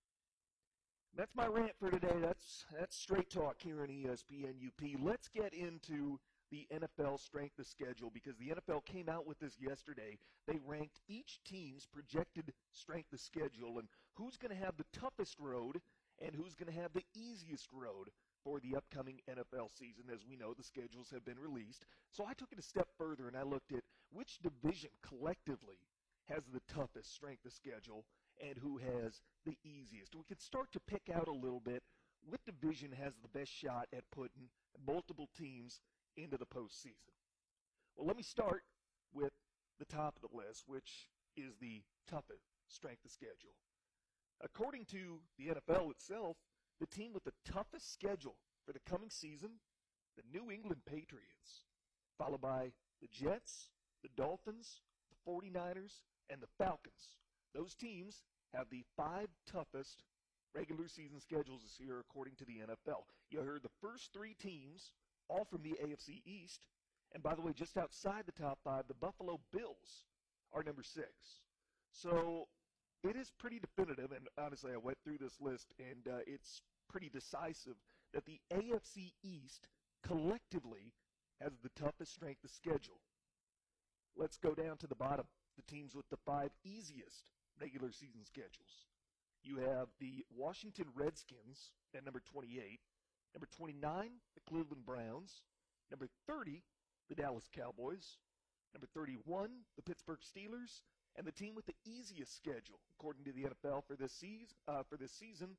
That's 1.17 1.35
my 1.35 1.47
rant 1.47 1.73
for 1.79 1.91
today. 1.91 2.17
That's 2.21 2.65
that's 2.79 2.97
straight 2.97 3.31
talk 3.31 3.57
here 3.59 3.83
on 3.83 3.89
ESPN 3.89 4.57
UP. 4.67 5.01
Let's 5.03 5.29
get 5.29 5.53
into 5.53 6.19
the 6.51 6.67
NFL 6.73 7.21
strength 7.21 7.59
of 7.59 7.67
schedule 7.67 8.11
because 8.13 8.37
the 8.37 8.55
NFL 8.55 8.85
came 8.85 9.09
out 9.09 9.27
with 9.27 9.39
this 9.39 9.57
yesterday. 9.61 10.19
They 10.47 10.59
ranked 10.67 11.01
each 11.09 11.41
team's 11.45 11.87
projected 11.87 12.53
strength 12.73 13.13
of 13.13 13.21
schedule 13.21 13.79
and 13.79 13.89
who's 14.15 14.37
going 14.37 14.57
to 14.57 14.65
have 14.65 14.77
the 14.77 14.99
toughest 14.99 15.37
road 15.39 15.81
and 16.21 16.35
who's 16.35 16.55
going 16.55 16.73
to 16.73 16.81
have 16.81 16.93
the 16.93 17.05
easiest 17.15 17.69
road 17.73 18.11
for 18.45 18.61
the 18.61 18.77
upcoming 18.77 19.21
NFL 19.29 19.77
season. 19.77 20.05
As 20.13 20.25
we 20.29 20.37
know, 20.37 20.55
the 20.55 20.63
schedules 20.63 21.11
have 21.13 21.25
been 21.25 21.39
released. 21.39 21.85
So 22.11 22.25
I 22.27 22.33
took 22.35 22.53
it 22.53 22.59
a 22.59 22.63
step 22.63 22.89
further 22.97 23.29
and 23.29 23.37
I 23.37 23.43
looked 23.43 23.73
at 23.73 23.83
which 24.13 24.39
division 24.39 24.91
collectively 25.03 25.79
has 26.29 26.45
the 26.53 26.61
toughest 26.73 27.13
strength 27.13 27.45
of 27.45 27.53
schedule 27.53 28.05
and 28.41 28.57
who 28.59 28.79
has 28.79 29.21
the 29.45 29.57
easiest. 29.65 30.15
We 30.15 30.25
can 30.25 30.39
start 30.39 30.73
to 30.73 30.81
pick 30.81 31.11
out 31.15 31.29
a 31.29 31.33
little 31.33 31.61
bit 31.61 31.83
what 32.29 32.41
division 32.45 32.91
has 32.93 33.15
the 33.23 33.39
best 33.39 33.53
shot 33.53 33.87
at 33.93 34.11
putting 34.11 34.49
multiple 34.87 35.29
teams 35.39 35.81
into 36.17 36.37
the 36.37 36.47
postseason. 36.47 37.15
Well, 37.97 38.07
let 38.07 38.17
me 38.17 38.23
start 38.23 38.63
with 39.15 39.33
the 39.79 39.85
top 39.85 40.17
of 40.17 40.31
the 40.31 40.37
list, 40.37 40.65
which 40.67 41.09
is 41.37 41.57
the 41.61 41.83
toughest 42.09 42.45
strength 42.69 43.05
of 43.05 43.11
schedule. 43.11 43.55
According 44.43 44.85
to 44.87 45.21
the 45.39 45.55
NFL 45.55 45.91
itself, 45.91 46.37
the 46.81 46.87
team 46.87 47.13
with 47.13 47.25
the 47.25 47.33
toughest 47.45 47.93
schedule 47.93 48.37
for 48.65 48.73
the 48.73 48.81
coming 48.89 49.11
season, 49.11 49.61
the 50.17 50.39
New 50.39 50.51
England 50.51 50.83
Patriots, 50.87 51.65
followed 52.19 52.41
by 52.41 52.73
the 53.01 53.09
Jets, 53.09 53.71
the 54.03 54.11
Dolphins, 54.17 54.81
the 55.11 55.31
49ers, 55.31 56.01
and 56.31 56.41
the 56.41 56.49
Falcons. 56.59 57.17
Those 57.55 57.75
teams 57.75 58.23
have 58.55 58.67
the 58.71 58.85
five 58.97 59.29
toughest 59.51 60.05
regular 60.55 60.89
season 60.89 61.21
schedules 61.21 61.63
this 61.63 61.81
year, 61.81 62.01
according 62.01 62.35
to 62.37 62.45
the 62.45 62.61
NFL. 62.65 63.05
You 63.31 63.41
heard 63.41 63.63
the 63.63 63.77
first 63.81 64.13
three 64.13 64.35
teams, 64.35 64.93
all 65.29 65.45
from 65.45 65.63
the 65.63 65.77
AFC 65.85 66.23
East. 66.25 66.67
And 67.15 67.23
by 67.23 67.35
the 67.35 67.41
way, 67.41 67.53
just 67.53 67.77
outside 67.77 68.25
the 68.27 68.43
top 68.43 68.59
five, 68.65 68.85
the 68.89 68.95
Buffalo 68.95 69.41
Bills 69.53 70.05
are 70.53 70.63
number 70.63 70.83
six. 70.83 71.09
So 71.91 72.49
it 73.03 73.17
is 73.17 73.31
pretty 73.39 73.61
definitive, 73.61 74.13
and 74.13 74.29
honestly, 74.39 74.73
I 74.73 74.77
went 74.77 74.99
through 75.05 75.19
this 75.19 75.41
list, 75.41 75.73
and 75.79 76.13
uh, 76.13 76.19
it's 76.27 76.61
pretty 76.91 77.09
decisive 77.09 77.77
that 78.13 78.27
the 78.27 78.41
AFC 78.53 79.13
East 79.23 79.69
collectively 80.07 80.93
has 81.41 81.53
the 81.63 81.71
toughest 81.81 82.13
strength 82.15 82.45
of 82.45 82.51
schedule. 82.51 83.01
Let's 84.17 84.39
go 84.39 84.55
down 84.55 84.79
to 84.79 84.87
the 84.87 84.95
bottom, 84.95 85.27
the 85.57 85.73
teams 85.73 85.95
with 85.95 86.09
the 86.11 86.17
five 86.25 86.51
easiest 86.65 87.31
regular 87.61 87.93
season 87.93 88.25
schedules. 88.25 88.89
You 89.43 89.59
have 89.59 89.89
the 90.01 90.25
Washington 90.35 90.87
Redskins 90.95 91.71
at 91.95 92.05
number 92.05 92.21
28, 92.33 92.81
number 93.35 93.49
29, 93.57 94.11
the 94.35 94.41
Cleveland 94.49 94.85
Browns, 94.87 95.43
number 95.91 96.09
30, 96.27 96.63
the 97.09 97.15
Dallas 97.15 97.49
Cowboys, 97.53 98.19
number 98.75 98.87
31, 98.95 99.51
the 99.77 99.83
Pittsburgh 99.83 100.21
Steelers, 100.21 100.81
and 101.17 101.27
the 101.27 101.33
team 101.33 101.55
with 101.55 101.67
the 101.67 101.75
easiest 101.85 102.37
schedule, 102.37 102.81
according 102.99 103.25
to 103.25 103.33
the 103.33 103.45
NFL 103.45 103.87
for 103.87 103.97
this 103.97 104.13
season, 104.13 104.57
uh, 104.69 104.83
for 104.89 104.97
this 104.97 105.13
season, 105.13 105.57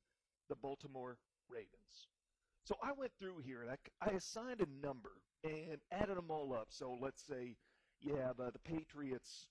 the 0.50 0.56
Baltimore 0.56 1.18
Ravens. 1.50 2.08
So 2.64 2.76
I 2.84 2.92
went 2.92 3.12
through 3.18 3.40
here 3.46 3.62
and 3.62 3.72
I, 3.72 3.78
I 4.02 4.16
assigned 4.16 4.62
a 4.62 4.86
number 4.86 5.12
and 5.44 5.80
added 5.92 6.18
them 6.18 6.30
all 6.30 6.54
up. 6.54 6.68
So 6.70 6.98
let's 7.02 7.24
say 7.26 7.56
uh, 8.06 8.34
the 8.38 8.60
Patriots 8.60 9.48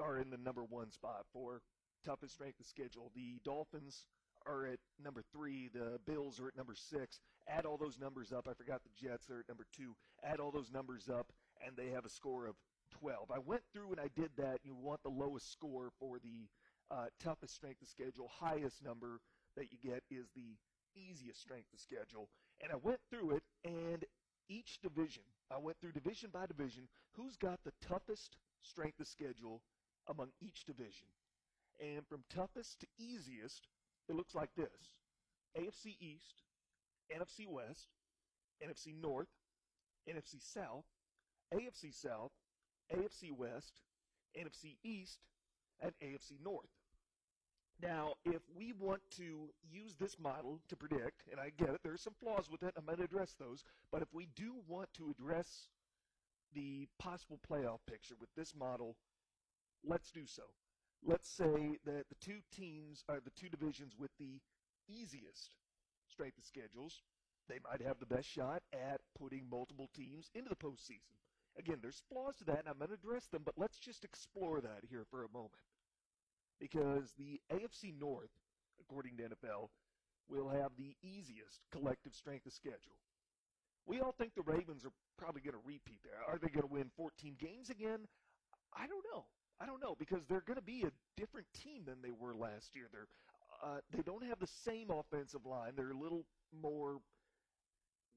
are 0.00 0.18
in 0.18 0.30
the 0.30 0.38
number 0.38 0.64
one 0.64 0.90
spot 0.90 1.26
for 1.32 1.62
toughest 2.04 2.34
strength 2.34 2.60
of 2.60 2.66
schedule. 2.66 3.10
The 3.14 3.38
Dolphins 3.44 4.06
are 4.46 4.66
at 4.66 4.78
number 5.02 5.22
three. 5.32 5.68
The 5.72 5.98
Bills 6.06 6.40
are 6.40 6.48
at 6.48 6.56
number 6.56 6.74
six. 6.74 7.20
Add 7.48 7.66
all 7.66 7.76
those 7.76 7.98
numbers 7.98 8.32
up. 8.32 8.48
I 8.48 8.54
forgot 8.54 8.80
the 8.82 9.06
Jets 9.06 9.30
are 9.30 9.40
at 9.40 9.48
number 9.48 9.66
two. 9.76 9.94
Add 10.22 10.40
all 10.40 10.50
those 10.50 10.70
numbers 10.72 11.08
up, 11.08 11.32
and 11.66 11.76
they 11.76 11.90
have 11.90 12.04
a 12.04 12.10
score 12.10 12.46
of 12.46 12.54
12. 13.00 13.30
I 13.30 13.38
went 13.38 13.62
through 13.72 13.90
and 13.90 14.00
I 14.00 14.08
did 14.14 14.30
that. 14.36 14.58
You 14.62 14.74
want 14.74 15.02
the 15.02 15.08
lowest 15.08 15.50
score 15.50 15.90
for 15.98 16.18
the 16.18 16.48
uh, 16.90 17.06
toughest 17.22 17.54
strength 17.54 17.82
of 17.82 17.88
schedule. 17.88 18.30
Highest 18.40 18.82
number 18.84 19.20
that 19.56 19.66
you 19.72 19.78
get 19.82 20.02
is 20.10 20.26
the 20.34 20.56
easiest 20.94 21.40
strength 21.40 21.72
of 21.72 21.80
schedule. 21.80 22.28
And 22.62 22.70
I 22.72 22.76
went 22.76 23.00
through 23.10 23.32
it, 23.32 23.42
and 23.64 24.04
each 24.48 24.78
division, 24.82 25.22
I 25.50 25.58
went 25.58 25.78
through 25.80 25.92
division 25.92 26.30
by 26.32 26.46
division, 26.46 26.88
who's 27.12 27.36
got 27.36 27.60
the 27.64 27.72
toughest 27.80 28.36
strength 28.62 29.00
of 29.00 29.06
schedule 29.06 29.60
among 30.08 30.28
each 30.40 30.64
division. 30.64 31.08
And 31.80 32.06
from 32.06 32.22
toughest 32.28 32.80
to 32.80 32.86
easiest, 32.98 33.66
it 34.08 34.14
looks 34.14 34.34
like 34.34 34.50
this 34.56 34.96
AFC 35.58 35.96
East, 36.00 36.42
NFC 37.14 37.46
West, 37.48 37.88
NFC 38.62 38.94
North, 39.00 39.28
NFC 40.08 40.40
South, 40.40 40.84
AFC 41.52 41.92
South, 41.94 42.32
AFC 42.94 43.32
West, 43.36 43.80
NFC 44.38 44.76
East, 44.82 45.20
and 45.80 45.92
AFC 46.02 46.42
North. 46.42 46.68
Now, 47.82 48.14
if 48.24 48.42
we 48.56 48.72
want 48.78 49.00
to 49.16 49.48
use 49.68 49.96
this 49.98 50.16
model 50.18 50.60
to 50.68 50.76
predict, 50.76 51.22
and 51.30 51.40
I 51.40 51.50
get 51.56 51.70
it, 51.70 51.80
there 51.82 51.92
are 51.92 51.98
some 51.98 52.14
flaws 52.20 52.48
with 52.50 52.62
it, 52.62 52.72
I'm 52.76 52.84
going 52.86 52.98
to 52.98 53.04
address 53.04 53.34
those, 53.38 53.64
but 53.90 54.00
if 54.00 54.08
we 54.12 54.28
do 54.36 54.54
want 54.68 54.88
to 54.94 55.10
address 55.10 55.68
the 56.54 56.86
possible 56.98 57.40
playoff 57.50 57.78
picture 57.90 58.14
with 58.20 58.30
this 58.36 58.54
model, 58.54 58.96
let's 59.84 60.10
do 60.12 60.24
so. 60.24 60.42
Let's 61.06 61.28
say 61.28 61.76
that 61.84 62.08
the 62.08 62.16
two 62.20 62.40
teams 62.50 63.04
are 63.10 63.20
the 63.20 63.30
two 63.36 63.50
divisions 63.50 63.92
with 63.98 64.10
the 64.18 64.40
easiest 64.88 65.52
strength 66.08 66.38
of 66.38 66.44
schedules. 66.44 67.02
They 67.48 67.58
might 67.60 67.86
have 67.86 68.00
the 68.00 68.06
best 68.06 68.26
shot 68.26 68.62
at 68.72 69.00
putting 69.18 69.44
multiple 69.50 69.90
teams 69.94 70.30
into 70.34 70.48
the 70.48 70.56
postseason. 70.56 71.12
Again, 71.58 71.78
there's 71.82 72.02
flaws 72.08 72.36
to 72.36 72.44
that, 72.44 72.60
and 72.60 72.68
I'm 72.68 72.78
going 72.78 72.88
to 72.88 72.94
address 72.94 73.26
them, 73.26 73.42
but 73.44 73.54
let's 73.58 73.78
just 73.78 74.02
explore 74.02 74.62
that 74.62 74.80
here 74.88 75.04
for 75.10 75.24
a 75.24 75.32
moment 75.32 75.60
because 76.58 77.12
the 77.18 77.40
AFC 77.52 77.92
North, 78.00 78.32
according 78.80 79.18
to 79.18 79.24
NFL, 79.24 79.68
will 80.28 80.48
have 80.48 80.72
the 80.78 80.96
easiest 81.02 81.60
collective 81.70 82.14
strength 82.14 82.46
of 82.46 82.52
schedule. 82.52 82.96
We 83.86 84.00
all 84.00 84.14
think 84.16 84.34
the 84.34 84.42
Ravens 84.42 84.86
are 84.86 84.96
probably 85.18 85.42
going 85.42 85.60
to 85.60 85.68
repeat 85.68 86.00
there. 86.02 86.24
Are 86.26 86.38
they 86.38 86.48
going 86.48 86.66
to 86.66 86.72
win 86.72 86.90
14 86.96 87.36
games 87.38 87.68
again? 87.68 88.08
I 88.72 88.86
don't 88.86 89.04
know. 89.12 89.26
I 89.60 89.66
don't 89.66 89.80
know 89.80 89.94
because 89.98 90.26
they're 90.26 90.44
going 90.46 90.58
to 90.58 90.62
be 90.62 90.82
a 90.82 91.20
different 91.20 91.46
team 91.54 91.82
than 91.86 92.02
they 92.02 92.10
were 92.10 92.34
last 92.34 92.74
year. 92.74 92.86
They're 92.92 93.08
uh, 93.62 93.78
they 93.94 94.02
don't 94.02 94.24
have 94.24 94.38
the 94.40 94.46
same 94.46 94.90
offensive 94.90 95.46
line. 95.46 95.72
They're 95.76 95.92
a 95.92 95.98
little 95.98 96.24
more 96.60 96.98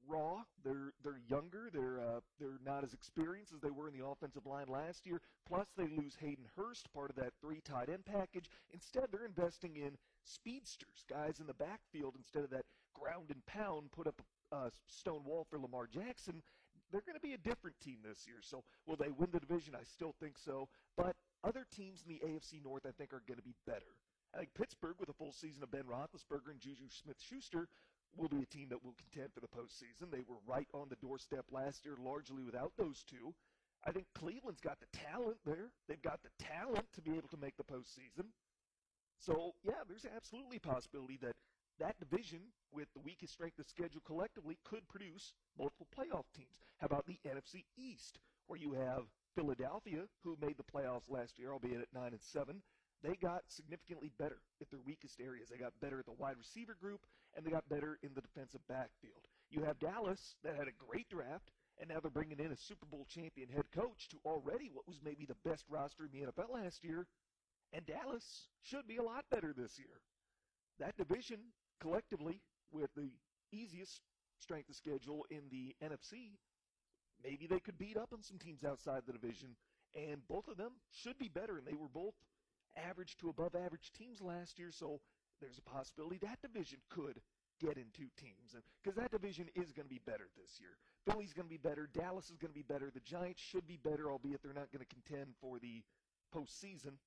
raw. 0.06 0.42
They're 0.64 0.92
they're 1.02 1.20
younger. 1.28 1.70
They're 1.72 2.00
uh, 2.00 2.20
they're 2.38 2.60
not 2.64 2.84
as 2.84 2.92
experienced 2.92 3.52
as 3.52 3.60
they 3.60 3.70
were 3.70 3.88
in 3.88 3.98
the 3.98 4.06
offensive 4.06 4.46
line 4.46 4.66
last 4.68 5.06
year. 5.06 5.20
Plus, 5.46 5.66
they 5.76 5.88
lose 5.88 6.16
Hayden 6.20 6.46
Hurst, 6.56 6.92
part 6.92 7.10
of 7.10 7.16
that 7.16 7.32
three 7.40 7.60
tight 7.64 7.88
end 7.88 8.04
package. 8.04 8.50
Instead, 8.72 9.06
they're 9.10 9.26
investing 9.26 9.76
in 9.76 9.96
speedsters, 10.24 11.04
guys 11.08 11.40
in 11.40 11.46
the 11.46 11.54
backfield 11.54 12.14
instead 12.16 12.44
of 12.44 12.50
that 12.50 12.64
ground 12.94 13.30
and 13.30 13.44
pound, 13.46 13.92
put 13.92 14.06
up 14.06 14.20
a 14.52 14.70
stone 14.86 15.24
wall 15.24 15.46
for 15.48 15.58
Lamar 15.58 15.86
Jackson. 15.86 16.42
They're 16.90 17.04
going 17.04 17.20
to 17.20 17.26
be 17.26 17.34
a 17.34 17.38
different 17.38 17.78
team 17.80 17.98
this 18.02 18.26
year. 18.26 18.38
So, 18.40 18.64
will 18.86 18.96
they 18.96 19.10
win 19.10 19.28
the 19.30 19.40
division? 19.40 19.74
I 19.74 19.84
still 19.84 20.14
think 20.20 20.38
so. 20.38 20.68
But 20.96 21.16
other 21.44 21.66
teams 21.74 22.02
in 22.06 22.12
the 22.12 22.20
AFC 22.26 22.62
North, 22.62 22.86
I 22.86 22.92
think, 22.92 23.12
are 23.12 23.22
going 23.26 23.38
to 23.38 23.46
be 23.46 23.56
better. 23.66 23.98
I 24.34 24.38
think 24.38 24.54
Pittsburgh, 24.54 24.96
with 25.00 25.08
a 25.08 25.16
full 25.16 25.32
season 25.32 25.62
of 25.62 25.70
Ben 25.70 25.84
Roethlisberger 25.84 26.50
and 26.50 26.60
Juju 26.60 26.88
Smith-Schuster, 26.90 27.68
will 28.16 28.28
be 28.28 28.42
a 28.42 28.46
team 28.46 28.68
that 28.70 28.84
will 28.84 28.96
contend 28.96 29.32
for 29.32 29.40
the 29.40 29.48
postseason. 29.48 30.10
They 30.10 30.24
were 30.26 30.40
right 30.46 30.68
on 30.74 30.88
the 30.88 30.96
doorstep 30.96 31.46
last 31.50 31.84
year, 31.84 31.96
largely 32.00 32.42
without 32.42 32.72
those 32.76 33.04
two. 33.08 33.34
I 33.86 33.92
think 33.92 34.06
Cleveland's 34.14 34.60
got 34.60 34.78
the 34.80 34.90
talent 34.92 35.38
there. 35.46 35.70
They've 35.88 36.02
got 36.02 36.20
the 36.22 36.32
talent 36.42 36.86
to 36.94 37.00
be 37.02 37.12
able 37.16 37.28
to 37.28 37.40
make 37.40 37.56
the 37.56 37.64
postseason. 37.64 38.26
So, 39.18 39.54
yeah, 39.64 39.82
there's 39.86 40.06
absolutely 40.06 40.58
a 40.58 40.66
possibility 40.66 41.18
that 41.22 41.34
that 41.78 41.98
division 41.98 42.40
with 42.72 42.88
the 42.94 43.00
weakest 43.00 43.32
strength 43.32 43.58
of 43.58 43.66
schedule 43.66 44.02
collectively 44.04 44.58
could 44.64 44.86
produce 44.88 45.32
multiple 45.56 45.86
playoff 45.94 46.26
teams. 46.34 46.58
How 46.78 46.86
about 46.86 47.06
the 47.06 47.18
NFC 47.26 47.64
East, 47.76 48.18
where 48.46 48.58
you 48.58 48.72
have 48.72 49.06
Philadelphia, 49.38 50.02
who 50.24 50.36
made 50.42 50.56
the 50.58 50.66
playoffs 50.66 51.08
last 51.08 51.38
year, 51.38 51.52
albeit 51.52 51.80
at 51.80 51.94
9 51.94 52.10
and 52.10 52.20
7, 52.20 52.60
they 53.04 53.14
got 53.22 53.42
significantly 53.46 54.10
better 54.18 54.42
at 54.60 54.68
their 54.68 54.80
weakest 54.84 55.20
areas. 55.20 55.48
They 55.48 55.58
got 55.58 55.78
better 55.80 56.00
at 56.00 56.06
the 56.06 56.18
wide 56.18 56.34
receiver 56.36 56.74
group, 56.74 57.06
and 57.36 57.46
they 57.46 57.50
got 57.52 57.68
better 57.68 57.98
in 58.02 58.10
the 58.16 58.20
defensive 58.20 58.66
backfield. 58.68 59.28
You 59.48 59.62
have 59.62 59.78
Dallas 59.78 60.34
that 60.42 60.56
had 60.56 60.66
a 60.66 60.74
great 60.74 61.08
draft, 61.08 61.52
and 61.78 61.88
now 61.88 62.00
they're 62.00 62.10
bringing 62.10 62.40
in 62.40 62.50
a 62.50 62.56
Super 62.56 62.86
Bowl 62.86 63.06
champion 63.08 63.48
head 63.48 63.70
coach 63.72 64.08
to 64.08 64.18
already 64.26 64.70
what 64.72 64.88
was 64.88 64.98
maybe 65.04 65.24
the 65.24 65.48
best 65.48 65.64
roster 65.70 66.04
in 66.04 66.10
the 66.10 66.26
NFL 66.26 66.52
last 66.52 66.82
year, 66.82 67.06
and 67.72 67.86
Dallas 67.86 68.48
should 68.62 68.88
be 68.88 68.96
a 68.96 69.02
lot 69.04 69.24
better 69.30 69.54
this 69.56 69.78
year. 69.78 70.02
That 70.80 70.96
division, 70.96 71.38
collectively, 71.80 72.42
with 72.72 72.90
the 72.96 73.10
easiest 73.52 74.00
strength 74.40 74.68
of 74.68 74.74
schedule 74.74 75.26
in 75.30 75.42
the 75.50 75.76
NFC, 75.80 76.38
maybe 77.22 77.46
they 77.46 77.60
could 77.60 77.78
beat 77.78 77.96
up 77.96 78.12
on 78.12 78.22
some 78.22 78.38
teams 78.38 78.64
outside 78.64 79.02
the 79.06 79.12
division, 79.12 79.56
and 79.94 80.26
both 80.28 80.48
of 80.48 80.56
them 80.56 80.72
should 80.90 81.18
be 81.18 81.28
better, 81.28 81.58
and 81.58 81.66
they 81.66 81.74
were 81.74 81.88
both 81.92 82.14
average 82.76 83.16
to 83.18 83.28
above 83.28 83.54
average 83.54 83.92
teams 83.96 84.20
last 84.20 84.58
year, 84.58 84.70
so 84.70 85.00
there's 85.40 85.58
a 85.58 85.70
possibility 85.70 86.18
that 86.18 86.42
division 86.42 86.78
could 86.90 87.20
get 87.60 87.76
in 87.76 87.86
two 87.92 88.08
teams. 88.16 88.54
And 88.54 88.62
because 88.82 88.96
that 88.96 89.10
division 89.10 89.46
is 89.54 89.72
going 89.72 89.86
to 89.86 89.94
be 89.94 90.00
better 90.06 90.28
this 90.36 90.60
year. 90.60 90.78
Philly's 91.06 91.32
going 91.32 91.46
to 91.46 91.50
be 91.50 91.58
better. 91.58 91.88
Dallas 91.92 92.30
is 92.30 92.38
going 92.38 92.52
to 92.52 92.58
be 92.58 92.66
better. 92.66 92.90
The 92.92 93.00
Giants 93.00 93.42
should 93.42 93.66
be 93.66 93.78
better, 93.82 94.10
albeit 94.10 94.42
they're 94.42 94.52
not 94.52 94.70
going 94.72 94.84
to 94.84 94.94
contend 94.94 95.34
for 95.40 95.58
the 95.58 95.82
postseason. 96.34 96.98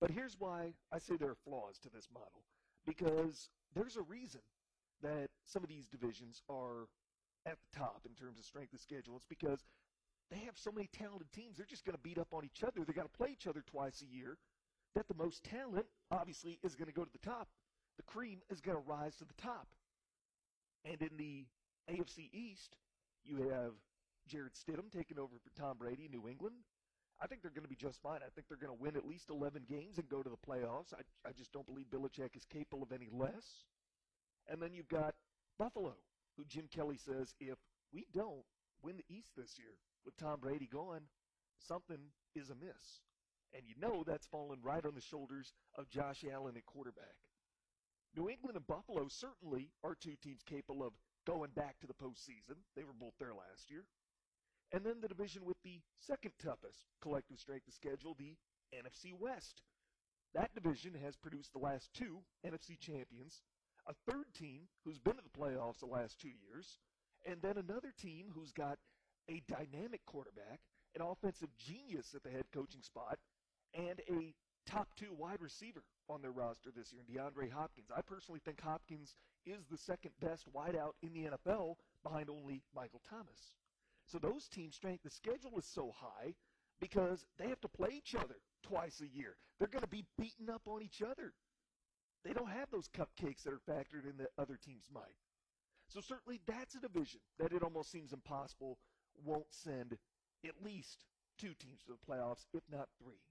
But 0.00 0.10
here's 0.10 0.36
why 0.38 0.74
I 0.92 0.98
say 0.98 1.16
there 1.16 1.30
are 1.30 1.42
flaws 1.44 1.78
to 1.82 1.88
this 1.90 2.08
model. 2.12 2.44
Because 2.86 3.48
there's 3.74 3.96
a 3.96 4.02
reason 4.02 4.42
that 5.02 5.28
some 5.44 5.62
of 5.62 5.68
these 5.68 5.86
divisions 5.86 6.42
are 6.48 6.86
at 7.46 7.56
the 7.62 7.78
top 7.78 8.02
in 8.04 8.14
terms 8.14 8.38
of 8.38 8.44
strength 8.44 8.74
of 8.74 8.80
schedule. 8.80 9.16
It's 9.16 9.24
because 9.24 9.64
they 10.30 10.38
have 10.44 10.58
so 10.58 10.72
many 10.72 10.88
talented 10.92 11.30
teams. 11.32 11.56
They're 11.56 11.66
just 11.66 11.84
going 11.84 11.96
to 11.96 12.02
beat 12.02 12.18
up 12.18 12.34
on 12.34 12.44
each 12.44 12.62
other. 12.66 12.84
They 12.84 12.92
got 12.92 13.06
to 13.06 13.16
play 13.16 13.30
each 13.32 13.46
other 13.46 13.62
twice 13.64 14.02
a 14.02 14.10
year. 14.12 14.36
That 14.94 15.06
the 15.08 15.14
most 15.14 15.44
talent, 15.44 15.86
obviously, 16.10 16.58
is 16.64 16.74
going 16.74 16.88
to 16.88 16.92
go 16.92 17.04
to 17.04 17.12
the 17.12 17.24
top. 17.24 17.48
The 17.96 18.02
cream 18.02 18.40
is 18.50 18.60
going 18.60 18.76
to 18.76 18.82
rise 18.82 19.14
to 19.16 19.24
the 19.24 19.40
top. 19.40 19.68
And 20.84 21.00
in 21.00 21.16
the 21.16 21.46
AFC 21.88 22.28
East, 22.32 22.76
you 23.24 23.48
have 23.50 23.72
Jarrett 24.26 24.54
Stidham 24.54 24.90
taking 24.90 25.18
over 25.18 25.36
for 25.38 25.50
Tom 25.60 25.76
Brady, 25.78 26.06
in 26.06 26.10
New 26.10 26.28
England. 26.28 26.56
I 27.20 27.26
think 27.26 27.40
they're 27.40 27.50
going 27.50 27.64
to 27.64 27.68
be 27.68 27.76
just 27.76 28.02
fine. 28.02 28.20
I 28.20 28.28
think 28.34 28.48
they're 28.48 28.60
going 28.60 28.76
to 28.76 28.82
win 28.82 28.96
at 28.96 29.06
least 29.06 29.30
11 29.30 29.64
games 29.68 29.98
and 29.98 30.08
go 30.08 30.22
to 30.22 30.28
the 30.28 30.36
playoffs. 30.36 30.92
I, 30.92 31.00
I 31.26 31.32
just 31.32 31.52
don't 31.52 31.66
believe 31.66 31.86
Belichick 31.86 32.36
is 32.36 32.44
capable 32.44 32.82
of 32.82 32.92
any 32.92 33.08
less. 33.10 33.64
And 34.48 34.60
then 34.60 34.74
you've 34.74 34.88
got 34.88 35.14
Buffalo, 35.58 35.96
who 36.36 36.44
Jim 36.44 36.68
Kelly 36.74 36.96
says 36.96 37.34
if 37.40 37.58
we 37.92 38.06
don't 38.12 38.44
win 38.82 38.96
the 38.96 39.14
East 39.14 39.30
this 39.36 39.58
year 39.58 39.78
with 40.04 40.16
Tom 40.16 40.40
Brady 40.40 40.68
gone, 40.70 41.02
something 41.58 42.12
is 42.34 42.50
amiss. 42.50 43.00
And 43.54 43.62
you 43.66 43.74
know 43.80 44.04
that's 44.04 44.26
fallen 44.26 44.58
right 44.62 44.84
on 44.84 44.94
the 44.94 45.00
shoulders 45.00 45.52
of 45.76 45.88
Josh 45.88 46.24
Allen 46.30 46.56
at 46.56 46.66
quarterback. 46.66 47.16
New 48.16 48.28
England 48.28 48.56
and 48.56 48.66
Buffalo 48.66 49.08
certainly 49.08 49.70
are 49.84 49.94
two 49.94 50.16
teams 50.22 50.42
capable 50.42 50.84
of 50.84 50.92
going 51.26 51.50
back 51.50 51.78
to 51.80 51.86
the 51.86 51.94
postseason. 51.94 52.56
They 52.74 52.84
were 52.84 52.96
both 52.98 53.14
there 53.18 53.34
last 53.34 53.70
year. 53.70 53.84
And 54.72 54.84
then 54.84 55.00
the 55.00 55.08
division 55.08 55.44
with 55.44 55.56
the 55.62 55.80
second 56.06 56.32
toughest 56.42 56.86
collective 57.00 57.38
strength 57.38 57.68
of 57.68 57.74
schedule, 57.74 58.16
the 58.18 58.36
NFC 58.74 59.12
West. 59.18 59.62
That 60.34 60.54
division 60.54 60.94
has 61.02 61.16
produced 61.16 61.52
the 61.52 61.60
last 61.60 61.90
two 61.94 62.18
NFC 62.44 62.78
champions, 62.78 63.42
a 63.86 63.94
third 64.10 64.26
team 64.34 64.62
who's 64.84 64.98
been 64.98 65.14
to 65.14 65.22
the 65.22 65.38
playoffs 65.38 65.80
the 65.80 65.86
last 65.86 66.18
two 66.20 66.28
years, 66.28 66.78
and 67.24 67.40
then 67.42 67.56
another 67.58 67.92
team 68.00 68.26
who's 68.34 68.52
got 68.52 68.78
a 69.28 69.42
dynamic 69.48 70.04
quarterback, 70.06 70.60
an 70.94 71.02
offensive 71.02 71.48
genius 71.58 72.14
at 72.14 72.22
the 72.22 72.30
head 72.30 72.44
coaching 72.52 72.82
spot, 72.82 73.18
and 73.74 74.00
a 74.08 74.34
top 74.66 74.88
two 74.96 75.12
wide 75.16 75.40
receiver 75.40 75.82
on 76.08 76.22
their 76.22 76.32
roster 76.32 76.70
this 76.76 76.92
year, 76.92 77.02
and 77.06 77.16
DeAndre 77.16 77.50
Hopkins. 77.50 77.90
I 77.96 78.00
personally 78.02 78.40
think 78.44 78.60
Hopkins 78.60 79.14
is 79.44 79.66
the 79.70 79.78
second 79.78 80.12
best 80.20 80.44
wideout 80.52 80.92
in 81.02 81.12
the 81.12 81.30
NFL 81.30 81.76
behind 82.02 82.30
only 82.30 82.62
Michael 82.74 83.00
Thomas. 83.08 83.52
So 84.06 84.18
those 84.18 84.48
teams' 84.48 84.76
strength 84.76 85.02
the 85.02 85.10
schedule 85.10 85.58
is 85.58 85.66
so 85.66 85.92
high 85.96 86.34
because 86.80 87.24
they 87.38 87.48
have 87.48 87.60
to 87.60 87.68
play 87.68 87.90
each 87.92 88.14
other 88.14 88.36
twice 88.62 89.00
a 89.00 89.16
year. 89.16 89.36
They're 89.58 89.68
going 89.68 89.82
to 89.82 89.88
be 89.88 90.04
beating 90.18 90.50
up 90.52 90.62
on 90.66 90.82
each 90.82 91.02
other. 91.02 91.32
They 92.26 92.32
don't 92.32 92.50
have 92.50 92.70
those 92.72 92.88
cupcakes 92.88 93.44
that 93.44 93.52
are 93.52 93.60
factored 93.70 94.08
in 94.10 94.16
that 94.18 94.30
other 94.36 94.56
teams 94.56 94.90
might. 94.92 95.14
So 95.86 96.00
certainly 96.00 96.40
that's 96.46 96.74
a 96.74 96.80
division 96.80 97.20
that 97.38 97.52
it 97.52 97.62
almost 97.62 97.92
seems 97.92 98.12
impossible 98.12 98.78
won't 99.24 99.46
send 99.50 99.96
at 100.44 100.64
least 100.64 101.04
two 101.38 101.54
teams 101.60 101.84
to 101.84 101.92
the 101.92 102.12
playoffs, 102.12 102.46
if 102.52 102.62
not 102.70 102.88
three. 103.00 103.22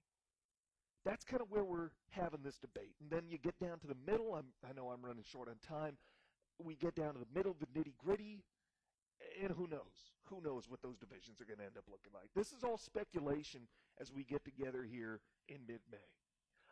That's 1.04 1.24
kind 1.24 1.42
of 1.42 1.50
where 1.50 1.64
we're 1.64 1.90
having 2.08 2.40
this 2.42 2.56
debate. 2.56 2.94
And 3.00 3.10
then 3.10 3.28
you 3.28 3.36
get 3.36 3.58
down 3.60 3.78
to 3.80 3.86
the 3.86 3.96
middle. 4.10 4.34
I'm, 4.34 4.46
I 4.68 4.72
know 4.72 4.88
I'm 4.88 5.04
running 5.04 5.24
short 5.30 5.48
on 5.48 5.56
time. 5.66 5.98
We 6.58 6.74
get 6.74 6.94
down 6.94 7.12
to 7.12 7.20
the 7.20 7.34
middle, 7.34 7.54
the 7.60 7.78
nitty 7.78 7.92
gritty 7.98 8.42
and 9.42 9.52
who 9.52 9.66
knows? 9.66 10.12
Who 10.24 10.40
knows 10.40 10.68
what 10.68 10.82
those 10.82 10.96
divisions 10.96 11.40
are 11.40 11.44
going 11.44 11.58
to 11.58 11.64
end 11.64 11.76
up 11.76 11.84
looking 11.88 12.12
like? 12.14 12.28
This 12.34 12.52
is 12.52 12.64
all 12.64 12.78
speculation 12.78 13.68
as 14.00 14.12
we 14.12 14.24
get 14.24 14.44
together 14.44 14.82
here 14.82 15.20
in 15.48 15.58
mid-May. 15.66 15.98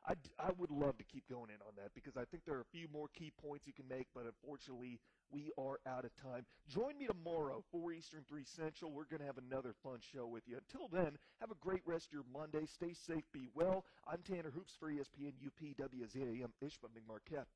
I, 0.06 0.12
I 0.38 0.50
would 0.58 0.70
love 0.70 0.98
to 0.98 1.04
keep 1.04 1.24
going 1.28 1.48
in 1.48 1.60
on 1.66 1.72
that 1.76 1.94
because 1.94 2.16
I 2.16 2.24
think 2.30 2.44
there 2.44 2.56
are 2.56 2.60
a 2.60 2.72
few 2.76 2.88
more 2.92 3.08
key 3.16 3.32
points 3.40 3.66
you 3.66 3.72
can 3.72 3.88
make, 3.88 4.06
but 4.14 4.24
unfortunately, 4.24 5.00
we 5.30 5.50
are 5.56 5.80
out 5.88 6.04
of 6.04 6.12
time. 6.20 6.44
Join 6.68 6.98
me 6.98 7.06
tomorrow, 7.06 7.64
4 7.72 7.92
Eastern, 7.92 8.24
3 8.28 8.44
Central. 8.44 8.92
We're 8.92 9.08
going 9.08 9.20
to 9.20 9.26
have 9.26 9.38
another 9.38 9.74
fun 9.82 9.98
show 10.00 10.26
with 10.26 10.44
you. 10.46 10.58
Until 10.60 10.88
then, 10.88 11.16
have 11.40 11.50
a 11.50 11.58
great 11.60 11.82
rest 11.86 12.08
of 12.08 12.12
your 12.12 12.24
Monday. 12.32 12.66
Stay 12.66 12.92
safe, 12.92 13.24
be 13.32 13.48
well. 13.54 13.84
I'm 14.06 14.20
Tanner 14.22 14.50
Hoops 14.50 14.76
for 14.78 14.90
ESPN 14.92 15.32
UP 15.40 15.60
WZAM 15.80 16.52
Ishpeming 16.62 17.08
Marquette. 17.08 17.48